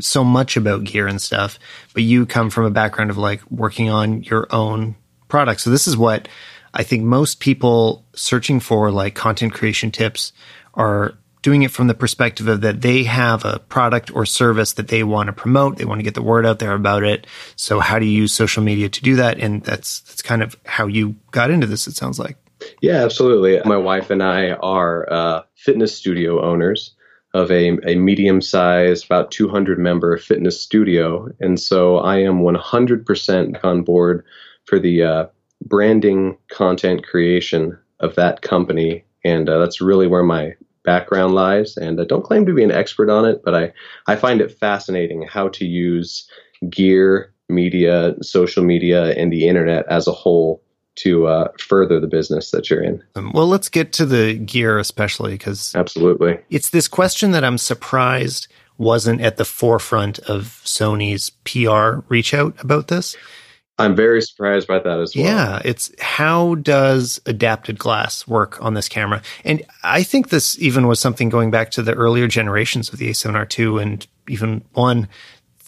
so 0.00 0.24
much 0.24 0.56
about 0.56 0.84
gear 0.84 1.06
and 1.06 1.20
stuff, 1.20 1.58
but 1.94 2.02
you 2.02 2.26
come 2.26 2.50
from 2.50 2.64
a 2.64 2.70
background 2.70 3.10
of 3.10 3.18
like 3.18 3.42
working 3.50 3.88
on 3.88 4.22
your 4.22 4.46
own 4.50 4.96
product. 5.28 5.60
So 5.60 5.70
this 5.70 5.86
is 5.86 5.96
what 5.96 6.28
I 6.74 6.82
think 6.82 7.04
most 7.04 7.40
people 7.40 8.04
searching 8.14 8.60
for 8.60 8.90
like 8.90 9.14
content 9.14 9.52
creation 9.52 9.90
tips 9.90 10.32
are 10.74 11.14
doing 11.42 11.62
it 11.62 11.70
from 11.70 11.86
the 11.86 11.94
perspective 11.94 12.48
of 12.48 12.60
that 12.62 12.82
they 12.82 13.04
have 13.04 13.44
a 13.44 13.58
product 13.58 14.14
or 14.14 14.26
service 14.26 14.72
that 14.74 14.88
they 14.88 15.04
want 15.04 15.28
to 15.28 15.32
promote. 15.32 15.76
They 15.76 15.84
want 15.84 16.00
to 16.00 16.04
get 16.04 16.14
the 16.14 16.22
word 16.22 16.44
out 16.44 16.58
there 16.58 16.74
about 16.74 17.04
it. 17.04 17.26
So 17.56 17.80
how 17.80 17.98
do 17.98 18.06
you 18.06 18.22
use 18.22 18.32
social 18.32 18.62
media 18.62 18.88
to 18.88 19.02
do 19.02 19.16
that? 19.16 19.38
And 19.38 19.62
that's 19.62 20.00
that's 20.00 20.22
kind 20.22 20.42
of 20.42 20.56
how 20.64 20.86
you 20.86 21.16
got 21.30 21.50
into 21.50 21.66
this. 21.66 21.86
It 21.86 21.94
sounds 21.94 22.18
like. 22.18 22.36
Yeah, 22.80 23.04
absolutely. 23.04 23.60
My 23.64 23.76
wife 23.76 24.10
and 24.10 24.22
I 24.22 24.50
are 24.50 25.10
uh, 25.10 25.42
fitness 25.54 25.96
studio 25.96 26.44
owners 26.44 26.92
of 27.34 27.50
a, 27.50 27.78
a 27.86 27.96
medium 27.96 28.40
sized, 28.40 29.04
about 29.04 29.30
200 29.30 29.78
member 29.78 30.16
fitness 30.16 30.60
studio. 30.60 31.28
And 31.40 31.60
so 31.60 31.98
I 31.98 32.18
am 32.18 32.40
100% 32.40 33.64
on 33.64 33.82
board 33.82 34.24
for 34.64 34.78
the 34.78 35.02
uh, 35.02 35.26
branding 35.64 36.38
content 36.50 37.06
creation 37.06 37.78
of 38.00 38.14
that 38.14 38.42
company. 38.42 39.04
And 39.24 39.48
uh, 39.48 39.58
that's 39.58 39.80
really 39.80 40.06
where 40.06 40.22
my 40.22 40.54
background 40.84 41.34
lies. 41.34 41.76
And 41.76 42.00
I 42.00 42.04
don't 42.04 42.24
claim 42.24 42.46
to 42.46 42.54
be 42.54 42.64
an 42.64 42.70
expert 42.70 43.10
on 43.10 43.26
it, 43.26 43.42
but 43.44 43.54
I, 43.54 43.72
I 44.06 44.16
find 44.16 44.40
it 44.40 44.58
fascinating 44.58 45.22
how 45.22 45.48
to 45.48 45.66
use 45.66 46.28
gear, 46.70 47.32
media, 47.48 48.14
social 48.22 48.64
media, 48.64 49.12
and 49.14 49.30
the 49.32 49.46
internet 49.48 49.86
as 49.88 50.06
a 50.06 50.12
whole 50.12 50.62
to 50.98 51.26
uh, 51.26 51.48
further 51.58 52.00
the 52.00 52.06
business 52.06 52.50
that 52.50 52.70
you're 52.70 52.82
in. 52.82 53.02
Um, 53.14 53.32
well, 53.32 53.46
let's 53.46 53.68
get 53.68 53.92
to 53.94 54.06
the 54.06 54.34
gear, 54.34 54.78
especially 54.78 55.32
because 55.32 55.74
absolutely, 55.74 56.38
it's 56.50 56.70
this 56.70 56.88
question 56.88 57.30
that 57.32 57.44
I'm 57.44 57.58
surprised 57.58 58.48
wasn't 58.76 59.20
at 59.20 59.36
the 59.36 59.44
forefront 59.44 60.18
of 60.20 60.60
Sony's 60.64 61.30
PR 61.30 62.04
reach 62.08 62.32
out 62.32 62.54
about 62.62 62.88
this. 62.88 63.16
I'm 63.80 63.94
very 63.94 64.20
surprised 64.22 64.66
by 64.66 64.80
that 64.80 64.98
as 64.98 65.14
well. 65.14 65.24
Yeah, 65.24 65.62
it's 65.64 65.92
how 66.00 66.56
does 66.56 67.20
adapted 67.26 67.78
glass 67.78 68.26
work 68.26 68.60
on 68.60 68.74
this 68.74 68.88
camera? 68.88 69.22
And 69.44 69.62
I 69.84 70.02
think 70.02 70.30
this 70.30 70.58
even 70.58 70.88
was 70.88 70.98
something 70.98 71.28
going 71.28 71.52
back 71.52 71.70
to 71.72 71.82
the 71.82 71.94
earlier 71.94 72.26
generations 72.26 72.92
of 72.92 72.98
the 72.98 73.10
A7R2 73.10 73.80
and 73.80 74.06
even 74.26 74.64
one 74.72 75.08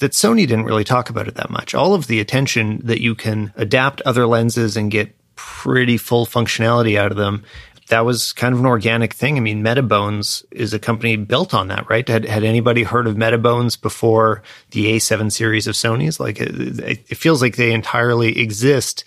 that 0.00 0.12
Sony 0.12 0.46
didn't 0.46 0.64
really 0.64 0.82
talk 0.82 1.08
about 1.08 1.28
it 1.28 1.36
that 1.36 1.50
much. 1.50 1.74
All 1.74 1.94
of 1.94 2.08
the 2.08 2.20
attention 2.20 2.80
that 2.84 3.00
you 3.00 3.14
can 3.14 3.52
adapt 3.54 4.00
other 4.02 4.26
lenses 4.26 4.76
and 4.76 4.90
get 4.90 5.14
pretty 5.40 5.96
full 5.96 6.26
functionality 6.26 6.98
out 6.98 7.10
of 7.10 7.16
them. 7.16 7.42
That 7.88 8.04
was 8.04 8.32
kind 8.32 8.54
of 8.54 8.60
an 8.60 8.66
organic 8.66 9.14
thing. 9.14 9.36
I 9.36 9.40
mean, 9.40 9.64
Metabones 9.64 10.44
is 10.50 10.74
a 10.74 10.78
company 10.78 11.16
built 11.16 11.54
on 11.54 11.68
that, 11.68 11.88
right? 11.88 12.06
Had, 12.06 12.24
had 12.24 12.44
anybody 12.44 12.82
heard 12.82 13.06
of 13.06 13.16
Metabones 13.16 13.80
before 13.80 14.42
the 14.70 14.92
A7 14.92 15.32
series 15.32 15.66
of 15.66 15.74
Sony's? 15.74 16.20
Like, 16.20 16.40
it, 16.40 16.78
it 17.10 17.16
feels 17.16 17.42
like 17.42 17.56
they 17.56 17.72
entirely 17.72 18.38
exist 18.38 19.04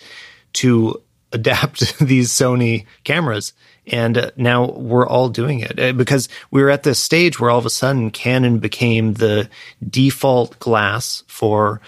to 0.54 1.00
adapt 1.32 1.98
these 1.98 2.30
Sony 2.30 2.84
cameras. 3.04 3.52
And 3.86 4.18
uh, 4.18 4.30
now 4.36 4.70
we're 4.72 5.06
all 5.06 5.28
doing 5.28 5.60
it 5.60 5.78
uh, 5.78 5.92
because 5.92 6.28
we 6.50 6.62
were 6.62 6.70
at 6.70 6.82
this 6.82 6.98
stage 6.98 7.38
where 7.38 7.50
all 7.50 7.58
of 7.58 7.66
a 7.66 7.70
sudden 7.70 8.10
Canon 8.10 8.58
became 8.58 9.14
the 9.14 9.48
default 9.88 10.58
glass 10.58 11.22
for 11.26 11.80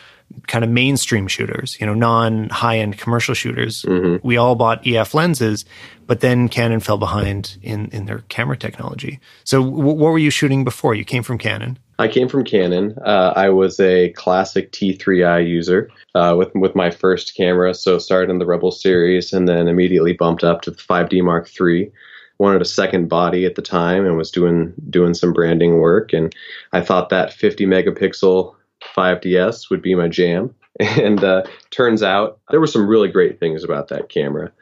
kind 0.47 0.65
of 0.65 0.71
mainstream 0.71 1.27
shooters, 1.27 1.77
you 1.81 1.87
know, 1.87 1.95
non 1.95 2.49
high 2.49 2.79
end 2.79 2.99
commercial 2.99 3.35
shooters. 3.35 3.83
Mm-hmm. 3.83 4.27
We 4.27 4.37
all 4.37 4.55
bought 4.55 4.87
EF 4.87 5.15
lenses, 5.15 5.65
but 6.07 6.21
then 6.21 6.49
Canon 6.49 6.81
fell 6.81 6.99
behind 6.99 7.57
in, 7.63 7.89
in 7.91 8.07
their 8.07 8.19
camera 8.29 8.57
technology. 8.57 9.21
So, 9.45 9.63
w- 9.63 9.95
what 9.95 10.13
were 10.13 10.19
you 10.19 10.31
shooting 10.31 10.65
before? 10.65 10.95
You 10.95 11.05
came 11.05 11.23
from 11.23 11.39
Canon. 11.39 11.79
I 11.99 12.09
came 12.09 12.29
from 12.29 12.45
Canon. 12.45 12.95
Uh, 13.05 13.33
I 13.35 13.49
was 13.49 13.81
a 13.81 14.11
classic 14.11 14.71
T3i 14.73 15.49
user 15.49 15.91
uh, 16.15 16.35
with 16.37 16.55
with 16.55 16.75
my 16.75 16.91
first 16.91 17.35
camera. 17.35 17.73
So 17.75 17.99
started 17.99 18.31
in 18.31 18.39
the 18.39 18.47
Rebel 18.47 18.71
series 18.71 19.33
and 19.33 19.49
then 19.49 19.69
immediately 19.69 20.13
bumped 20.13 20.45
up 20.45 20.63
to 20.63 20.71
the 20.71 20.77
5D 20.77 21.23
Mark 21.23 21.49
III. 21.59 21.91
Wanted 22.39 22.61
a 22.61 22.67
second 22.67 23.09
body 23.09 23.47
at 23.47 23.55
the 23.55 23.63
time 23.63 24.05
and 24.05 24.19
was 24.19 24.31
doing 24.31 24.75
doing 24.91 25.15
some 25.15 25.33
branding 25.33 25.79
work. 25.79 26.13
And 26.13 26.35
I 26.73 26.83
thought 26.83 27.09
that 27.09 27.33
50 27.33 27.65
megapixel 27.65 28.55
5DS 28.95 29.71
would 29.71 29.83
be 29.83 29.95
my 29.95 30.09
jam. 30.09 30.55
And 30.79 31.25
uh, 31.25 31.45
turns 31.71 32.03
out 32.03 32.39
there 32.51 32.61
were 32.61 32.67
some 32.67 32.87
really 32.87 33.09
great 33.09 33.41
things 33.41 33.65
about 33.65 33.89
that 33.89 34.11
camera. 34.11 34.53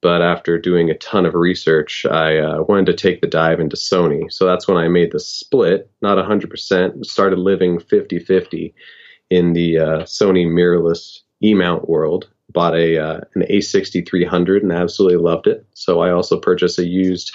But 0.00 0.22
after 0.22 0.58
doing 0.58 0.88
a 0.88 0.96
ton 0.96 1.26
of 1.26 1.34
research, 1.34 2.06
I 2.10 2.38
uh, 2.38 2.62
wanted 2.62 2.86
to 2.86 2.94
take 2.94 3.20
the 3.20 3.26
dive 3.26 3.60
into 3.60 3.76
Sony. 3.76 4.32
So 4.32 4.46
that's 4.46 4.66
when 4.66 4.78
I 4.78 4.88
made 4.88 5.12
the 5.12 5.20
split, 5.20 5.90
not 6.00 6.16
100%, 6.16 7.04
started 7.04 7.38
living 7.38 7.78
50 7.78 8.18
50 8.20 8.74
in 9.28 9.52
the 9.52 9.78
uh, 9.78 9.98
Sony 10.04 10.46
mirrorless 10.46 11.20
E 11.42 11.54
mount 11.54 11.88
world. 11.88 12.28
Bought 12.48 12.74
a 12.74 12.98
uh, 12.98 13.20
an 13.34 13.42
A6300 13.42 14.62
and 14.62 14.72
absolutely 14.72 15.18
loved 15.18 15.46
it. 15.46 15.66
So 15.74 16.00
I 16.00 16.10
also 16.10 16.40
purchased 16.40 16.78
a 16.78 16.86
used 16.86 17.32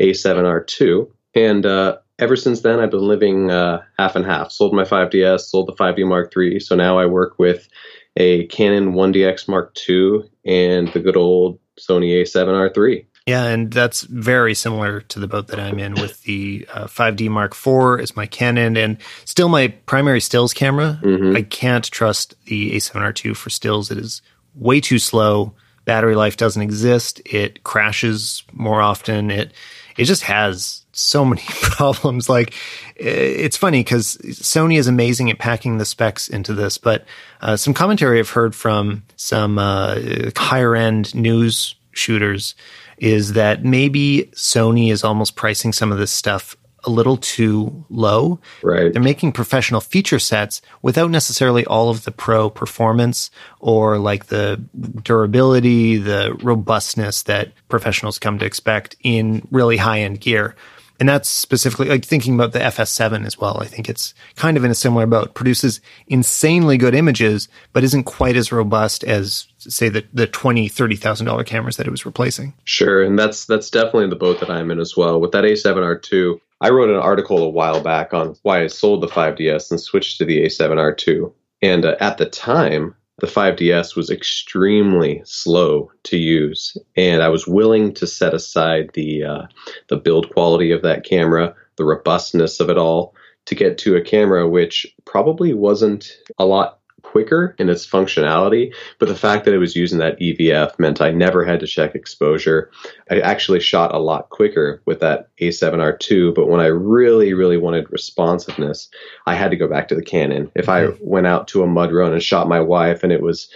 A7R2. 0.00 1.08
And 1.34 1.66
uh, 1.66 1.98
ever 2.18 2.36
since 2.36 2.60
then, 2.60 2.80
I've 2.80 2.90
been 2.90 3.06
living 3.06 3.50
uh, 3.50 3.82
half 3.98 4.16
and 4.16 4.24
half. 4.24 4.50
Sold 4.50 4.72
my 4.72 4.84
5DS, 4.84 5.40
sold 5.40 5.68
the 5.68 5.74
5D 5.74 6.06
Mark 6.06 6.32
III. 6.36 6.60
So 6.60 6.74
now 6.74 6.98
I 6.98 7.06
work 7.06 7.38
with 7.38 7.68
a 8.16 8.46
Canon 8.46 8.94
1DX 8.94 9.48
Mark 9.48 9.76
II 9.88 10.22
and 10.44 10.88
the 10.88 11.00
good 11.00 11.16
old 11.16 11.58
Sony 11.78 12.22
A7R3. 12.22 13.04
Yeah, 13.26 13.46
and 13.46 13.72
that's 13.72 14.02
very 14.02 14.54
similar 14.54 15.00
to 15.00 15.18
the 15.18 15.26
boat 15.26 15.48
that 15.48 15.58
I'm 15.58 15.80
in 15.80 15.94
with 15.94 16.22
the 16.22 16.66
uh, 16.72 16.84
5D 16.84 17.28
Mark 17.28 17.54
IV 17.54 18.00
as 18.00 18.14
my 18.14 18.24
Canon 18.24 18.76
and 18.76 18.98
still 19.24 19.48
my 19.48 19.66
primary 19.66 20.20
stills 20.20 20.54
camera. 20.54 21.00
Mm-hmm. 21.02 21.36
I 21.36 21.42
can't 21.42 21.84
trust 21.84 22.36
the 22.44 22.70
A7R2 22.76 23.36
for 23.36 23.50
stills. 23.50 23.90
It 23.90 23.98
is 23.98 24.22
way 24.54 24.80
too 24.80 25.00
slow. 25.00 25.54
Battery 25.84 26.14
life 26.14 26.36
doesn't 26.36 26.62
exist. 26.62 27.20
It 27.26 27.64
crashes 27.64 28.44
more 28.52 28.80
often. 28.80 29.32
It 29.32 29.52
it 29.96 30.04
just 30.04 30.22
has 30.22 30.85
so 30.96 31.24
many 31.24 31.42
problems. 31.46 32.28
Like 32.28 32.54
it's 32.96 33.56
funny 33.56 33.80
because 33.80 34.16
Sony 34.18 34.78
is 34.78 34.86
amazing 34.88 35.30
at 35.30 35.38
packing 35.38 35.78
the 35.78 35.84
specs 35.84 36.28
into 36.28 36.54
this, 36.54 36.78
but 36.78 37.04
uh, 37.40 37.56
some 37.56 37.74
commentary 37.74 38.18
I've 38.18 38.30
heard 38.30 38.54
from 38.54 39.04
some 39.16 39.58
uh, 39.58 40.00
higher 40.36 40.74
end 40.74 41.14
news 41.14 41.74
shooters 41.92 42.54
is 42.98 43.34
that 43.34 43.64
maybe 43.64 44.30
Sony 44.34 44.90
is 44.90 45.04
almost 45.04 45.36
pricing 45.36 45.72
some 45.72 45.92
of 45.92 45.98
this 45.98 46.10
stuff 46.10 46.56
a 46.84 46.90
little 46.90 47.16
too 47.16 47.84
low. 47.90 48.38
Right. 48.62 48.92
They're 48.92 49.02
making 49.02 49.32
professional 49.32 49.80
feature 49.80 50.20
sets 50.20 50.62
without 50.82 51.10
necessarily 51.10 51.66
all 51.66 51.90
of 51.90 52.04
the 52.04 52.12
pro 52.12 52.48
performance 52.48 53.30
or 53.58 53.98
like 53.98 54.26
the 54.26 54.62
durability, 55.02 55.96
the 55.96 56.36
robustness 56.42 57.24
that 57.24 57.52
professionals 57.68 58.18
come 58.18 58.38
to 58.38 58.46
expect 58.46 58.94
in 59.02 59.46
really 59.50 59.76
high 59.76 60.00
end 60.00 60.20
gear. 60.20 60.54
And 60.98 61.08
that's 61.08 61.28
specifically 61.28 61.88
like 61.88 62.04
thinking 62.04 62.34
about 62.34 62.52
the 62.52 62.58
FS7 62.58 63.26
as 63.26 63.38
well. 63.38 63.58
I 63.60 63.66
think 63.66 63.88
it's 63.88 64.14
kind 64.34 64.56
of 64.56 64.64
in 64.64 64.70
a 64.70 64.74
similar 64.74 65.06
boat. 65.06 65.34
Produces 65.34 65.80
insanely 66.08 66.78
good 66.78 66.94
images, 66.94 67.48
but 67.72 67.84
isn't 67.84 68.04
quite 68.04 68.36
as 68.36 68.50
robust 68.50 69.04
as 69.04 69.46
say 69.58 69.88
the 69.88 70.04
the 70.12 70.26
twenty 70.26 70.68
thirty 70.68 70.96
thousand 70.96 71.26
dollar 71.26 71.44
cameras 71.44 71.76
that 71.76 71.86
it 71.86 71.90
was 71.90 72.06
replacing. 72.06 72.54
Sure, 72.64 73.02
and 73.02 73.18
that's 73.18 73.44
that's 73.44 73.70
definitely 73.70 74.08
the 74.08 74.16
boat 74.16 74.40
that 74.40 74.50
I'm 74.50 74.70
in 74.70 74.80
as 74.80 74.96
well. 74.96 75.20
With 75.20 75.32
that 75.32 75.44
A7R2, 75.44 76.40
I 76.60 76.70
wrote 76.70 76.90
an 76.90 76.96
article 76.96 77.42
a 77.42 77.48
while 77.48 77.82
back 77.82 78.14
on 78.14 78.36
why 78.42 78.62
I 78.62 78.66
sold 78.66 79.02
the 79.02 79.08
5DS 79.08 79.70
and 79.70 79.80
switched 79.80 80.18
to 80.18 80.24
the 80.24 80.44
A7R2. 80.44 81.32
And 81.62 81.84
uh, 81.84 81.96
at 82.00 82.18
the 82.18 82.26
time, 82.26 82.94
the 83.18 83.26
5DS 83.26 83.96
was 83.96 84.10
extremely 84.10 85.22
slow 85.24 85.90
to 86.04 86.18
use, 86.18 86.76
and 86.96 87.22
I 87.22 87.28
was 87.28 87.46
willing 87.46 87.94
to 87.94 88.06
set 88.06 88.34
aside 88.34 88.90
the 88.92 89.24
uh, 89.24 89.42
the 89.88 89.96
build 89.96 90.30
quality 90.30 90.70
of 90.70 90.82
that 90.82 91.04
camera, 91.04 91.54
the 91.76 91.84
robustness 91.84 92.60
of 92.60 92.68
it 92.68 92.76
all, 92.76 93.14
to 93.46 93.54
get 93.54 93.78
to 93.78 93.96
a 93.96 94.02
camera 94.02 94.46
which 94.46 94.86
probably 95.04 95.54
wasn't 95.54 96.18
a 96.38 96.44
lot 96.44 96.80
quicker 97.06 97.54
in 97.58 97.68
its 97.68 97.86
functionality, 97.86 98.74
but 98.98 99.08
the 99.08 99.14
fact 99.14 99.44
that 99.44 99.54
it 99.54 99.58
was 99.58 99.76
using 99.76 99.98
that 99.98 100.18
EVF 100.18 100.78
meant 100.78 101.00
I 101.00 101.12
never 101.12 101.44
had 101.44 101.60
to 101.60 101.66
check 101.66 101.94
exposure. 101.94 102.70
I 103.10 103.20
actually 103.20 103.60
shot 103.60 103.94
a 103.94 103.98
lot 103.98 104.30
quicker 104.30 104.82
with 104.86 105.00
that 105.00 105.28
A7R2, 105.40 106.34
but 106.34 106.48
when 106.48 106.60
I 106.60 106.66
really, 106.66 107.32
really 107.32 107.56
wanted 107.56 107.90
responsiveness, 107.90 108.88
I 109.26 109.34
had 109.34 109.50
to 109.52 109.56
go 109.56 109.68
back 109.68 109.88
to 109.88 109.94
the 109.94 110.02
Canon. 110.02 110.50
If 110.56 110.68
I 110.68 110.82
mm-hmm. 110.82 111.08
went 111.08 111.26
out 111.26 111.46
to 111.48 111.62
a 111.62 111.68
mud 111.68 111.92
run 111.92 112.12
and 112.12 112.22
shot 112.22 112.48
my 112.48 112.60
wife 112.60 113.04
and 113.04 113.12
it 113.12 113.22
was 113.22 113.48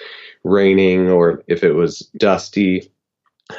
raining 0.44 1.11
or 1.11 1.42
if 1.48 1.64
it 1.64 1.72
was 1.72 2.09
dusty, 2.16 2.90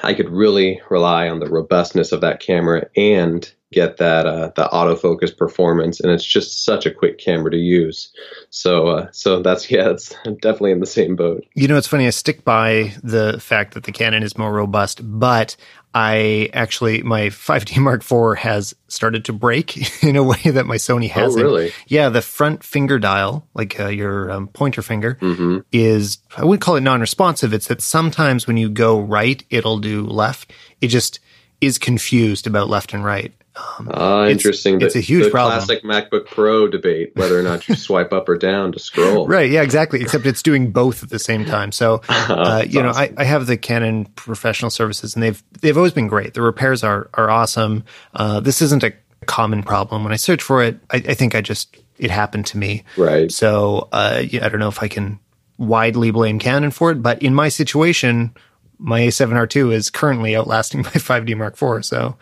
I 0.03 0.13
could 0.13 0.29
really 0.29 0.81
rely 0.89 1.27
on 1.27 1.39
the 1.39 1.49
robustness 1.49 2.11
of 2.11 2.21
that 2.21 2.39
camera 2.39 2.87
and 2.95 3.51
get 3.71 3.97
that 3.97 4.25
uh, 4.25 4.51
the 4.55 4.63
autofocus 4.71 5.35
performance, 5.35 5.99
and 5.99 6.11
it's 6.11 6.25
just 6.25 6.65
such 6.65 6.85
a 6.85 6.91
quick 6.91 7.17
camera 7.17 7.51
to 7.51 7.57
use. 7.57 8.11
So, 8.49 8.87
uh, 8.87 9.07
so 9.11 9.41
that's 9.41 9.69
yeah, 9.71 9.89
it's 9.89 10.09
definitely 10.25 10.71
in 10.71 10.79
the 10.79 10.85
same 10.85 11.15
boat. 11.15 11.45
You 11.53 11.67
know, 11.67 11.77
it's 11.77 11.87
funny. 11.87 12.07
I 12.07 12.11
stick 12.11 12.43
by 12.43 12.93
the 13.03 13.39
fact 13.39 13.73
that 13.73 13.83
the 13.83 13.91
Canon 13.91 14.23
is 14.23 14.37
more 14.37 14.51
robust, 14.51 14.99
but 15.03 15.55
I 15.93 16.49
actually 16.53 17.01
my 17.03 17.27
5D 17.27 17.77
Mark 17.81 18.01
IV 18.09 18.39
has 18.39 18.75
started 18.87 19.25
to 19.25 19.33
break 19.33 20.03
in 20.03 20.15
a 20.15 20.23
way 20.23 20.41
that 20.43 20.65
my 20.65 20.77
Sony 20.77 21.05
oh, 21.05 21.19
hasn't. 21.19 21.43
Oh, 21.43 21.47
really? 21.47 21.71
Yeah, 21.87 22.09
the 22.09 22.21
front 22.21 22.63
finger 22.63 22.99
dial, 22.99 23.47
like 23.53 23.79
uh, 23.79 23.87
your 23.87 24.31
um, 24.31 24.47
pointer 24.49 24.81
finger, 24.81 25.17
mm-hmm. 25.21 25.59
is 25.71 26.19
I 26.35 26.45
wouldn't 26.45 26.61
call 26.61 26.75
it 26.75 26.81
non-responsive. 26.81 27.53
It's 27.53 27.67
that 27.67 27.81
sometimes 27.81 28.47
when 28.47 28.57
you 28.57 28.69
go 28.69 28.99
right, 28.99 29.43
it'll 29.49 29.79
do 29.79 30.05
left. 30.05 30.51
It 30.81 30.87
just 30.87 31.19
is 31.59 31.77
confused 31.77 32.47
about 32.47 32.69
left 32.69 32.93
and 32.93 33.05
right. 33.05 33.33
Um, 33.55 33.89
uh, 33.93 34.27
interesting. 34.27 34.75
It's, 34.75 34.95
it's 34.95 34.95
a 34.95 34.99
huge 34.99 35.25
the 35.25 35.29
problem. 35.29 35.57
Classic 35.57 35.83
MacBook 35.83 36.25
Pro 36.25 36.67
debate 36.67 37.11
whether 37.15 37.37
or 37.37 37.43
not 37.43 37.67
you 37.67 37.75
swipe 37.87 38.13
up 38.13 38.29
or 38.29 38.37
down 38.37 38.71
to 38.71 38.79
scroll. 38.79 39.27
Right. 39.27 39.49
Yeah. 39.49 39.61
Exactly. 39.61 40.01
Except 40.01 40.25
it's 40.25 40.41
doing 40.41 40.71
both 40.71 41.03
at 41.03 41.09
the 41.09 41.19
same 41.19 41.45
time. 41.45 41.71
So, 41.71 42.01
uh, 42.09 42.65
you 42.67 42.81
know, 42.81 42.89
awesome. 42.89 43.15
I, 43.17 43.21
I, 43.21 43.23
have 43.25 43.47
the 43.47 43.57
Canon 43.57 44.05
professional 44.15 44.71
services, 44.71 45.15
and 45.15 45.23
they've 45.23 45.43
they've 45.61 45.77
always 45.77 45.93
been 45.93 46.07
great. 46.07 46.33
The 46.33 46.41
repairs 46.41 46.83
are 46.83 47.09
are 47.13 47.29
awesome. 47.29 47.83
Uh, 48.13 48.39
this 48.39 48.61
isn't 48.61 48.83
a 48.83 48.93
common 49.25 49.63
problem. 49.63 50.03
When 50.03 50.13
I 50.13 50.17
search 50.17 50.41
for 50.41 50.63
it, 50.63 50.79
I, 50.89 50.97
I 50.97 51.13
think 51.13 51.35
I 51.35 51.41
just 51.41 51.77
it 51.97 52.09
happened 52.09 52.45
to 52.47 52.57
me. 52.57 52.83
Right. 52.97 53.31
So, 53.31 53.89
uh, 53.91 54.23
yeah, 54.27 54.45
I 54.45 54.49
don't 54.49 54.59
know 54.59 54.69
if 54.69 54.81
I 54.81 54.87
can 54.87 55.19
widely 55.57 56.09
blame 56.09 56.39
Canon 56.39 56.71
for 56.71 56.91
it, 56.91 57.03
but 57.03 57.21
in 57.21 57.35
my 57.35 57.49
situation, 57.49 58.33
my 58.79 59.01
A7R2 59.01 59.71
is 59.71 59.89
currently 59.89 60.35
outlasting 60.35 60.81
my 60.83 60.89
5D 60.91 61.37
Mark 61.37 61.61
IV. 61.61 61.85
So 61.85 62.17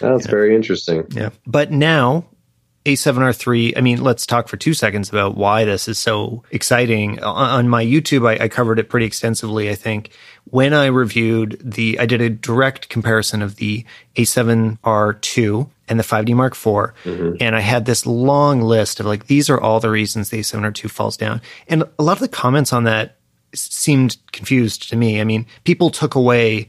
that's 0.00 0.26
very 0.26 0.54
interesting. 0.54 1.06
Yeah. 1.10 1.30
But 1.46 1.70
now 1.70 2.26
A7R3, 2.86 3.76
I 3.76 3.80
mean, 3.80 4.00
let's 4.02 4.24
talk 4.24 4.46
for 4.46 4.56
two 4.56 4.72
seconds 4.72 5.08
about 5.08 5.36
why 5.36 5.64
this 5.64 5.88
is 5.88 5.98
so 5.98 6.44
exciting. 6.52 7.20
On 7.20 7.68
my 7.68 7.84
YouTube, 7.84 8.28
I, 8.28 8.44
I, 8.44 8.48
covered 8.48 8.78
it 8.78 8.88
pretty 8.88 9.06
extensively, 9.06 9.68
I 9.68 9.74
think. 9.74 10.10
When 10.44 10.72
I 10.72 10.86
reviewed 10.86 11.60
the, 11.64 11.98
I 11.98 12.06
did 12.06 12.20
a 12.20 12.30
direct 12.30 12.88
comparison 12.88 13.42
of 13.42 13.56
the 13.56 13.84
A7R2 14.14 15.68
and 15.88 15.98
the 15.98 16.04
5D 16.04 16.34
Mark 16.34 16.52
IV. 16.52 16.94
Mm-hmm. 17.04 17.36
And 17.40 17.56
I 17.56 17.60
had 17.60 17.86
this 17.86 18.06
long 18.06 18.60
list 18.60 19.00
of 19.00 19.06
like, 19.06 19.26
these 19.26 19.50
are 19.50 19.60
all 19.60 19.80
the 19.80 19.90
reasons 19.90 20.30
the 20.30 20.38
A7R2 20.38 20.88
falls 20.88 21.16
down. 21.16 21.42
And 21.66 21.82
a 21.98 22.02
lot 22.04 22.12
of 22.12 22.20
the 22.20 22.28
comments 22.28 22.72
on 22.72 22.84
that 22.84 23.16
seemed 23.52 24.16
confused 24.30 24.88
to 24.90 24.96
me. 24.96 25.20
I 25.20 25.24
mean, 25.24 25.44
people 25.64 25.90
took 25.90 26.14
away 26.14 26.68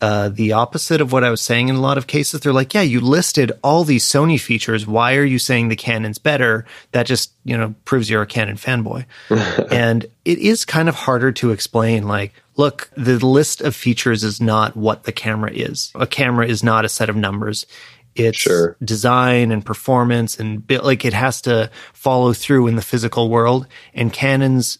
uh, 0.00 0.28
the 0.28 0.52
opposite 0.52 1.00
of 1.00 1.12
what 1.12 1.24
I 1.24 1.30
was 1.30 1.40
saying 1.40 1.68
in 1.68 1.74
a 1.74 1.80
lot 1.80 1.98
of 1.98 2.06
cases. 2.06 2.40
They're 2.40 2.52
like, 2.52 2.72
yeah, 2.72 2.82
you 2.82 3.00
listed 3.00 3.52
all 3.62 3.84
these 3.84 4.04
Sony 4.04 4.40
features. 4.40 4.86
Why 4.86 5.16
are 5.16 5.24
you 5.24 5.38
saying 5.38 5.68
the 5.68 5.76
Canon's 5.76 6.18
better? 6.18 6.64
That 6.92 7.06
just, 7.06 7.32
you 7.44 7.56
know, 7.56 7.74
proves 7.84 8.08
you're 8.08 8.22
a 8.22 8.26
Canon 8.26 8.56
fanboy. 8.56 9.06
and 9.72 10.06
it 10.24 10.38
is 10.38 10.64
kind 10.64 10.88
of 10.88 10.94
harder 10.94 11.32
to 11.32 11.50
explain. 11.50 12.06
Like, 12.06 12.32
look, 12.56 12.90
the 12.96 13.24
list 13.24 13.60
of 13.60 13.74
features 13.74 14.22
is 14.22 14.40
not 14.40 14.76
what 14.76 15.02
the 15.02 15.12
camera 15.12 15.50
is. 15.50 15.90
A 15.96 16.06
camera 16.06 16.46
is 16.46 16.62
not 16.62 16.84
a 16.84 16.88
set 16.88 17.10
of 17.10 17.16
numbers. 17.16 17.66
It's 18.14 18.38
sure. 18.38 18.76
design 18.82 19.52
and 19.52 19.64
performance 19.64 20.40
and 20.40 20.68
like 20.82 21.04
it 21.04 21.12
has 21.12 21.40
to 21.42 21.70
follow 21.92 22.32
through 22.32 22.66
in 22.66 22.74
the 22.74 22.82
physical 22.82 23.28
world. 23.28 23.66
And 23.94 24.12
Canon's 24.12 24.78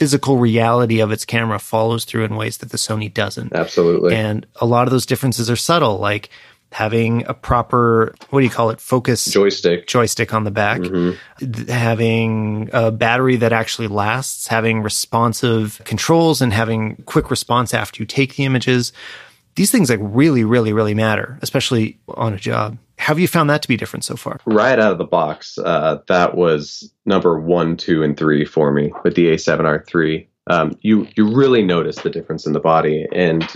physical 0.00 0.38
reality 0.38 1.00
of 1.00 1.12
its 1.12 1.26
camera 1.26 1.58
follows 1.58 2.06
through 2.06 2.24
in 2.24 2.34
ways 2.34 2.56
that 2.56 2.70
the 2.70 2.78
Sony 2.78 3.12
doesn't. 3.12 3.52
Absolutely. 3.52 4.14
And 4.14 4.46
a 4.56 4.64
lot 4.64 4.86
of 4.86 4.92
those 4.92 5.04
differences 5.04 5.50
are 5.50 5.56
subtle, 5.56 5.98
like 5.98 6.30
having 6.72 7.26
a 7.26 7.34
proper 7.34 8.14
what 8.30 8.40
do 8.40 8.46
you 8.46 8.50
call 8.50 8.70
it 8.70 8.80
focus 8.80 9.24
joystick 9.24 9.88
joystick 9.88 10.32
on 10.32 10.44
the 10.44 10.52
back 10.52 10.80
mm-hmm. 10.80 11.68
having 11.68 12.70
a 12.72 12.92
battery 12.92 13.34
that 13.34 13.52
actually 13.52 13.88
lasts 13.88 14.46
having 14.46 14.80
responsive 14.80 15.82
controls 15.84 16.40
and 16.40 16.52
having 16.52 16.94
quick 17.06 17.28
response 17.28 17.74
after 17.74 18.00
you 18.00 18.06
take 18.06 18.36
the 18.36 18.44
images 18.44 18.92
these 19.56 19.72
things 19.72 19.90
like 19.90 19.98
really 20.00 20.44
really 20.44 20.72
really 20.72 20.94
matter 20.94 21.40
especially 21.42 21.98
on 22.06 22.34
a 22.34 22.38
job 22.38 22.78
have 23.00 23.18
you 23.18 23.26
found 23.26 23.48
that 23.48 23.62
to 23.62 23.68
be 23.68 23.78
different 23.78 24.04
so 24.04 24.14
far? 24.14 24.38
Right 24.44 24.78
out 24.78 24.92
of 24.92 24.98
the 24.98 25.04
box, 25.04 25.56
uh, 25.56 26.00
that 26.08 26.36
was 26.36 26.92
number 27.06 27.40
one, 27.40 27.78
two, 27.78 28.02
and 28.02 28.14
three 28.14 28.44
for 28.44 28.70
me 28.70 28.92
with 29.04 29.14
the 29.14 29.28
A7R3. 29.28 30.26
Um, 30.48 30.76
you 30.82 31.08
you 31.16 31.34
really 31.34 31.62
notice 31.62 31.96
the 31.96 32.10
difference 32.10 32.46
in 32.46 32.52
the 32.52 32.60
body, 32.60 33.06
and 33.12 33.46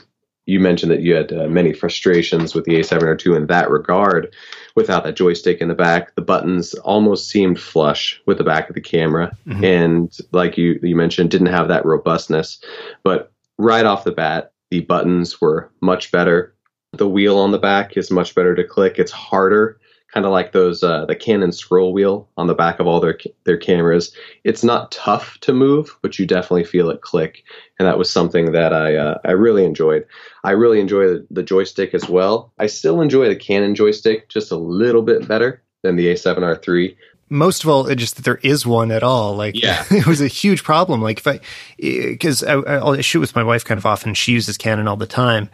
you 0.46 0.60
mentioned 0.60 0.90
that 0.92 1.02
you 1.02 1.14
had 1.14 1.30
uh, 1.30 1.46
many 1.46 1.74
frustrations 1.74 2.54
with 2.54 2.64
the 2.64 2.76
A7R2 2.76 3.36
in 3.36 3.46
that 3.48 3.70
regard. 3.70 4.34
Without 4.76 5.04
that 5.04 5.16
joystick 5.16 5.60
in 5.60 5.68
the 5.68 5.74
back, 5.74 6.14
the 6.14 6.22
buttons 6.22 6.72
almost 6.74 7.28
seemed 7.28 7.60
flush 7.60 8.20
with 8.26 8.38
the 8.38 8.44
back 8.44 8.70
of 8.70 8.74
the 8.74 8.80
camera, 8.80 9.36
mm-hmm. 9.46 9.62
and 9.62 10.18
like 10.32 10.56
you 10.56 10.80
you 10.82 10.96
mentioned, 10.96 11.30
didn't 11.30 11.48
have 11.48 11.68
that 11.68 11.84
robustness. 11.84 12.60
But 13.02 13.30
right 13.58 13.84
off 13.84 14.04
the 14.04 14.12
bat, 14.12 14.52
the 14.70 14.80
buttons 14.80 15.38
were 15.38 15.70
much 15.82 16.10
better 16.10 16.53
the 16.98 17.08
wheel 17.08 17.38
on 17.38 17.50
the 17.50 17.58
back 17.58 17.96
is 17.96 18.10
much 18.10 18.34
better 18.34 18.54
to 18.54 18.64
click. 18.64 18.98
It's 18.98 19.12
harder, 19.12 19.78
kind 20.12 20.26
of 20.26 20.32
like 20.32 20.52
those 20.52 20.82
uh, 20.82 21.06
the 21.06 21.16
Canon 21.16 21.52
scroll 21.52 21.92
wheel 21.92 22.28
on 22.36 22.46
the 22.46 22.54
back 22.54 22.80
of 22.80 22.86
all 22.86 23.00
their 23.00 23.18
their 23.44 23.56
cameras. 23.56 24.14
It's 24.44 24.64
not 24.64 24.92
tough 24.92 25.38
to 25.40 25.52
move, 25.52 25.96
but 26.02 26.18
you 26.18 26.26
definitely 26.26 26.64
feel 26.64 26.90
it 26.90 27.02
click, 27.02 27.44
and 27.78 27.86
that 27.86 27.98
was 27.98 28.10
something 28.10 28.52
that 28.52 28.72
I 28.72 28.96
uh, 28.96 29.18
I 29.24 29.32
really 29.32 29.64
enjoyed. 29.64 30.06
I 30.42 30.52
really 30.52 30.80
enjoy 30.80 31.08
the, 31.08 31.26
the 31.30 31.42
joystick 31.42 31.94
as 31.94 32.08
well. 32.08 32.52
I 32.58 32.66
still 32.66 33.00
enjoy 33.00 33.28
the 33.28 33.36
Canon 33.36 33.74
joystick 33.74 34.28
just 34.28 34.50
a 34.50 34.56
little 34.56 35.02
bit 35.02 35.26
better 35.26 35.62
than 35.82 35.96
the 35.96 36.06
A7R3 36.06 36.96
most 37.30 37.64
of 37.64 37.70
all, 37.70 37.86
it 37.86 37.96
just 37.96 38.16
that 38.16 38.24
there 38.24 38.40
is 38.42 38.66
one 38.66 38.90
at 38.90 39.02
all. 39.02 39.34
Like, 39.34 39.60
yeah. 39.60 39.84
it 39.90 40.06
was 40.06 40.20
a 40.20 40.28
huge 40.28 40.62
problem. 40.62 41.02
Like, 41.02 41.18
if 41.18 41.26
I, 41.26 41.40
because 41.76 42.42
I, 42.42 42.60
I, 42.60 43.00
shoot 43.00 43.20
with 43.20 43.34
my 43.34 43.42
wife 43.42 43.64
kind 43.64 43.78
of 43.78 43.86
often, 43.86 44.14
she 44.14 44.32
uses 44.32 44.56
Canon 44.56 44.88
all 44.88 44.96
the 44.96 45.06
time. 45.06 45.50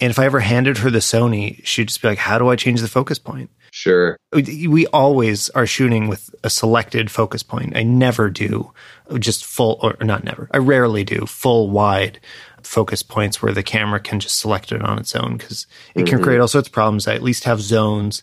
And 0.00 0.10
if 0.10 0.18
I 0.18 0.26
ever 0.26 0.40
handed 0.40 0.78
her 0.78 0.90
the 0.90 0.98
Sony, 0.98 1.64
she'd 1.64 1.88
just 1.88 2.00
be 2.02 2.08
like, 2.08 2.18
"How 2.18 2.38
do 2.38 2.48
I 2.48 2.56
change 2.56 2.80
the 2.80 2.88
focus 2.88 3.18
point?" 3.18 3.50
Sure. 3.72 4.16
We 4.32 4.86
always 4.88 5.50
are 5.50 5.66
shooting 5.66 6.08
with 6.08 6.34
a 6.42 6.50
selected 6.50 7.10
focus 7.10 7.42
point. 7.42 7.76
I 7.76 7.82
never 7.82 8.30
do 8.30 8.72
just 9.18 9.44
full, 9.44 9.78
or 9.82 9.96
not 10.04 10.24
never. 10.24 10.48
I 10.52 10.58
rarely 10.58 11.04
do 11.04 11.26
full 11.26 11.70
wide 11.70 12.20
focus 12.62 13.02
points 13.02 13.42
where 13.42 13.52
the 13.52 13.62
camera 13.62 14.00
can 14.00 14.20
just 14.20 14.38
select 14.38 14.72
it 14.72 14.82
on 14.82 14.98
its 14.98 15.14
own 15.14 15.36
because 15.36 15.66
it 15.94 16.00
mm-hmm. 16.00 16.08
can 16.08 16.22
create 16.22 16.40
all 16.40 16.48
sorts 16.48 16.68
of 16.68 16.74
problems. 16.74 17.06
I 17.06 17.14
at 17.14 17.22
least 17.22 17.44
have 17.44 17.60
zones. 17.60 18.22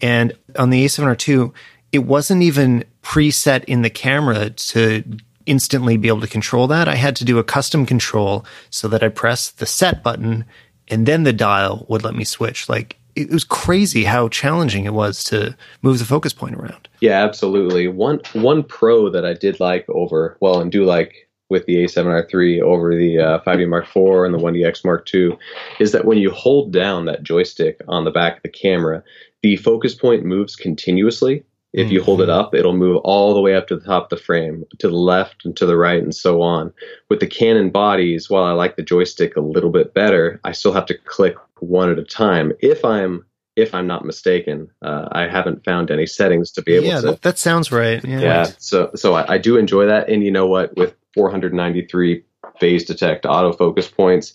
And 0.00 0.32
on 0.58 0.70
the 0.70 0.84
A7R2, 0.84 1.52
it 1.92 2.00
wasn't 2.00 2.42
even 2.42 2.84
preset 3.02 3.64
in 3.64 3.82
the 3.82 3.90
camera 3.90 4.50
to 4.50 5.04
instantly 5.46 5.96
be 5.96 6.08
able 6.08 6.20
to 6.20 6.26
control 6.26 6.66
that. 6.68 6.88
I 6.88 6.94
had 6.94 7.16
to 7.16 7.24
do 7.24 7.38
a 7.38 7.44
custom 7.44 7.86
control 7.86 8.44
so 8.70 8.88
that 8.88 9.02
I 9.02 9.08
press 9.08 9.50
the 9.50 9.66
set 9.66 10.02
button 10.02 10.44
and 10.88 11.06
then 11.06 11.22
the 11.24 11.32
dial 11.32 11.86
would 11.88 12.04
let 12.04 12.14
me 12.14 12.24
switch. 12.24 12.68
Like 12.68 12.96
it 13.16 13.30
was 13.30 13.44
crazy 13.44 14.04
how 14.04 14.28
challenging 14.28 14.84
it 14.84 14.94
was 14.94 15.22
to 15.24 15.56
move 15.82 15.98
the 15.98 16.04
focus 16.04 16.32
point 16.32 16.56
around. 16.56 16.88
Yeah, 17.00 17.24
absolutely. 17.24 17.88
One 17.88 18.20
one 18.32 18.62
pro 18.62 19.10
that 19.10 19.24
I 19.24 19.34
did 19.34 19.60
like 19.60 19.88
over 19.88 20.36
well 20.40 20.60
and 20.60 20.70
do 20.70 20.84
like 20.84 21.28
with 21.50 21.66
the 21.66 21.84
A7R3 21.84 22.62
over 22.62 22.96
the 22.96 23.18
uh, 23.18 23.38
5D 23.40 23.68
Mark 23.68 23.84
IV 23.84 24.24
and 24.24 24.34
the 24.34 24.38
1DX 24.38 24.84
Mark 24.84 25.14
II 25.14 25.36
is 25.78 25.92
that 25.92 26.06
when 26.06 26.18
you 26.18 26.30
hold 26.30 26.72
down 26.72 27.04
that 27.04 27.22
joystick 27.22 27.80
on 27.86 28.04
the 28.04 28.10
back 28.10 28.38
of 28.38 28.42
the 28.42 28.48
camera, 28.48 29.04
the 29.42 29.56
focus 29.56 29.94
point 29.94 30.24
moves 30.24 30.56
continuously. 30.56 31.44
If 31.74 31.90
you 31.90 32.02
hold 32.02 32.20
it 32.20 32.28
mm-hmm. 32.28 32.38
up, 32.38 32.54
it'll 32.54 32.76
move 32.76 32.98
all 32.98 33.34
the 33.34 33.40
way 33.40 33.56
up 33.56 33.66
to 33.66 33.76
the 33.76 33.84
top 33.84 34.04
of 34.04 34.08
the 34.10 34.24
frame, 34.24 34.64
to 34.78 34.88
the 34.88 34.96
left 34.96 35.44
and 35.44 35.56
to 35.56 35.66
the 35.66 35.76
right, 35.76 36.00
and 36.00 36.14
so 36.14 36.40
on. 36.40 36.72
With 37.10 37.18
the 37.18 37.26
Canon 37.26 37.70
bodies, 37.70 38.30
while 38.30 38.44
I 38.44 38.52
like 38.52 38.76
the 38.76 38.82
joystick 38.82 39.36
a 39.36 39.40
little 39.40 39.70
bit 39.70 39.92
better, 39.92 40.40
I 40.44 40.52
still 40.52 40.72
have 40.72 40.86
to 40.86 40.96
click 40.96 41.34
one 41.58 41.90
at 41.90 41.98
a 41.98 42.04
time. 42.04 42.52
If 42.60 42.84
I'm 42.84 43.26
if 43.56 43.74
I'm 43.74 43.86
not 43.86 44.04
mistaken, 44.04 44.68
uh, 44.82 45.08
I 45.12 45.28
haven't 45.28 45.64
found 45.64 45.90
any 45.90 46.06
settings 46.06 46.50
to 46.52 46.62
be 46.62 46.74
able 46.74 46.86
yeah, 46.86 47.00
to. 47.00 47.06
That, 47.06 47.22
that 47.22 47.38
sounds 47.38 47.72
right. 47.72 48.04
Yeah. 48.04 48.20
yeah 48.20 48.46
so 48.58 48.90
so 48.94 49.14
I, 49.14 49.34
I 49.34 49.38
do 49.38 49.56
enjoy 49.56 49.86
that, 49.86 50.08
and 50.08 50.22
you 50.22 50.30
know 50.30 50.46
what? 50.46 50.76
With 50.76 50.94
493 51.14 52.24
phase 52.60 52.84
detect 52.84 53.24
autofocus 53.24 53.92
points 53.92 54.32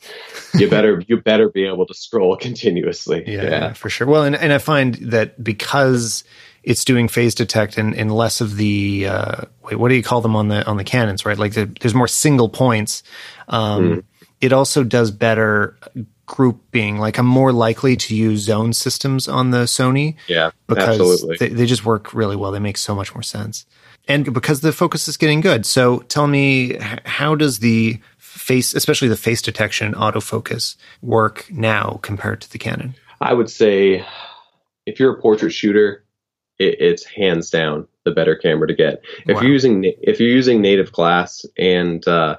you 0.55 0.69
better 0.69 1.01
you 1.07 1.21
better 1.21 1.47
be 1.47 1.65
able 1.65 1.85
to 1.85 1.93
scroll 1.93 2.35
continuously 2.41 3.23
yeah, 3.25 3.43
yeah, 3.43 3.73
for 3.73 3.89
sure 3.89 4.07
well 4.07 4.23
and, 4.23 4.35
and 4.35 4.51
i 4.51 4.57
find 4.57 4.95
that 4.95 5.41
because 5.41 6.23
it's 6.63 6.83
doing 6.85 7.07
phase 7.07 7.35
detect 7.35 7.77
and, 7.77 7.95
and 7.95 8.11
less 8.11 8.41
of 8.41 8.57
the 8.57 9.07
uh, 9.07 9.41
wait, 9.63 9.77
what 9.77 9.89
do 9.89 9.95
you 9.95 10.03
call 10.03 10.21
them 10.21 10.35
on 10.35 10.47
the 10.47 10.65
on 10.65 10.77
the 10.77 10.83
canons, 10.83 11.25
right? 11.25 11.37
Like 11.37 11.53
the, 11.53 11.65
there's 11.79 11.95
more 11.95 12.07
single 12.07 12.49
points. 12.49 13.03
Um, 13.47 13.83
mm. 13.83 14.03
It 14.41 14.53
also 14.53 14.83
does 14.83 15.11
better 15.11 15.77
grouping. 16.25 16.99
Like 16.99 17.17
I'm 17.17 17.25
more 17.25 17.51
likely 17.51 17.95
to 17.97 18.15
use 18.15 18.41
zone 18.41 18.73
systems 18.73 19.27
on 19.27 19.51
the 19.51 19.63
Sony. 19.63 20.15
Yeah, 20.27 20.51
because 20.67 21.25
they, 21.39 21.49
they 21.49 21.65
just 21.65 21.85
work 21.85 22.13
really 22.13 22.35
well. 22.35 22.51
They 22.51 22.59
make 22.59 22.77
so 22.77 22.95
much 22.95 23.13
more 23.13 23.23
sense, 23.23 23.65
and 24.07 24.33
because 24.33 24.61
the 24.61 24.71
focus 24.71 25.07
is 25.07 25.17
getting 25.17 25.41
good. 25.41 25.65
So 25.65 25.99
tell 25.99 26.27
me, 26.27 26.77
how 27.05 27.35
does 27.35 27.59
the 27.59 27.99
face, 28.17 28.73
especially 28.73 29.07
the 29.07 29.17
face 29.17 29.41
detection 29.41 29.93
autofocus, 29.93 30.75
work 31.01 31.45
now 31.51 31.99
compared 32.01 32.41
to 32.41 32.51
the 32.51 32.59
Canon? 32.59 32.95
I 33.19 33.33
would 33.33 33.49
say 33.49 34.05
if 34.85 34.99
you're 34.99 35.13
a 35.13 35.21
portrait 35.21 35.51
shooter, 35.51 36.05
it, 36.59 36.79
it's 36.79 37.05
hands 37.05 37.49
down 37.49 37.87
the 38.05 38.11
better 38.11 38.35
camera 38.35 38.67
to 38.67 38.75
get. 38.75 39.01
If 39.25 39.35
wow. 39.35 39.41
you're 39.41 39.51
using 39.51 39.83
if 40.01 40.19
you're 40.19 40.29
using 40.29 40.61
native 40.61 40.91
glass 40.91 41.45
and 41.57 42.07
uh, 42.07 42.37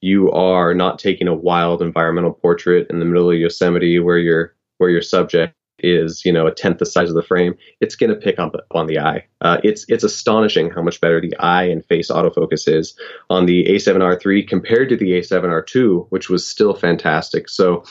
you 0.00 0.30
are 0.32 0.74
not 0.74 0.98
taking 0.98 1.28
a 1.28 1.34
wild 1.34 1.80
environmental 1.80 2.32
portrait 2.32 2.88
in 2.90 2.98
the 2.98 3.04
middle 3.04 3.30
of 3.30 3.38
Yosemite 3.38 3.98
where 3.98 4.18
your 4.18 4.54
where 4.78 4.90
your 4.90 5.02
subject 5.02 5.54
is 5.82 6.24
you 6.24 6.32
know 6.32 6.46
a 6.46 6.54
tenth 6.54 6.78
the 6.78 6.86
size 6.86 7.08
of 7.08 7.14
the 7.14 7.22
frame, 7.22 7.54
it's 7.80 7.96
going 7.96 8.10
to 8.10 8.16
pick 8.16 8.38
up 8.38 8.54
on 8.70 8.86
the 8.86 8.98
eye. 8.98 9.26
Uh, 9.40 9.58
it's 9.64 9.84
it's 9.88 10.04
astonishing 10.04 10.70
how 10.70 10.82
much 10.82 11.00
better 11.00 11.20
the 11.20 11.36
eye 11.38 11.64
and 11.64 11.84
face 11.84 12.10
autofocus 12.10 12.68
is 12.68 12.94
on 13.30 13.46
the 13.46 13.64
A7R3 13.64 14.46
compared 14.46 14.88
to 14.88 14.96
the 14.96 15.12
A7R2, 15.12 16.06
which 16.10 16.28
was 16.28 16.46
still 16.46 16.74
fantastic. 16.74 17.48
So 17.48 17.84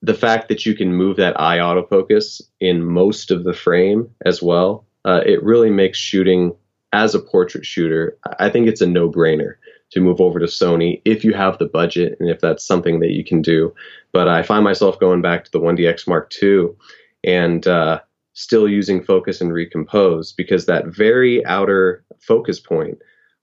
the 0.00 0.14
fact 0.14 0.48
that 0.48 0.64
you 0.64 0.74
can 0.74 0.94
move 0.94 1.16
that 1.16 1.40
eye 1.40 1.58
autofocus 1.58 2.40
in 2.60 2.84
most 2.84 3.30
of 3.30 3.44
the 3.44 3.52
frame 3.52 4.10
as 4.24 4.40
well, 4.40 4.86
uh, 5.08 5.22
it 5.24 5.42
really 5.42 5.70
makes 5.70 5.96
shooting 5.96 6.54
as 6.92 7.14
a 7.14 7.18
portrait 7.18 7.64
shooter, 7.64 8.18
I 8.38 8.50
think 8.50 8.68
it's 8.68 8.82
a 8.82 8.86
no 8.86 9.10
brainer 9.10 9.54
to 9.90 10.00
move 10.00 10.20
over 10.20 10.38
to 10.38 10.44
Sony 10.44 11.00
if 11.06 11.24
you 11.24 11.32
have 11.32 11.56
the 11.56 11.64
budget 11.64 12.18
and 12.20 12.28
if 12.28 12.40
that's 12.40 12.62
something 12.62 13.00
that 13.00 13.12
you 13.12 13.24
can 13.24 13.40
do. 13.40 13.74
But 14.12 14.28
I 14.28 14.42
find 14.42 14.64
myself 14.64 15.00
going 15.00 15.22
back 15.22 15.44
to 15.44 15.50
the 15.50 15.60
1DX 15.60 16.06
Mark 16.06 16.30
II 16.42 16.68
and 17.24 17.66
uh, 17.66 18.00
still 18.34 18.68
using 18.68 19.02
focus 19.02 19.40
and 19.40 19.50
recompose 19.50 20.32
because 20.32 20.66
that 20.66 20.88
very 20.88 21.44
outer 21.46 22.04
focus 22.20 22.60
point 22.60 22.98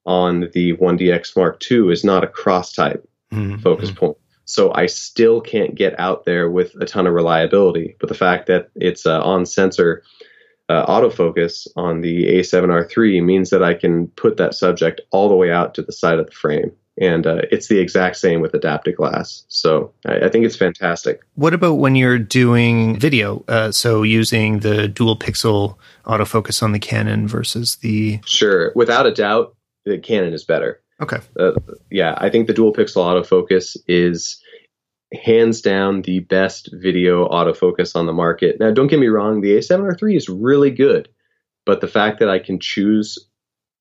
on 0.06 0.52
the 0.54 0.74
1DX 0.78 1.36
Mark 1.36 1.60
II 1.72 1.92
is 1.92 2.04
not 2.04 2.24
a 2.24 2.28
cross 2.28 2.74
type 2.74 3.10
mm-hmm. 3.34 3.58
focus 3.58 3.90
point. 3.90 4.18
So 4.46 4.72
I 4.76 4.86
still 4.86 5.42
can't 5.42 5.74
get 5.74 6.00
out 6.00 6.26
there 6.26 6.52
with 6.52 6.76
a 6.80 6.86
ton 6.86 7.08
of 7.08 7.16
reliability. 7.16 7.96
But 8.00 8.10
the 8.10 8.16
fact 8.16 8.46
that 8.46 8.70
it's 8.76 9.08
uh, 9.08 9.20
on 9.24 9.48
sensor 9.48 10.04
uh, 10.70 10.86
autofocus 10.88 11.68
on 11.76 12.02
the 12.02 12.26
A7R3 12.26 13.24
means 13.24 13.50
that 13.50 13.64
I 13.64 13.74
can 13.74 14.08
put 14.08 14.38
that 14.38 14.56
subject 14.56 15.02
all 15.12 15.30
the 15.30 15.36
way 15.36 15.52
out 15.52 15.76
to 15.76 15.82
the 15.82 15.92
side 15.92 16.20
of 16.20 16.26
the 16.26 16.32
frame. 16.32 16.72
And 16.98 17.28
uh, 17.28 17.42
it's 17.52 17.68
the 17.68 17.80
exact 17.80 18.16
same 18.16 18.40
with 18.40 18.54
adapted 18.54 18.96
glass. 18.96 19.44
So 19.50 19.92
I, 20.06 20.22
I, 20.22 20.30
think 20.30 20.46
it's 20.46 20.56
fantastic. 20.56 21.20
What 21.36 21.54
about 21.54 21.74
when 21.74 21.96
you're 21.96 22.18
doing 22.18 22.98
video? 22.98 23.44
Uh, 23.50 23.72
so 23.74 24.02
using 24.02 24.60
the 24.60 24.88
dual 24.88 25.20
pixel 25.20 25.76
autofocus 26.06 26.64
on 26.64 26.72
the 26.72 26.80
Canon 26.80 27.28
versus 27.28 27.76
the. 27.78 28.22
Sure. 28.26 28.72
Without 28.76 29.06
a 29.06 29.14
doubt, 29.14 29.56
the 29.84 29.98
Canon 29.98 30.34
is 30.34 30.46
better. 30.46 30.82
Okay. 31.02 31.18
Uh, 31.38 31.52
yeah, 31.92 32.16
I 32.18 32.30
think 32.30 32.48
the 32.48 32.54
dual 32.54 32.72
pixel 32.72 33.04
autofocus 33.04 33.76
is 33.88 34.42
hands 35.14 35.62
down 35.62 36.02
the 36.02 36.20
best 36.20 36.70
video 36.74 37.28
autofocus 37.28 37.96
on 37.96 38.06
the 38.06 38.14
market. 38.14 38.60
Now, 38.60 38.72
don't 38.72 38.88
get 38.88 39.00
me 39.00 39.08
wrong, 39.08 39.42
the 39.42 39.58
A7R3 39.58 40.16
is 40.16 40.30
really 40.30 40.72
good, 40.72 41.10
but 41.66 41.82
the 41.82 41.88
fact 41.88 42.20
that 42.20 42.30
I 42.30 42.40
can 42.40 42.60
choose 42.60 43.20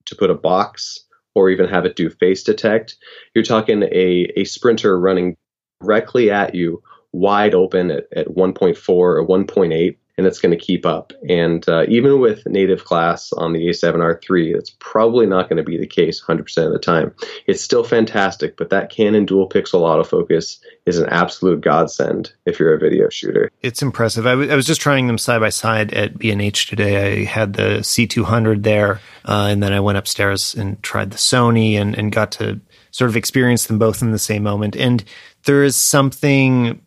to 0.07 0.17
put 0.17 0.31
a 0.31 0.35
box 0.35 1.01
or 1.35 1.51
even 1.51 1.69
have 1.69 1.85
it 1.85 1.97
do 1.97 2.11
face 2.11 2.43
detect, 2.45 2.97
you're 3.35 3.45
talking 3.45 3.83
a, 3.83 4.33
a 4.37 4.45
sprinter 4.45 4.99
running 4.99 5.37
directly 5.81 6.31
at 6.31 6.55
you, 6.55 6.83
wide 7.13 7.55
open 7.55 7.91
at, 7.91 8.05
at 8.15 8.29
1.4 8.29 8.89
or 8.89 9.27
1.8 9.27 9.97
and 10.17 10.27
it's 10.27 10.39
going 10.39 10.57
to 10.57 10.65
keep 10.65 10.87
up. 10.87 11.13
And 11.29 11.69
uh, 11.69 11.85
even 11.89 12.21
with 12.21 12.47
native 12.47 12.85
glass 12.85 13.33
on 13.33 13.53
the 13.53 13.69
A7R3, 13.69 14.55
that's 14.55 14.71
probably 14.79 15.27
not 15.27 15.49
going 15.49 15.57
to 15.57 15.65
be 15.65 15.77
the 15.77 15.87
case 15.87 16.23
100% 16.23 16.67
of 16.67 16.73
the 16.73 16.79
time. 16.79 17.15
It's 17.47 17.63
still 17.63 17.83
fantastic, 17.83 18.57
but 18.57 18.71
that 18.71 18.91
Canon 18.91 19.27
dual 19.27 19.49
pixel 19.49 19.81
autofocus 19.81 20.59
is 20.87 20.99
an 20.99 21.09
absolute 21.09 21.63
godsend 21.63 22.33
if 22.47 22.61
you're 22.61 22.75
a 22.75 22.79
video 22.79 23.09
shooter. 23.09 23.51
It's 23.63 23.83
impressive. 23.83 24.27
I, 24.27 24.31
w- 24.31 24.53
I 24.53 24.57
was 24.57 24.67
just 24.67 24.81
trying 24.81 25.07
them 25.09 25.19
side 25.19 25.41
by 25.41 25.49
side 25.49 25.93
at 25.93 26.17
B&H 26.19 26.69
today. 26.69 27.23
I 27.23 27.25
had 27.25 27.55
the 27.55 27.81
C200 27.81 28.63
there, 28.63 29.01
uh, 29.25 29.49
and 29.51 29.63
then 29.63 29.73
I 29.73 29.81
went 29.81 29.99
upstairs 29.99 30.55
and 30.55 30.81
tried 30.83 31.11
the 31.11 31.17
Sony 31.17 31.75
and, 31.75 31.97
and 31.97 32.13
got 32.13 32.31
to 32.33 32.61
sort 32.93 33.09
of 33.09 33.17
experience 33.17 33.67
them 33.67 33.79
both 33.79 34.03
in 34.03 34.13
the 34.13 34.19
same 34.21 34.45
moment. 34.45 34.77
And 34.77 35.03
there 35.45 35.65
is 35.65 35.75
something 35.75 36.81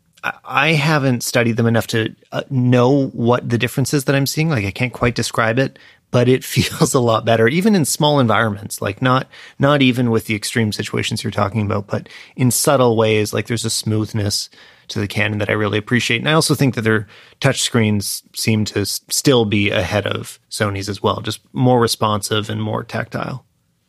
I 0.44 0.74
haven't 0.74 1.24
studied 1.24 1.58
them 1.58 1.68
enough 1.68 1.88
to 1.88 2.16
uh, 2.32 2.44
know 2.50 3.08
what 3.08 3.50
the 3.50 3.58
difference 3.58 3.94
is 3.94 4.06
that 4.06 4.16
I'm 4.16 4.26
seeing. 4.26 4.50
Like 4.50 4.66
I 4.66 4.72
can't 4.72 4.94
quite 4.94 5.16
describe 5.16 5.60
it, 5.60 5.80
but 6.12 6.28
it 6.28 6.44
feels 6.44 6.94
a 6.94 7.00
lot 7.00 7.26
better, 7.26 7.48
even 7.48 7.76
in 7.76 7.86
small 7.86 8.20
environments. 8.20 8.82
Like 8.82 9.02
not 9.02 9.28
not 9.60 9.82
even 9.82 10.12
with 10.12 10.26
the 10.26 10.36
extreme 10.36 10.72
situations 10.72 11.24
you're 11.24 11.32
talking 11.32 11.66
about, 11.66 11.88
but 11.88 12.10
in 12.36 12.52
subtle 12.52 12.96
ways. 12.96 13.34
Like 13.34 13.48
there's 13.48 13.66
a 13.66 13.70
smoothness 13.70 14.50
to 14.90 15.00
the 15.00 15.08
Canon 15.08 15.40
that 15.40 15.50
I 15.50 15.54
really 15.54 15.78
appreciate, 15.78 16.20
and 16.20 16.30
I 16.30 16.34
also 16.34 16.56
think 16.56 16.76
that 16.76 16.84
their 16.84 17.08
touchscreens 17.42 18.24
seem 18.36 18.64
to 18.66 18.86
still 18.86 19.46
be 19.46 19.70
ahead 19.70 20.08
of 20.08 20.40
Sony's 20.50 20.88
as 20.88 21.04
well, 21.04 21.22
just 21.22 21.42
more 21.54 21.82
responsive 21.82 22.50
and 22.50 22.62
more 22.62 22.84
tactile. 22.84 23.47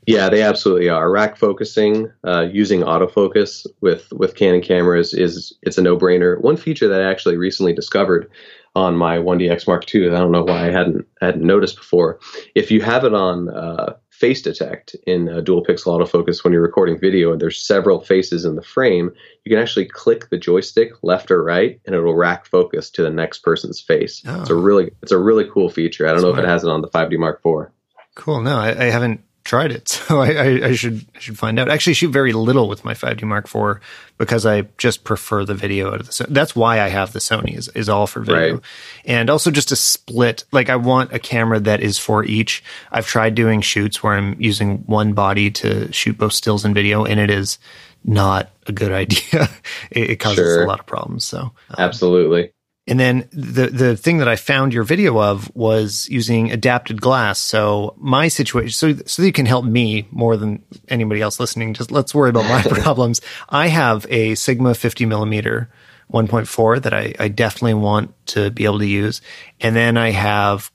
Yeah, 0.08 0.30
they 0.30 0.40
absolutely 0.40 0.88
are. 0.88 1.10
Rack 1.10 1.36
focusing, 1.36 2.10
uh, 2.26 2.46
using 2.50 2.80
autofocus 2.80 3.66
with 3.82 4.10
with 4.10 4.36
Canon 4.36 4.62
cameras 4.62 5.12
is 5.12 5.52
it's 5.60 5.76
a 5.76 5.82
no 5.82 5.98
brainer. 5.98 6.40
One 6.40 6.56
feature 6.56 6.88
that 6.88 7.02
I 7.02 7.10
actually 7.10 7.36
recently 7.36 7.74
discovered 7.74 8.30
on 8.74 8.96
my 8.96 9.18
1DX 9.18 9.66
Mark 9.66 9.94
II, 9.94 10.08
I 10.08 10.18
don't 10.18 10.32
know 10.32 10.44
why 10.44 10.66
I 10.66 10.70
hadn't 10.70 11.06
hadn't 11.20 11.44
noticed 11.44 11.76
before. 11.76 12.20
If 12.54 12.70
you 12.70 12.80
have 12.80 13.04
it 13.04 13.12
on 13.12 13.50
uh, 13.50 13.96
face 14.08 14.40
detect 14.40 14.96
in 15.06 15.44
dual 15.44 15.62
pixel 15.62 15.88
autofocus 15.88 16.42
when 16.42 16.54
you're 16.54 16.62
recording 16.62 16.98
video, 16.98 17.32
and 17.32 17.38
there's 17.38 17.60
several 17.60 18.00
faces 18.00 18.46
in 18.46 18.56
the 18.56 18.62
frame, 18.62 19.10
you 19.44 19.50
can 19.50 19.62
actually 19.62 19.84
click 19.84 20.30
the 20.30 20.38
joystick 20.38 20.92
left 21.02 21.30
or 21.30 21.44
right, 21.44 21.82
and 21.84 21.94
it'll 21.94 22.14
rack 22.14 22.46
focus 22.46 22.88
to 22.92 23.02
the 23.02 23.10
next 23.10 23.40
person's 23.40 23.78
face. 23.78 24.22
Oh. 24.26 24.40
It's 24.40 24.48
a 24.48 24.54
really 24.54 24.90
it's 25.02 25.12
a 25.12 25.18
really 25.18 25.46
cool 25.52 25.68
feature. 25.68 26.06
I 26.06 26.12
don't 26.12 26.20
Smart. 26.20 26.36
know 26.36 26.40
if 26.40 26.46
it 26.46 26.48
has 26.48 26.64
it 26.64 26.70
on 26.70 26.80
the 26.80 26.88
5D 26.88 27.18
Mark 27.18 27.42
IV. 27.44 27.70
Cool. 28.14 28.40
No, 28.40 28.56
I, 28.56 28.70
I 28.70 28.84
haven't 28.86 29.20
tried 29.48 29.72
it, 29.72 29.88
so 29.88 30.20
I, 30.20 30.32
I, 30.32 30.44
I, 30.66 30.72
should 30.74 31.04
I 31.16 31.18
should 31.18 31.38
find 31.38 31.58
out. 31.58 31.68
I 31.68 31.74
actually, 31.74 31.94
shoot 31.94 32.10
very 32.10 32.32
little 32.32 32.68
with 32.68 32.84
my 32.84 32.94
5D 32.94 33.22
Mark 33.24 33.52
IV 33.52 33.82
because 34.18 34.46
I 34.46 34.62
just 34.76 35.02
prefer 35.02 35.44
the 35.44 35.54
video 35.54 35.88
out 35.92 36.00
of 36.00 36.06
the. 36.06 36.26
That's 36.28 36.54
why 36.54 36.80
I 36.80 36.88
have 36.88 37.12
the 37.12 37.18
Sony 37.18 37.56
is 37.56 37.68
is 37.68 37.88
all 37.88 38.06
for 38.06 38.20
video, 38.20 38.54
right. 38.54 38.62
and 39.04 39.30
also 39.30 39.50
just 39.50 39.72
a 39.72 39.76
split. 39.76 40.44
Like 40.52 40.68
I 40.68 40.76
want 40.76 41.12
a 41.12 41.18
camera 41.18 41.58
that 41.60 41.80
is 41.80 41.98
for 41.98 42.24
each. 42.24 42.62
I've 42.92 43.06
tried 43.06 43.34
doing 43.34 43.62
shoots 43.62 44.02
where 44.02 44.12
I'm 44.12 44.40
using 44.40 44.78
one 44.86 45.14
body 45.14 45.50
to 45.52 45.90
shoot 45.92 46.18
both 46.18 46.34
stills 46.34 46.64
and 46.64 46.74
video, 46.74 47.04
and 47.04 47.18
it 47.18 47.30
is 47.30 47.58
not 48.04 48.50
a 48.66 48.72
good 48.72 48.92
idea. 49.04 49.48
it, 49.90 50.10
it, 50.10 50.16
causes 50.16 50.36
sure. 50.36 50.62
a 50.62 50.66
lot 50.68 50.78
of 50.78 50.86
problems. 50.86 51.24
So 51.24 51.40
um, 51.40 51.52
absolutely. 51.78 52.52
And 52.88 52.98
then 52.98 53.28
the 53.32 53.66
the 53.66 53.96
thing 53.98 54.16
that 54.18 54.28
I 54.28 54.36
found 54.36 54.72
your 54.72 54.82
video 54.82 55.20
of 55.20 55.54
was 55.54 56.08
using 56.08 56.50
adapted 56.50 57.02
glass. 57.02 57.38
So 57.38 57.94
my 57.98 58.28
situation, 58.28 58.70
so 58.70 59.02
so 59.04 59.22
you 59.22 59.30
can 59.30 59.44
help 59.44 59.66
me 59.66 60.08
more 60.10 60.38
than 60.38 60.64
anybody 60.88 61.20
else 61.20 61.38
listening. 61.38 61.74
Just 61.74 61.90
let's 61.90 62.14
worry 62.14 62.30
about 62.30 62.48
my 62.48 62.62
problems. 62.80 63.20
I 63.50 63.66
have 63.66 64.06
a 64.08 64.34
Sigma 64.36 64.74
50 64.74 65.04
millimeter 65.04 65.68
1.4 66.14 66.82
that 66.82 66.94
I, 66.94 67.12
I 67.18 67.28
definitely 67.28 67.74
want 67.74 68.14
to 68.28 68.50
be 68.50 68.64
able 68.64 68.78
to 68.78 68.86
use, 68.86 69.20
and 69.60 69.76
then 69.76 69.98
I 69.98 70.10
have 70.10 70.72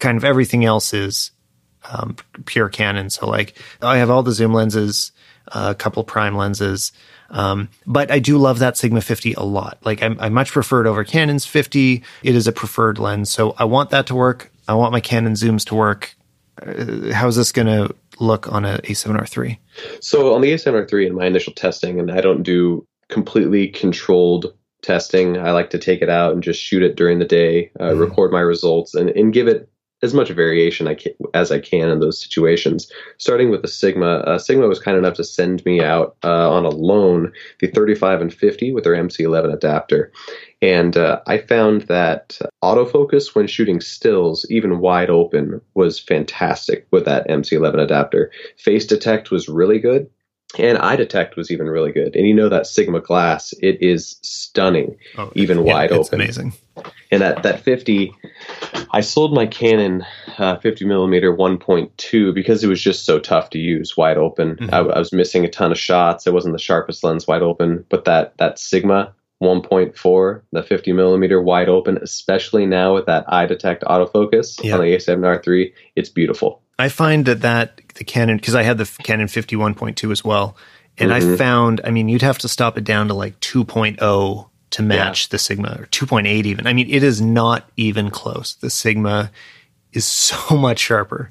kind 0.00 0.16
of 0.16 0.24
everything 0.24 0.64
else 0.64 0.92
is 0.92 1.30
um, 1.88 2.16
pure 2.44 2.70
Canon. 2.70 3.08
So 3.08 3.28
like 3.28 3.56
I 3.80 3.98
have 3.98 4.10
all 4.10 4.24
the 4.24 4.32
zoom 4.32 4.52
lenses, 4.52 5.12
a 5.46 5.76
couple 5.76 6.02
prime 6.02 6.36
lenses. 6.36 6.90
Um, 7.32 7.70
but 7.86 8.10
I 8.10 8.18
do 8.18 8.38
love 8.38 8.58
that 8.60 8.76
Sigma 8.76 9.00
50 9.00 9.34
a 9.34 9.42
lot. 9.42 9.78
Like 9.82 10.02
I, 10.02 10.14
I 10.20 10.28
much 10.28 10.52
prefer 10.52 10.82
it 10.82 10.86
over 10.86 11.02
Canon's 11.02 11.46
50. 11.46 12.02
It 12.22 12.34
is 12.34 12.46
a 12.46 12.52
preferred 12.52 12.98
lens. 12.98 13.30
So 13.30 13.54
I 13.58 13.64
want 13.64 13.90
that 13.90 14.06
to 14.08 14.14
work. 14.14 14.52
I 14.68 14.74
want 14.74 14.92
my 14.92 15.00
Canon 15.00 15.32
zooms 15.32 15.64
to 15.66 15.74
work. 15.74 16.14
Uh, 16.60 17.12
how's 17.12 17.36
this 17.36 17.50
going 17.50 17.66
to 17.66 17.94
look 18.20 18.52
on 18.52 18.64
a 18.64 18.78
A7R3? 18.78 19.58
So 20.00 20.34
on 20.34 20.42
the 20.42 20.52
A7R3 20.52 21.06
in 21.06 21.14
my 21.14 21.26
initial 21.26 21.54
testing, 21.54 21.98
and 21.98 22.12
I 22.12 22.20
don't 22.20 22.42
do 22.42 22.86
completely 23.08 23.68
controlled 23.68 24.52
testing. 24.82 25.38
I 25.38 25.52
like 25.52 25.70
to 25.70 25.78
take 25.78 26.02
it 26.02 26.10
out 26.10 26.32
and 26.32 26.42
just 26.42 26.60
shoot 26.60 26.82
it 26.82 26.96
during 26.96 27.18
the 27.18 27.24
day, 27.24 27.70
uh, 27.80 27.84
mm-hmm. 27.84 28.00
record 28.00 28.32
my 28.32 28.40
results, 28.40 28.94
and, 28.94 29.10
and 29.10 29.32
give 29.32 29.48
it 29.48 29.68
as 30.02 30.12
much 30.12 30.30
variation 30.30 30.88
I 30.88 30.94
can, 30.94 31.12
as 31.32 31.52
I 31.52 31.60
can 31.60 31.88
in 31.88 32.00
those 32.00 32.20
situations. 32.20 32.90
Starting 33.18 33.50
with 33.50 33.62
the 33.62 33.68
Sigma, 33.68 34.16
uh, 34.18 34.38
Sigma 34.38 34.66
was 34.66 34.80
kind 34.80 34.98
enough 34.98 35.14
to 35.14 35.24
send 35.24 35.64
me 35.64 35.80
out 35.80 36.16
uh, 36.24 36.50
on 36.50 36.64
a 36.64 36.70
loan 36.70 37.32
the 37.60 37.68
35 37.68 38.20
and 38.20 38.34
50 38.34 38.72
with 38.72 38.84
their 38.84 38.94
MC11 38.94 39.52
adapter. 39.52 40.12
And 40.60 40.96
uh, 40.96 41.20
I 41.26 41.38
found 41.38 41.82
that 41.82 42.38
autofocus 42.62 43.34
when 43.34 43.46
shooting 43.46 43.80
stills, 43.80 44.46
even 44.50 44.80
wide 44.80 45.10
open, 45.10 45.60
was 45.74 45.98
fantastic 45.98 46.86
with 46.90 47.04
that 47.04 47.28
MC11 47.28 47.80
adapter. 47.80 48.32
Face 48.56 48.86
detect 48.86 49.30
was 49.30 49.48
really 49.48 49.78
good. 49.78 50.10
And 50.58 50.76
eye 50.78 50.96
detect 50.96 51.36
was 51.36 51.50
even 51.50 51.66
really 51.66 51.92
good. 51.92 52.14
And 52.14 52.26
you 52.26 52.34
know 52.34 52.50
that 52.50 52.66
Sigma 52.66 53.00
glass, 53.00 53.54
it 53.62 53.80
is 53.80 54.18
stunning, 54.22 54.96
oh, 55.16 55.32
even 55.34 55.64
yeah, 55.64 55.72
wide 55.72 55.92
open. 55.92 56.20
amazing. 56.20 56.52
And 57.10 57.20
that, 57.20 57.42
that 57.42 57.60
50, 57.60 58.14
I 58.90 59.00
sold 59.00 59.34
my 59.34 59.46
Canon 59.46 60.04
uh, 60.38 60.56
50 60.56 60.84
millimeter 60.84 61.34
1.2 61.34 62.34
because 62.34 62.64
it 62.64 62.68
was 62.68 62.80
just 62.80 63.04
so 63.04 63.18
tough 63.18 63.50
to 63.50 63.58
use 63.58 63.96
wide 63.96 64.16
open. 64.16 64.56
Mm-hmm. 64.56 64.74
I, 64.74 64.78
I, 64.78 64.98
was 64.98 65.12
missing 65.12 65.44
a 65.44 65.50
ton 65.50 65.72
of 65.72 65.78
shots. 65.78 66.26
It 66.26 66.32
wasn't 66.32 66.54
the 66.54 66.58
sharpest 66.58 67.04
lens 67.04 67.26
wide 67.26 67.42
open, 67.42 67.84
but 67.88 68.04
that 68.06 68.36
that 68.38 68.58
Sigma 68.58 69.12
1.4, 69.42 70.42
the 70.52 70.62
50 70.62 70.92
millimeter 70.92 71.42
wide 71.42 71.68
open, 71.68 71.98
especially 71.98 72.64
now 72.64 72.94
with 72.94 73.06
that 73.06 73.24
eye 73.28 73.46
detect 73.46 73.82
autofocus 73.84 74.58
on 74.72 74.80
the 74.80 74.86
A7R3, 74.86 75.72
it's 75.96 76.08
beautiful. 76.08 76.62
I 76.78 76.88
find 76.88 77.26
that 77.26 77.40
that 77.42 77.80
the 77.94 78.04
Canon 78.04 78.36
because 78.36 78.54
I 78.54 78.62
had 78.62 78.78
the 78.78 78.90
Canon 79.02 79.26
51.2 79.26 80.10
as 80.10 80.24
well, 80.24 80.56
and 80.96 81.10
mm-hmm. 81.10 81.34
I 81.34 81.36
found 81.36 81.80
I 81.84 81.90
mean 81.90 82.08
you'd 82.08 82.22
have 82.22 82.38
to 82.38 82.48
stop 82.48 82.78
it 82.78 82.84
down 82.84 83.08
to 83.08 83.14
like 83.14 83.38
2.0 83.40 84.48
to 84.72 84.82
match 84.82 85.26
yeah. 85.26 85.28
the 85.30 85.38
Sigma 85.38 85.76
or 85.78 85.86
2.8 85.86 86.26
even. 86.26 86.66
I 86.66 86.72
mean, 86.72 86.90
it 86.90 87.02
is 87.02 87.20
not 87.20 87.70
even 87.76 88.10
close. 88.10 88.54
The 88.54 88.70
Sigma 88.70 89.30
is 89.92 90.04
so 90.04 90.56
much 90.56 90.80
sharper. 90.80 91.30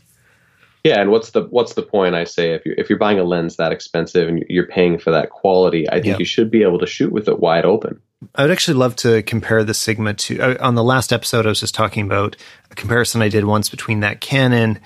Yeah, 0.84 1.00
and 1.00 1.12
what's 1.12 1.30
the 1.32 1.44
what's 1.44 1.76
the 1.76 1.84
point? 1.84 2.16
I 2.16 2.24
say 2.24 2.54
if 2.54 2.66
you 2.66 2.74
if 2.76 2.90
you're 2.90 2.98
buying 2.98 3.20
a 3.20 3.24
lens 3.24 3.58
that 3.58 3.72
expensive 3.72 4.28
and 4.28 4.44
you're 4.50 4.66
paying 4.66 4.98
for 4.98 5.12
that 5.12 5.30
quality, 5.30 5.88
I 5.88 5.96
think 5.96 6.08
yep. 6.08 6.20
you 6.20 6.26
should 6.26 6.50
be 6.50 6.64
able 6.64 6.80
to 6.80 6.88
shoot 6.88 7.12
with 7.12 7.28
it 7.28 7.40
wide 7.40 7.66
open. 7.66 8.02
I 8.34 8.44
would 8.44 8.52
actually 8.52 8.78
love 8.78 8.96
to 8.98 9.22
compare 9.22 9.64
the 9.64 9.76
Sigma 9.76 10.16
to. 10.16 10.40
Uh, 10.40 10.58
on 10.60 10.74
the 10.74 10.84
last 10.84 11.14
episode, 11.14 11.46
I 11.46 11.50
was 11.50 11.60
just 11.60 11.76
talking 11.76 12.04
about 12.04 12.36
a 12.72 12.76
comparison 12.76 13.22
I 13.22 13.30
did 13.30 13.46
once 13.46 13.70
between 13.70 14.00
that 14.00 14.22
Canon 14.22 14.80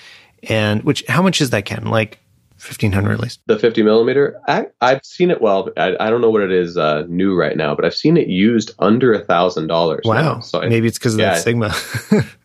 and 0.43 0.83
which. 0.83 1.05
How 1.07 1.21
much 1.21 1.39
is 1.39 1.51
that 1.51 1.63
Canon? 1.63 1.89
Like 1.89 2.19
fifteen 2.66 2.91
hundred 2.91 3.13
at 3.13 3.20
least. 3.20 3.41
The 3.45 3.59
fifty 3.59 3.84
millimeter. 3.84 4.39
I, 4.47 4.68
have 4.82 5.05
seen 5.05 5.32
it. 5.32 5.41
Well, 5.41 5.70
I, 5.78 5.95
I, 5.99 6.09
don't 6.09 6.22
know 6.22 6.30
what 6.30 6.41
it 6.41 6.51
is 6.51 6.78
uh, 6.78 7.05
new 7.07 7.36
right 7.36 7.55
now, 7.55 7.76
but 7.76 7.86
I've 7.86 7.95
seen 7.95 8.18
it 8.18 8.28
used 8.28 8.72
under 8.80 9.13
a 9.13 9.24
thousand 9.24 9.68
dollars. 9.68 10.01
Wow. 10.05 10.16
Now. 10.16 10.39
So 10.39 10.61
maybe 10.61 10.88
it's 10.88 10.97
because 10.97 11.13
of 11.13 11.20
yeah, 11.20 11.36
that 11.36 11.43
Sigma. 11.43 11.74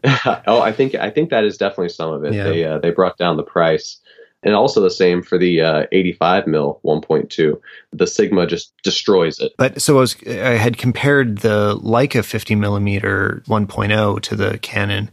oh, 0.47 0.61
I 0.61 0.73
think 0.73 0.95
I 0.95 1.11
think 1.11 1.31
that 1.31 1.45
is 1.45 1.57
definitely 1.57 1.89
some 1.89 2.13
of 2.13 2.25
it. 2.25 2.35
Yeah. 2.35 2.45
They 2.45 2.65
uh, 2.65 2.79
they 2.79 2.91
brought 2.91 3.17
down 3.19 3.37
the 3.37 3.43
price 3.43 3.99
and 4.43 4.55
also 4.55 4.81
the 4.81 4.91
same 4.91 5.23
for 5.23 5.39
the 5.39 5.61
uh, 5.61 5.87
85 5.93 6.47
mil 6.47 6.81
1.2 6.85 7.61
the 7.93 8.07
sigma 8.07 8.47
just 8.47 8.73
destroys 8.83 9.39
it 9.39 9.53
but 9.59 9.81
so 9.81 9.99
i 9.99 10.01
was 10.01 10.17
i 10.27 10.57
had 10.57 10.79
compared 10.79 11.39
the 11.39 11.77
leica 11.83 12.25
50 12.25 12.55
millimeter 12.55 13.43
1.0 13.47 14.23
to 14.23 14.37
the 14.37 14.59
canon 14.59 15.11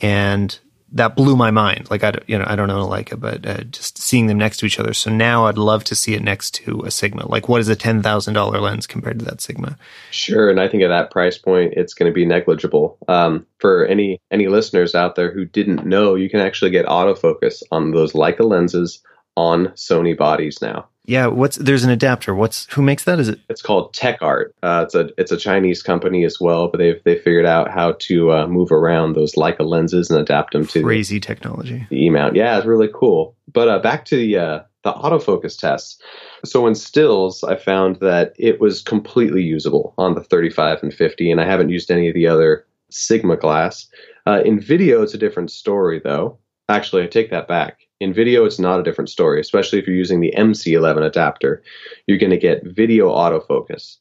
and 0.00 0.58
that 0.92 1.14
blew 1.14 1.36
my 1.36 1.50
mind. 1.50 1.88
Like 1.90 2.02
I, 2.02 2.14
you 2.26 2.38
know, 2.38 2.44
I 2.46 2.56
don't 2.56 2.68
know 2.68 2.80
a 2.80 2.86
Leica, 2.86 3.18
but 3.18 3.46
uh, 3.46 3.62
just 3.64 3.98
seeing 3.98 4.26
them 4.26 4.38
next 4.38 4.58
to 4.58 4.66
each 4.66 4.78
other. 4.78 4.92
So 4.92 5.10
now 5.10 5.46
I'd 5.46 5.58
love 5.58 5.84
to 5.84 5.94
see 5.94 6.14
it 6.14 6.22
next 6.22 6.52
to 6.54 6.82
a 6.82 6.90
Sigma. 6.90 7.28
Like, 7.28 7.48
what 7.48 7.60
is 7.60 7.68
a 7.68 7.76
ten 7.76 8.02
thousand 8.02 8.34
dollar 8.34 8.60
lens 8.60 8.86
compared 8.86 9.18
to 9.20 9.24
that 9.26 9.40
Sigma? 9.40 9.78
Sure, 10.10 10.50
and 10.50 10.60
I 10.60 10.68
think 10.68 10.82
at 10.82 10.88
that 10.88 11.10
price 11.10 11.38
point, 11.38 11.74
it's 11.76 11.94
going 11.94 12.10
to 12.10 12.14
be 12.14 12.26
negligible. 12.26 12.98
Um, 13.08 13.46
for 13.58 13.84
any 13.86 14.20
any 14.30 14.48
listeners 14.48 14.94
out 14.94 15.14
there 15.14 15.32
who 15.32 15.44
didn't 15.44 15.86
know, 15.86 16.14
you 16.14 16.28
can 16.28 16.40
actually 16.40 16.70
get 16.70 16.86
autofocus 16.86 17.62
on 17.70 17.92
those 17.92 18.12
Leica 18.12 18.44
lenses 18.44 19.02
on 19.36 19.68
Sony 19.68 20.16
bodies 20.16 20.60
now. 20.60 20.88
Yeah, 21.06 21.26
what's 21.26 21.56
there's 21.56 21.82
an 21.82 21.90
adapter. 21.90 22.34
What's 22.34 22.66
who 22.72 22.82
makes 22.82 23.04
that? 23.04 23.18
Is 23.18 23.28
it? 23.28 23.40
It's 23.48 23.62
called 23.62 23.92
TechArt. 23.94 24.50
Uh, 24.62 24.84
it's 24.84 24.94
a 24.94 25.10
it's 25.18 25.32
a 25.32 25.36
Chinese 25.36 25.82
company 25.82 26.24
as 26.24 26.38
well, 26.40 26.68
but 26.68 26.78
they've 26.78 27.02
they 27.04 27.16
figured 27.16 27.46
out 27.46 27.70
how 27.70 27.92
to 28.00 28.32
uh, 28.32 28.46
move 28.46 28.70
around 28.70 29.14
those 29.14 29.34
Leica 29.34 29.66
lenses 29.66 30.10
and 30.10 30.20
adapt 30.20 30.52
them 30.52 30.66
to 30.68 30.82
crazy 30.82 31.16
the, 31.16 31.26
technology. 31.26 31.86
The 31.90 32.04
E 32.04 32.10
mount, 32.10 32.36
yeah, 32.36 32.56
it's 32.56 32.66
really 32.66 32.90
cool. 32.94 33.34
But 33.52 33.68
uh, 33.68 33.78
back 33.80 34.04
to 34.06 34.16
the 34.16 34.36
uh, 34.36 34.60
the 34.84 34.92
autofocus 34.92 35.58
tests. 35.58 36.00
So 36.44 36.66
in 36.66 36.74
stills, 36.74 37.42
I 37.44 37.56
found 37.56 37.96
that 37.96 38.32
it 38.38 38.60
was 38.60 38.82
completely 38.82 39.42
usable 39.42 39.94
on 39.98 40.14
the 40.14 40.22
35 40.22 40.82
and 40.82 40.94
50, 40.94 41.30
and 41.30 41.40
I 41.40 41.44
haven't 41.44 41.70
used 41.70 41.90
any 41.90 42.08
of 42.08 42.14
the 42.14 42.26
other 42.26 42.66
Sigma 42.90 43.36
glass. 43.36 43.86
Uh, 44.26 44.42
in 44.44 44.60
video, 44.60 45.02
it's 45.02 45.14
a 45.14 45.18
different 45.18 45.50
story, 45.50 46.00
though. 46.02 46.38
Actually, 46.68 47.02
I 47.02 47.06
take 47.08 47.30
that 47.30 47.48
back. 47.48 47.80
In 48.00 48.14
video, 48.14 48.46
it's 48.46 48.58
not 48.58 48.80
a 48.80 48.82
different 48.82 49.10
story, 49.10 49.40
especially 49.40 49.78
if 49.78 49.86
you're 49.86 49.94
using 49.94 50.20
the 50.20 50.32
MC11 50.34 51.04
adapter. 51.04 51.62
You're 52.06 52.18
going 52.18 52.30
to 52.30 52.38
get 52.38 52.64
video 52.64 53.10
autofocus. 53.10 53.98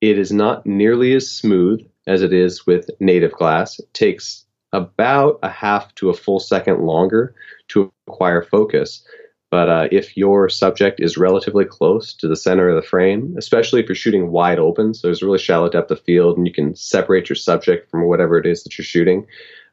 It 0.00 0.18
is 0.18 0.32
not 0.32 0.66
nearly 0.66 1.12
as 1.12 1.30
smooth 1.30 1.86
as 2.06 2.22
it 2.22 2.32
is 2.32 2.66
with 2.66 2.88
native 2.98 3.32
glass. 3.32 3.78
It 3.78 3.92
takes 3.92 4.46
about 4.72 5.38
a 5.42 5.50
half 5.50 5.94
to 5.96 6.08
a 6.08 6.14
full 6.14 6.40
second 6.40 6.80
longer 6.80 7.34
to 7.68 7.92
acquire 8.06 8.42
focus. 8.42 9.06
But 9.50 9.68
uh, 9.68 9.88
if 9.92 10.16
your 10.16 10.48
subject 10.48 10.98
is 10.98 11.18
relatively 11.18 11.66
close 11.66 12.14
to 12.14 12.28
the 12.28 12.36
center 12.36 12.70
of 12.70 12.76
the 12.76 12.88
frame, 12.88 13.34
especially 13.36 13.82
if 13.82 13.86
you're 13.86 13.94
shooting 13.94 14.30
wide 14.30 14.58
open, 14.58 14.94
so 14.94 15.06
there's 15.06 15.22
a 15.22 15.26
really 15.26 15.38
shallow 15.38 15.68
depth 15.68 15.90
of 15.90 16.00
field 16.00 16.38
and 16.38 16.46
you 16.46 16.54
can 16.54 16.74
separate 16.74 17.28
your 17.28 17.36
subject 17.36 17.90
from 17.90 18.08
whatever 18.08 18.38
it 18.38 18.46
is 18.46 18.62
that 18.62 18.78
you're 18.78 18.84
shooting, 18.86 19.26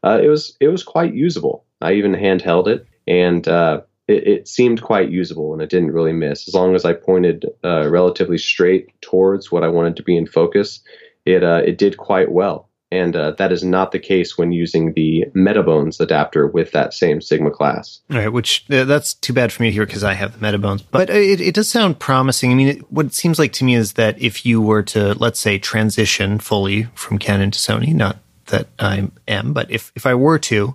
uh, 0.04 0.20
it 0.22 0.28
was 0.28 0.58
it 0.60 0.68
was 0.68 0.84
quite 0.84 1.14
usable. 1.14 1.64
I 1.80 1.94
even 1.94 2.14
handheld 2.14 2.68
it, 2.68 2.86
and 3.10 3.48
uh, 3.48 3.82
it, 4.08 4.28
it, 4.28 4.48
seemed 4.48 4.82
quite 4.82 5.10
usable 5.10 5.52
and 5.52 5.62
it 5.62 5.70
didn't 5.70 5.92
really 5.92 6.14
miss. 6.14 6.48
As 6.48 6.54
long 6.54 6.76
as 6.76 6.86
I 6.86 6.94
pointed 6.94 7.46
uh, 7.66 7.90
relatively 7.90 8.38
straight 8.38 8.90
towards 9.02 9.52
what 9.52 9.64
I 9.64 9.68
wanted 9.68 9.98
to 9.98 10.04
be 10.04 10.16
in 10.16 10.28
focus, 10.28 10.80
it, 11.26 11.44
uh, 11.44 11.62
it 11.66 11.78
did 11.78 11.98
quite 11.98 12.32
well. 12.32 12.70
And 12.92 13.16
uh, 13.16 13.32
that 13.38 13.52
is 13.52 13.64
not 13.64 13.92
the 13.92 14.00
case 14.00 14.36
when 14.36 14.52
using 14.52 14.94
the 14.94 15.26
Metabones 15.36 16.00
adapter 16.00 16.48
with 16.48 16.72
that 16.72 16.94
same 16.94 17.22
Sigma 17.22 17.52
glass. 17.52 18.00
All 18.10 18.18
right, 18.18 18.34
which 18.34 18.66
uh, 18.72 18.84
that's 18.86 19.14
too 19.14 19.34
bad 19.34 19.52
for 19.52 19.62
me 19.62 19.70
here 19.70 19.86
because 19.86 20.04
I 20.04 20.14
have 20.14 20.40
the 20.40 20.46
Metabones. 20.46 20.84
But 20.90 21.12
it, 21.12 21.40
it 21.40 21.54
does 21.54 21.70
sound 21.70 22.00
promising. 22.00 22.52
I 22.52 22.56
mean, 22.56 22.68
it, 22.68 22.92
what 22.92 23.06
it 23.06 23.14
seems 23.14 23.38
like 23.38 23.54
to 23.54 23.64
me 23.64 23.76
is 23.76 23.94
that 23.94 24.20
if 24.20 24.44
you 24.44 24.60
were 24.60 24.82
to, 24.84 25.14
let's 25.14 25.40
say, 25.40 25.60
transition 25.60 26.40
fully 26.40 26.88
from 26.96 27.20
Canon 27.20 27.52
to 27.52 27.60
Sony, 27.60 27.94
not 27.94 28.18
that 28.48 28.70
I 28.80 29.12
am, 29.28 29.54
but 29.54 29.70
if, 29.70 29.92
if 29.96 30.08
I 30.08 30.16
were 30.16 30.40
to, 30.40 30.74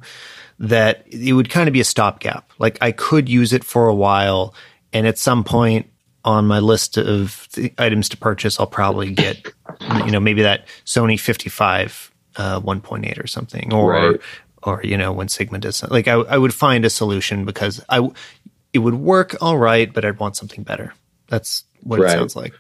that 0.59 1.05
it 1.09 1.33
would 1.33 1.51
kind 1.51 1.69
of 1.69 1.73
be 1.73 1.81
a 1.81 1.85
stopgap. 1.85 2.51
Like 2.59 2.79
I 2.81 2.93
could 2.93 3.29
use 3.29 3.53
it 3.53 3.65
for 3.65 3.89
a 3.89 3.95
while, 3.95 4.55
and 4.93 5.07
at 5.07 5.19
some 5.19 5.45
point 5.45 5.91
on 6.25 6.47
my 6.47 6.59
list 6.59 6.97
of 6.97 7.49
items 7.77 8.09
to 8.09 8.17
purchase, 8.17 8.59
I'll 8.59 8.67
probably 8.67 9.13
get, 9.13 9.47
you 10.05 10.11
know, 10.11 10.21
maybe 10.21 10.43
that 10.43 10.67
Sony 10.87 11.21
55 11.21 12.11
uh, 12.37 12.61
1.8 12.61 13.23
or 13.23 13.27
something, 13.27 13.73
or 13.73 13.93
right. 13.93 14.21
or 14.63 14.81
you 14.83 14.97
know 14.97 15.13
when 15.13 15.29
Sigma 15.29 15.59
does 15.59 15.77
something. 15.77 15.95
like 15.95 16.09
I, 16.09 16.15
I 16.15 16.39
would 16.39 16.55
find 16.55 16.85
a 16.85 16.91
solution 16.91 17.45
because 17.45 17.85
I 17.89 18.09
it 18.73 18.79
would 18.79 18.95
work 18.95 19.37
all 19.41 19.59
right, 19.59 19.93
but 19.93 20.05
I'd 20.05 20.19
want 20.19 20.37
something 20.37 20.65
better. 20.65 20.93
That's 21.29 21.65
what 21.83 22.01
right. 22.01 22.11
it 22.11 22.13
sounds 22.13 22.37
like. 22.37 22.55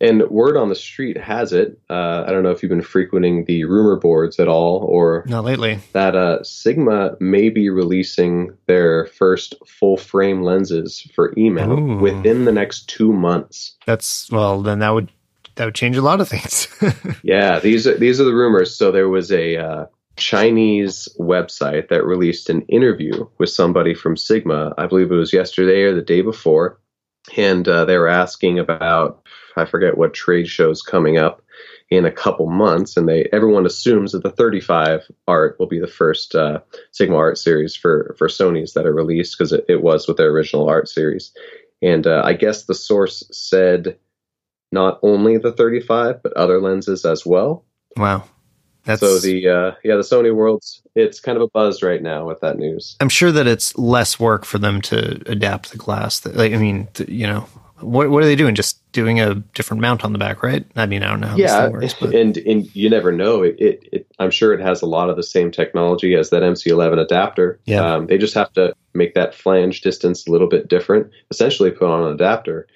And 0.00 0.28
word 0.28 0.56
on 0.56 0.68
the 0.68 0.74
street 0.74 1.16
has 1.16 1.52
it. 1.52 1.78
Uh, 1.88 2.24
I 2.26 2.30
don't 2.30 2.42
know 2.42 2.50
if 2.50 2.62
you've 2.62 2.70
been 2.70 2.82
frequenting 2.82 3.46
the 3.46 3.64
rumor 3.64 3.96
boards 3.96 4.38
at 4.38 4.46
all, 4.46 4.80
or 4.80 5.24
not 5.26 5.44
lately. 5.44 5.78
That 5.92 6.14
uh, 6.14 6.42
Sigma 6.44 7.16
may 7.18 7.48
be 7.48 7.70
releasing 7.70 8.56
their 8.66 9.06
first 9.06 9.54
full 9.66 9.96
frame 9.96 10.42
lenses 10.42 11.08
for 11.14 11.32
email 11.38 11.76
mount 11.76 12.02
within 12.02 12.44
the 12.44 12.52
next 12.52 12.88
two 12.88 13.12
months. 13.12 13.76
That's 13.86 14.30
well, 14.30 14.60
then 14.60 14.80
that 14.80 14.90
would 14.90 15.10
that 15.56 15.64
would 15.64 15.74
change 15.74 15.96
a 15.96 16.02
lot 16.02 16.20
of 16.20 16.28
things. 16.28 16.68
yeah, 17.22 17.58
these 17.58 17.86
are 17.86 17.96
these 17.96 18.20
are 18.20 18.24
the 18.24 18.34
rumors. 18.34 18.76
So 18.76 18.92
there 18.92 19.08
was 19.08 19.32
a 19.32 19.56
uh, 19.56 19.86
Chinese 20.16 21.08
website 21.18 21.88
that 21.88 22.04
released 22.04 22.48
an 22.50 22.62
interview 22.62 23.26
with 23.38 23.50
somebody 23.50 23.94
from 23.94 24.16
Sigma. 24.16 24.74
I 24.78 24.86
believe 24.86 25.10
it 25.10 25.16
was 25.16 25.32
yesterday 25.32 25.82
or 25.82 25.94
the 25.94 26.02
day 26.02 26.20
before, 26.20 26.78
and 27.36 27.66
uh, 27.66 27.86
they 27.86 27.96
were 27.96 28.08
asking 28.08 28.58
about 28.58 29.26
I 29.56 29.64
forget 29.64 29.98
what 29.98 30.14
trade 30.14 30.48
show's 30.48 30.82
coming 30.82 31.18
up 31.18 31.42
in 31.90 32.04
a 32.04 32.12
couple 32.12 32.46
months, 32.46 32.96
and 32.96 33.08
they 33.08 33.28
everyone 33.32 33.66
assumes 33.66 34.12
that 34.12 34.22
the 34.22 34.30
35 34.30 35.10
art 35.28 35.56
will 35.58 35.66
be 35.66 35.78
the 35.78 35.86
first 35.86 36.34
uh, 36.34 36.60
Sigma 36.90 37.16
art 37.16 37.38
series 37.38 37.76
for 37.76 38.14
for 38.18 38.28
Sony's 38.28 38.72
that 38.74 38.86
are 38.86 38.94
released 38.94 39.36
because 39.38 39.52
it, 39.52 39.64
it, 39.68 39.82
was 39.82 40.08
with 40.08 40.16
their 40.16 40.30
original 40.30 40.68
art 40.68 40.88
series. 40.88 41.32
And 41.82 42.06
uh, 42.06 42.22
I 42.24 42.32
guess 42.32 42.64
the 42.64 42.74
source 42.74 43.22
said 43.30 43.98
not 44.72 44.98
only 45.02 45.38
the 45.38 45.52
35 45.52 46.22
but 46.22 46.32
other 46.32 46.60
lenses 46.60 47.04
as 47.04 47.24
well. 47.24 47.64
Wow. 47.96 48.24
That's, 48.84 49.00
so 49.00 49.18
the 49.18 49.48
uh, 49.48 49.72
yeah 49.82 49.96
the 49.96 50.02
Sony 50.02 50.34
world's 50.34 50.80
it's 50.94 51.18
kind 51.18 51.36
of 51.36 51.42
a 51.42 51.48
buzz 51.48 51.82
right 51.82 52.02
now 52.02 52.26
with 52.26 52.40
that 52.40 52.56
news. 52.56 52.96
I'm 53.00 53.08
sure 53.08 53.32
that 53.32 53.46
it's 53.46 53.76
less 53.76 54.18
work 54.20 54.44
for 54.44 54.58
them 54.58 54.80
to 54.82 55.22
adapt 55.26 55.72
the 55.72 55.76
glass. 55.76 56.20
That, 56.20 56.36
like, 56.36 56.52
I 56.52 56.56
mean, 56.56 56.88
you 57.08 57.26
know, 57.26 57.48
what 57.80 58.10
what 58.10 58.22
are 58.22 58.26
they 58.26 58.36
doing? 58.36 58.54
Just 58.54 58.80
doing 58.92 59.20
a 59.20 59.34
different 59.54 59.80
mount 59.80 60.04
on 60.04 60.12
the 60.12 60.18
back, 60.18 60.42
right? 60.42 60.64
I 60.76 60.86
mean, 60.86 61.02
I 61.02 61.10
don't 61.10 61.20
know 61.20 61.28
how 61.28 61.36
yeah, 61.36 61.68
works, 61.68 62.00
and 62.00 62.36
and 62.36 62.74
you 62.74 62.88
never 62.88 63.12
know. 63.12 63.42
It, 63.42 63.56
it, 63.58 63.88
it, 63.92 64.06
I'm 64.18 64.30
sure 64.30 64.54
it 64.54 64.60
has 64.60 64.82
a 64.82 64.86
lot 64.86 65.10
of 65.10 65.16
the 65.16 65.22
same 65.22 65.50
technology 65.50 66.14
as 66.14 66.30
that 66.30 66.42
MC11 66.42 66.98
adapter. 66.98 67.60
Yeah, 67.66 67.94
um, 67.94 68.06
they 68.06 68.18
just 68.18 68.34
have 68.34 68.52
to 68.54 68.74
make 68.94 69.14
that 69.14 69.34
flange 69.34 69.82
distance 69.82 70.26
a 70.26 70.30
little 70.30 70.48
bit 70.48 70.68
different. 70.68 71.10
Essentially, 71.30 71.70
put 71.70 71.88
on 71.88 72.04
an 72.04 72.14
adapter 72.14 72.66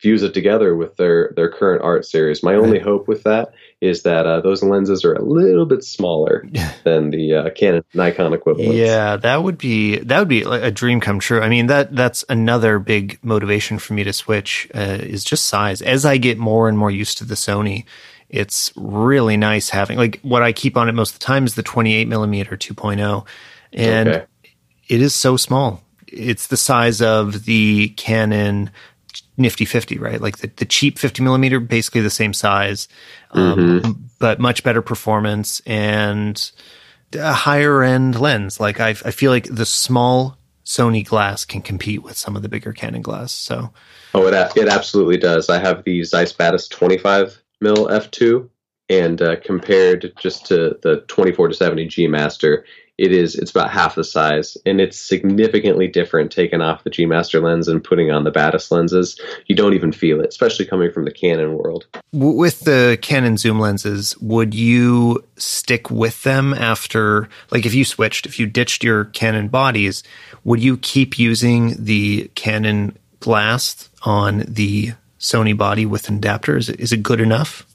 fuse 0.00 0.22
it 0.22 0.32
together 0.32 0.74
with 0.74 0.96
their 0.96 1.32
their 1.36 1.50
current 1.50 1.82
art 1.82 2.06
series. 2.06 2.42
My 2.42 2.54
only 2.54 2.78
right. 2.78 2.82
hope 2.82 3.06
with 3.06 3.22
that 3.24 3.52
is 3.80 4.02
that 4.02 4.26
uh, 4.26 4.40
those 4.40 4.62
lenses 4.62 5.04
are 5.04 5.12
a 5.12 5.22
little 5.22 5.66
bit 5.66 5.84
smaller 5.84 6.46
than 6.84 7.10
the 7.10 7.34
uh, 7.34 7.50
Canon 7.50 7.84
Nikon 7.94 8.32
equivalent. 8.32 8.74
Yeah, 8.74 9.16
that 9.16 9.42
would 9.42 9.58
be 9.58 9.98
that 9.98 10.18
would 10.18 10.28
be 10.28 10.42
a 10.42 10.70
dream 10.70 11.00
come 11.00 11.20
true. 11.20 11.40
I 11.40 11.48
mean 11.48 11.66
that 11.66 11.94
that's 11.94 12.24
another 12.28 12.78
big 12.78 13.18
motivation 13.22 13.78
for 13.78 13.92
me 13.92 14.02
to 14.04 14.12
switch 14.12 14.68
uh, 14.74 14.98
is 15.00 15.22
just 15.22 15.46
size. 15.46 15.82
As 15.82 16.04
I 16.04 16.16
get 16.16 16.38
more 16.38 16.68
and 16.68 16.78
more 16.78 16.90
used 16.90 17.18
to 17.18 17.24
the 17.24 17.34
Sony, 17.34 17.84
it's 18.30 18.72
really 18.76 19.36
nice 19.36 19.68
having 19.68 19.98
like 19.98 20.18
what 20.22 20.42
I 20.42 20.52
keep 20.52 20.76
on 20.76 20.88
it 20.88 20.92
most 20.92 21.14
of 21.14 21.18
the 21.20 21.24
time 21.26 21.44
is 21.44 21.54
the 21.54 21.62
28 21.62 22.08
millimeter 22.08 22.56
2.0, 22.56 23.26
and 23.74 24.08
okay. 24.08 24.24
it 24.88 25.02
is 25.02 25.14
so 25.14 25.36
small. 25.36 25.82
It's 26.06 26.48
the 26.48 26.56
size 26.56 27.00
of 27.00 27.44
the 27.44 27.90
Canon 27.90 28.70
nifty 29.40 29.64
50 29.64 29.98
right? 29.98 30.20
Like 30.20 30.38
the, 30.38 30.50
the 30.56 30.64
cheap 30.64 30.98
50 30.98 31.22
millimeter 31.22 31.60
basically 31.60 32.02
the 32.02 32.10
same 32.10 32.32
size 32.32 32.88
um, 33.32 33.58
mm-hmm. 33.58 33.92
but 34.18 34.38
much 34.38 34.62
better 34.62 34.82
performance 34.82 35.60
and 35.66 36.50
a 37.14 37.32
higher 37.32 37.82
end 37.82 38.20
lens. 38.20 38.60
Like 38.60 38.80
I, 38.80 38.90
I 38.90 39.10
feel 39.10 39.30
like 39.30 39.48
the 39.54 39.66
small 39.66 40.38
sony 40.64 41.04
glass 41.04 41.44
can 41.44 41.62
compete 41.62 42.02
with 42.02 42.16
some 42.16 42.36
of 42.36 42.42
the 42.42 42.48
bigger 42.48 42.72
canon 42.72 43.02
glass 43.02 43.32
so. 43.32 43.72
Oh 44.14 44.26
it, 44.26 44.34
it 44.56 44.68
absolutely 44.68 45.16
does. 45.16 45.48
I 45.48 45.58
have 45.58 45.84
the 45.84 46.04
zeiss 46.04 46.32
batis 46.32 46.68
25 46.70 47.40
mil 47.60 47.88
f2 47.88 48.48
and 48.88 49.22
uh, 49.22 49.36
compared 49.44 50.12
just 50.18 50.46
to 50.46 50.76
the 50.82 51.04
24 51.08 51.48
to 51.48 51.54
70 51.54 51.86
g 51.86 52.06
master 52.06 52.64
it 53.00 53.12
is 53.12 53.34
it's 53.34 53.50
about 53.50 53.70
half 53.70 53.94
the 53.94 54.04
size 54.04 54.58
and 54.66 54.78
it's 54.78 54.98
significantly 54.98 55.88
different 55.88 56.30
taking 56.30 56.60
off 56.60 56.84
the 56.84 56.90
G 56.90 57.06
Master 57.06 57.40
lens 57.40 57.66
and 57.66 57.82
putting 57.82 58.10
on 58.10 58.24
the 58.24 58.30
Batis 58.30 58.70
lenses. 58.70 59.18
You 59.46 59.56
don't 59.56 59.72
even 59.72 59.90
feel 59.90 60.20
it, 60.20 60.28
especially 60.28 60.66
coming 60.66 60.92
from 60.92 61.06
the 61.06 61.10
Canon 61.10 61.56
world. 61.56 61.86
With 62.12 62.60
the 62.60 62.98
Canon 63.00 63.38
zoom 63.38 63.58
lenses, 63.58 64.18
would 64.18 64.54
you 64.54 65.24
stick 65.36 65.90
with 65.90 66.22
them 66.24 66.52
after 66.52 67.30
like 67.50 67.64
if 67.64 67.72
you 67.72 67.86
switched, 67.86 68.26
if 68.26 68.38
you 68.38 68.46
ditched 68.46 68.84
your 68.84 69.06
Canon 69.06 69.48
bodies, 69.48 70.02
would 70.44 70.62
you 70.62 70.76
keep 70.76 71.18
using 71.18 71.82
the 71.82 72.30
Canon 72.34 72.98
glass 73.20 73.88
on 74.02 74.44
the 74.46 74.92
Sony 75.18 75.56
body 75.56 75.86
with 75.86 76.10
an 76.10 76.16
adapter? 76.16 76.58
Is 76.58 76.68
it, 76.68 76.78
is 76.78 76.92
it 76.92 77.02
good 77.02 77.22
enough? 77.22 77.66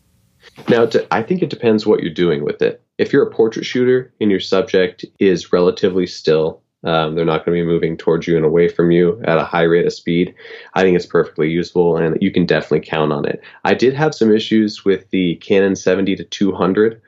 Now, 0.70 0.86
to, 0.86 1.08
I 1.12 1.24
think 1.24 1.42
it 1.42 1.50
depends 1.50 1.86
what 1.86 2.02
you're 2.02 2.14
doing 2.14 2.44
with 2.46 2.62
it. 2.62 2.85
If 2.98 3.12
you're 3.12 3.28
a 3.28 3.32
portrait 3.32 3.66
shooter 3.66 4.14
and 4.22 4.32
your 4.32 4.40
subject 4.40 5.06
is 5.20 5.52
relatively 5.52 6.08
still, 6.08 6.62
um, 6.86 7.16
they're 7.16 7.26
not 7.26 7.46
going 7.46 7.58
to 7.58 7.64
be 7.64 7.68
moving 7.68 7.98
towards 7.98 8.28
you 8.28 8.36
and 8.36 8.46
away 8.46 8.70
from 8.70 8.92
you 8.92 9.22
at 9.26 9.40
a 9.40 9.44
high 9.44 9.64
rate 9.64 9.88
of 9.88 9.94
speed. 9.94 10.36
I 10.76 10.84
think 10.84 10.96
it's 10.96 11.06
perfectly 11.06 11.50
useful 11.50 11.98
and 11.98 12.18
you 12.22 12.32
can 12.32 12.46
definitely 12.46 12.82
count 12.82 13.12
on 13.12 13.26
it. 13.26 13.42
I 13.64 13.74
did 13.74 13.94
have 13.96 14.14
some 14.14 14.32
issues 14.32 14.86
with 14.86 15.10
the 15.10 15.36
Canon 15.38 15.76
70 15.76 16.16
to 16.18 16.24
200, 16.24 17.02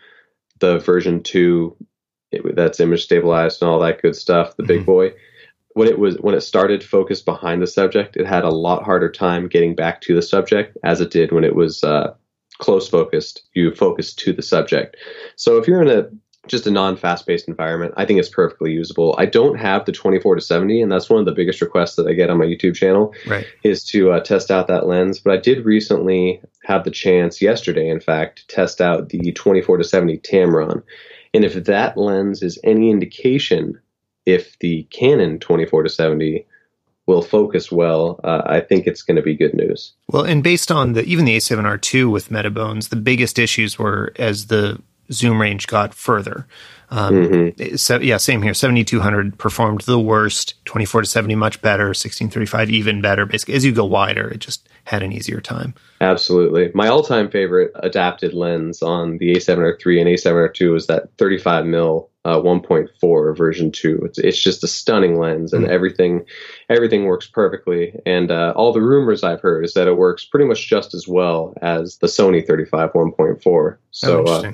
the 0.60 0.80
version 0.80 1.22
2 1.22 1.78
it, 2.32 2.56
that's 2.56 2.80
image 2.80 3.04
stabilized 3.04 3.62
and 3.62 3.70
all 3.70 3.80
that 3.80 4.02
good 4.02 4.16
stuff, 4.16 4.56
the 4.58 4.64
mm-hmm. 4.64 4.68
big 4.68 4.86
boy. 4.86 5.14
When 5.74 5.88
it 5.88 6.00
was 6.00 6.18
when 6.18 6.34
it 6.34 6.42
started 6.42 6.84
focused 6.84 7.24
behind 7.24 7.62
the 7.62 7.68
subject, 7.68 8.18
it 8.18 8.26
had 8.26 8.44
a 8.44 8.50
lot 8.50 8.84
harder 8.84 9.12
time 9.12 9.48
getting 9.48 9.76
back 9.76 10.02
to 10.02 10.16
the 10.16 10.24
subject 10.24 10.76
as 10.84 11.02
it 11.02 11.12
did 11.12 11.32
when 11.32 11.44
it 11.44 11.56
was 11.56 11.84
uh, 11.84 12.16
close 12.60 12.88
focused, 12.88 13.44
you 13.54 13.74
focus 13.74 14.14
to 14.16 14.34
the 14.34 14.42
subject. 14.42 14.98
So 15.36 15.58
if 15.58 15.68
you're 15.68 15.82
in 15.82 15.90
a 15.90 16.10
just 16.48 16.68
a 16.68 16.72
non-fast 16.72 17.28
paced 17.28 17.48
environment, 17.48 17.94
I 17.98 18.06
think 18.06 18.20
it's 18.20 18.30
perfectly 18.30 18.72
usable. 18.72 19.16
I 19.18 19.26
don't 19.26 19.58
have 19.58 19.86
the 19.86 19.92
24 19.92 20.36
to 20.36 20.42
70, 20.42 20.82
and 20.82 20.90
that's 20.90 21.10
one 21.10 21.20
of 21.20 21.26
the 21.26 21.34
biggest 21.34 21.62
requests 21.62 21.96
that 21.96 22.08
I 22.08 22.14
get 22.14 22.30
on 22.30 22.38
my 22.38 22.46
YouTube 22.46 22.76
channel 22.76 23.14
right. 23.28 23.46
is 23.64 23.84
to 23.86 24.12
uh, 24.12 24.22
test 24.22 24.50
out 24.50 24.68
that 24.68 24.88
lens. 24.88 25.20
But 25.20 25.34
I 25.34 25.38
did 25.38 25.66
recently 25.66 26.42
have 26.64 26.86
the 26.86 26.92
chance 26.92 27.42
yesterday, 27.42 27.90
in 27.90 28.00
fact, 28.00 28.40
to 28.40 28.48
test 28.48 28.80
out 28.80 29.10
the 29.10 29.34
24 29.34 29.78
to 29.78 29.84
70 29.84 30.20
Tamron. 30.20 30.84
And 31.34 31.44
if 31.44 31.66
that 31.66 31.98
lens 31.98 32.42
is 32.42 32.58
any 32.64 32.90
indication, 32.90 33.80
if 34.26 34.58
the 34.60 34.84
Canon 34.84 35.40
24 35.40 35.84
to 35.84 35.90
70 35.90 36.47
will 37.08 37.22
focus 37.22 37.72
well, 37.72 38.20
uh, 38.24 38.44
I 38.46 38.60
think 38.60 38.86
it's 38.86 39.02
going 39.02 39.16
to 39.16 39.22
be 39.24 39.36
good 39.36 39.54
news. 39.54 39.94
Well, 40.12 40.24
and 40.24 40.44
based 40.44 40.72
on 40.72 40.94
the 40.94 41.04
even 41.06 41.26
the 41.26 41.38
A7R2 41.38 42.12
with 42.12 42.30
Metabones, 42.30 42.90
the 42.90 42.96
biggest 42.98 43.40
issues 43.40 43.80
were 43.80 44.14
as 44.18 44.48
the 44.48 44.80
zoom 45.12 45.42
range 45.42 45.68
got 45.68 45.94
further. 45.94 46.46
Um, 46.90 47.14
mm-hmm. 47.14 47.76
So 47.76 48.00
yeah, 48.00 48.18
same 48.18 48.42
here. 48.42 48.54
Seventy 48.54 48.84
two 48.84 49.00
hundred 49.00 49.38
performed 49.38 49.82
the 49.82 50.00
worst. 50.00 50.54
Twenty 50.66 50.86
four 50.86 51.02
to 51.02 51.08
seventy 51.08 51.36
much 51.36 51.62
better. 51.62 51.94
Sixteen 51.94 52.30
thirty 52.30 52.46
five 52.46 52.70
even 52.70 53.02
better. 53.02 53.26
Basically, 53.26 53.56
as 53.56 53.66
you 53.66 53.74
go 53.74 53.86
wider, 53.86 54.30
it 54.30 54.40
just 54.40 54.70
had 54.86 55.04
an 55.04 55.12
easier 55.12 55.42
time. 55.42 55.74
Absolutely, 56.00 56.72
my 56.74 56.88
all 56.88 57.04
time 57.04 57.30
favorite 57.30 57.72
adapted 57.76 58.34
lens 58.34 58.82
on 58.82 59.18
the 59.18 59.34
A7R3 59.34 60.00
and 60.00 60.10
A7R2 60.10 60.78
is 60.78 60.88
that 60.88 61.10
thirty 61.18 61.38
five 61.38 61.66
mil 61.66 62.10
uh, 62.28 62.42
1.4 62.42 63.38
version 63.38 63.72
2 63.72 64.02
it's, 64.04 64.20
it's 64.20 64.42
just 64.42 64.62
a 64.62 64.68
stunning 64.68 65.18
lens 65.18 65.54
and 65.54 65.66
mm. 65.66 65.70
everything 65.70 66.26
everything 66.70 67.06
works 67.06 67.26
perfectly 67.26 67.98
and 68.06 68.32
uh, 68.32 68.52
all 68.54 68.74
the 68.74 68.82
rumors 68.82 69.24
i've 69.24 69.40
heard 69.40 69.64
is 69.64 69.74
that 69.76 69.88
it 69.88 69.96
works 69.96 70.26
pretty 70.26 70.46
much 70.46 70.68
just 70.68 70.94
as 70.94 71.08
well 71.08 71.54
as 71.62 72.00
the 72.00 72.08
sony 72.08 72.46
35 72.46 72.92
1.4 72.92 73.78
so 73.92 74.26
oh, 74.28 74.32
uh, 74.34 74.52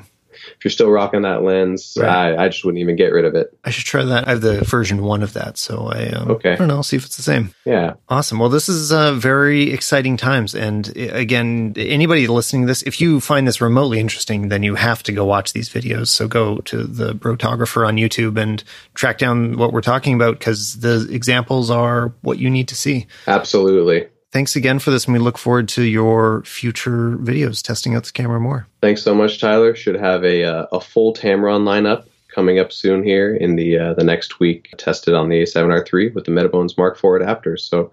if 0.57 0.63
you're 0.63 0.71
still 0.71 0.89
rocking 0.89 1.23
that 1.23 1.43
lens, 1.43 1.97
right. 1.99 2.09
I, 2.09 2.45
I, 2.45 2.49
just 2.49 2.63
wouldn't 2.65 2.81
even 2.81 2.95
get 2.95 3.11
rid 3.11 3.25
of 3.25 3.35
it. 3.35 3.57
I 3.63 3.69
should 3.69 3.85
try 3.85 4.03
that. 4.03 4.27
I 4.27 4.31
have 4.31 4.41
the 4.41 4.61
version 4.61 5.03
one 5.03 5.23
of 5.23 5.33
that, 5.33 5.57
so 5.57 5.87
I 5.87 6.09
um, 6.09 6.31
okay. 6.31 6.53
I 6.53 6.55
don't 6.55 6.67
know. 6.67 6.75
I'll 6.75 6.83
see 6.83 6.97
if 6.97 7.05
it's 7.05 7.17
the 7.17 7.23
same. 7.23 7.53
Yeah, 7.65 7.93
awesome. 8.09 8.39
Well, 8.39 8.49
this 8.49 8.69
is 8.69 8.91
uh, 8.91 9.13
very 9.13 9.71
exciting 9.71 10.17
times, 10.17 10.55
and 10.55 10.95
again, 10.95 11.73
anybody 11.77 12.27
listening 12.27 12.63
to 12.63 12.67
this, 12.67 12.83
if 12.83 12.99
you 13.01 13.19
find 13.19 13.47
this 13.47 13.61
remotely 13.61 13.99
interesting, 13.99 14.49
then 14.49 14.63
you 14.63 14.75
have 14.75 15.03
to 15.03 15.11
go 15.11 15.25
watch 15.25 15.53
these 15.53 15.69
videos. 15.69 16.07
So 16.07 16.27
go 16.27 16.57
to 16.57 16.83
the 16.83 17.13
Brotographer 17.13 17.87
on 17.87 17.97
YouTube 17.97 18.37
and 18.37 18.63
track 18.93 19.17
down 19.17 19.57
what 19.57 19.73
we're 19.73 19.81
talking 19.81 20.15
about 20.15 20.39
because 20.39 20.79
the 20.79 21.07
examples 21.11 21.69
are 21.69 22.13
what 22.21 22.37
you 22.37 22.49
need 22.49 22.67
to 22.69 22.75
see. 22.75 23.07
Absolutely 23.27 24.07
thanks 24.33 24.55
again 24.55 24.79
for 24.79 24.91
this, 24.91 25.05
and 25.05 25.13
we 25.13 25.19
look 25.19 25.37
forward 25.37 25.69
to 25.69 25.83
your 25.83 26.43
future 26.43 27.15
videos 27.17 27.61
testing 27.61 27.95
out 27.95 28.03
the 28.03 28.11
camera 28.11 28.39
more. 28.39 28.67
Thanks 28.81 29.01
so 29.03 29.15
much, 29.15 29.39
Tyler. 29.39 29.75
Should 29.75 29.95
have 29.95 30.25
a 30.25 30.43
uh, 30.43 30.65
a 30.73 30.81
full 30.81 31.13
Tamron 31.13 31.63
lineup 31.63 32.07
coming 32.33 32.59
up 32.59 32.73
soon 32.73 33.03
here 33.03 33.33
in 33.35 33.55
the 33.55 33.77
uh, 33.77 33.93
the 33.93 34.03
next 34.03 34.39
week. 34.39 34.73
Tested 34.77 35.13
on 35.13 35.29
the 35.29 35.43
A7R3 35.43 36.13
with 36.13 36.25
the 36.25 36.31
Metabones 36.31 36.77
Mark 36.77 36.97
IV 36.97 37.21
adapters. 37.21 37.59
So 37.59 37.91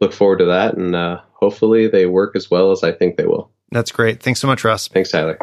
look 0.00 0.14
forward 0.14 0.38
to 0.38 0.46
that, 0.46 0.76
and 0.76 0.94
uh, 0.94 1.20
hopefully 1.32 1.88
they 1.88 2.06
work 2.06 2.34
as 2.36 2.50
well 2.50 2.70
as 2.70 2.82
I 2.82 2.92
think 2.92 3.16
they 3.16 3.26
will. 3.26 3.50
That's 3.72 3.92
great. 3.92 4.22
Thanks 4.22 4.40
so 4.40 4.46
much, 4.46 4.64
Ross. 4.64 4.88
Thanks, 4.88 5.10
Tyler. 5.10 5.38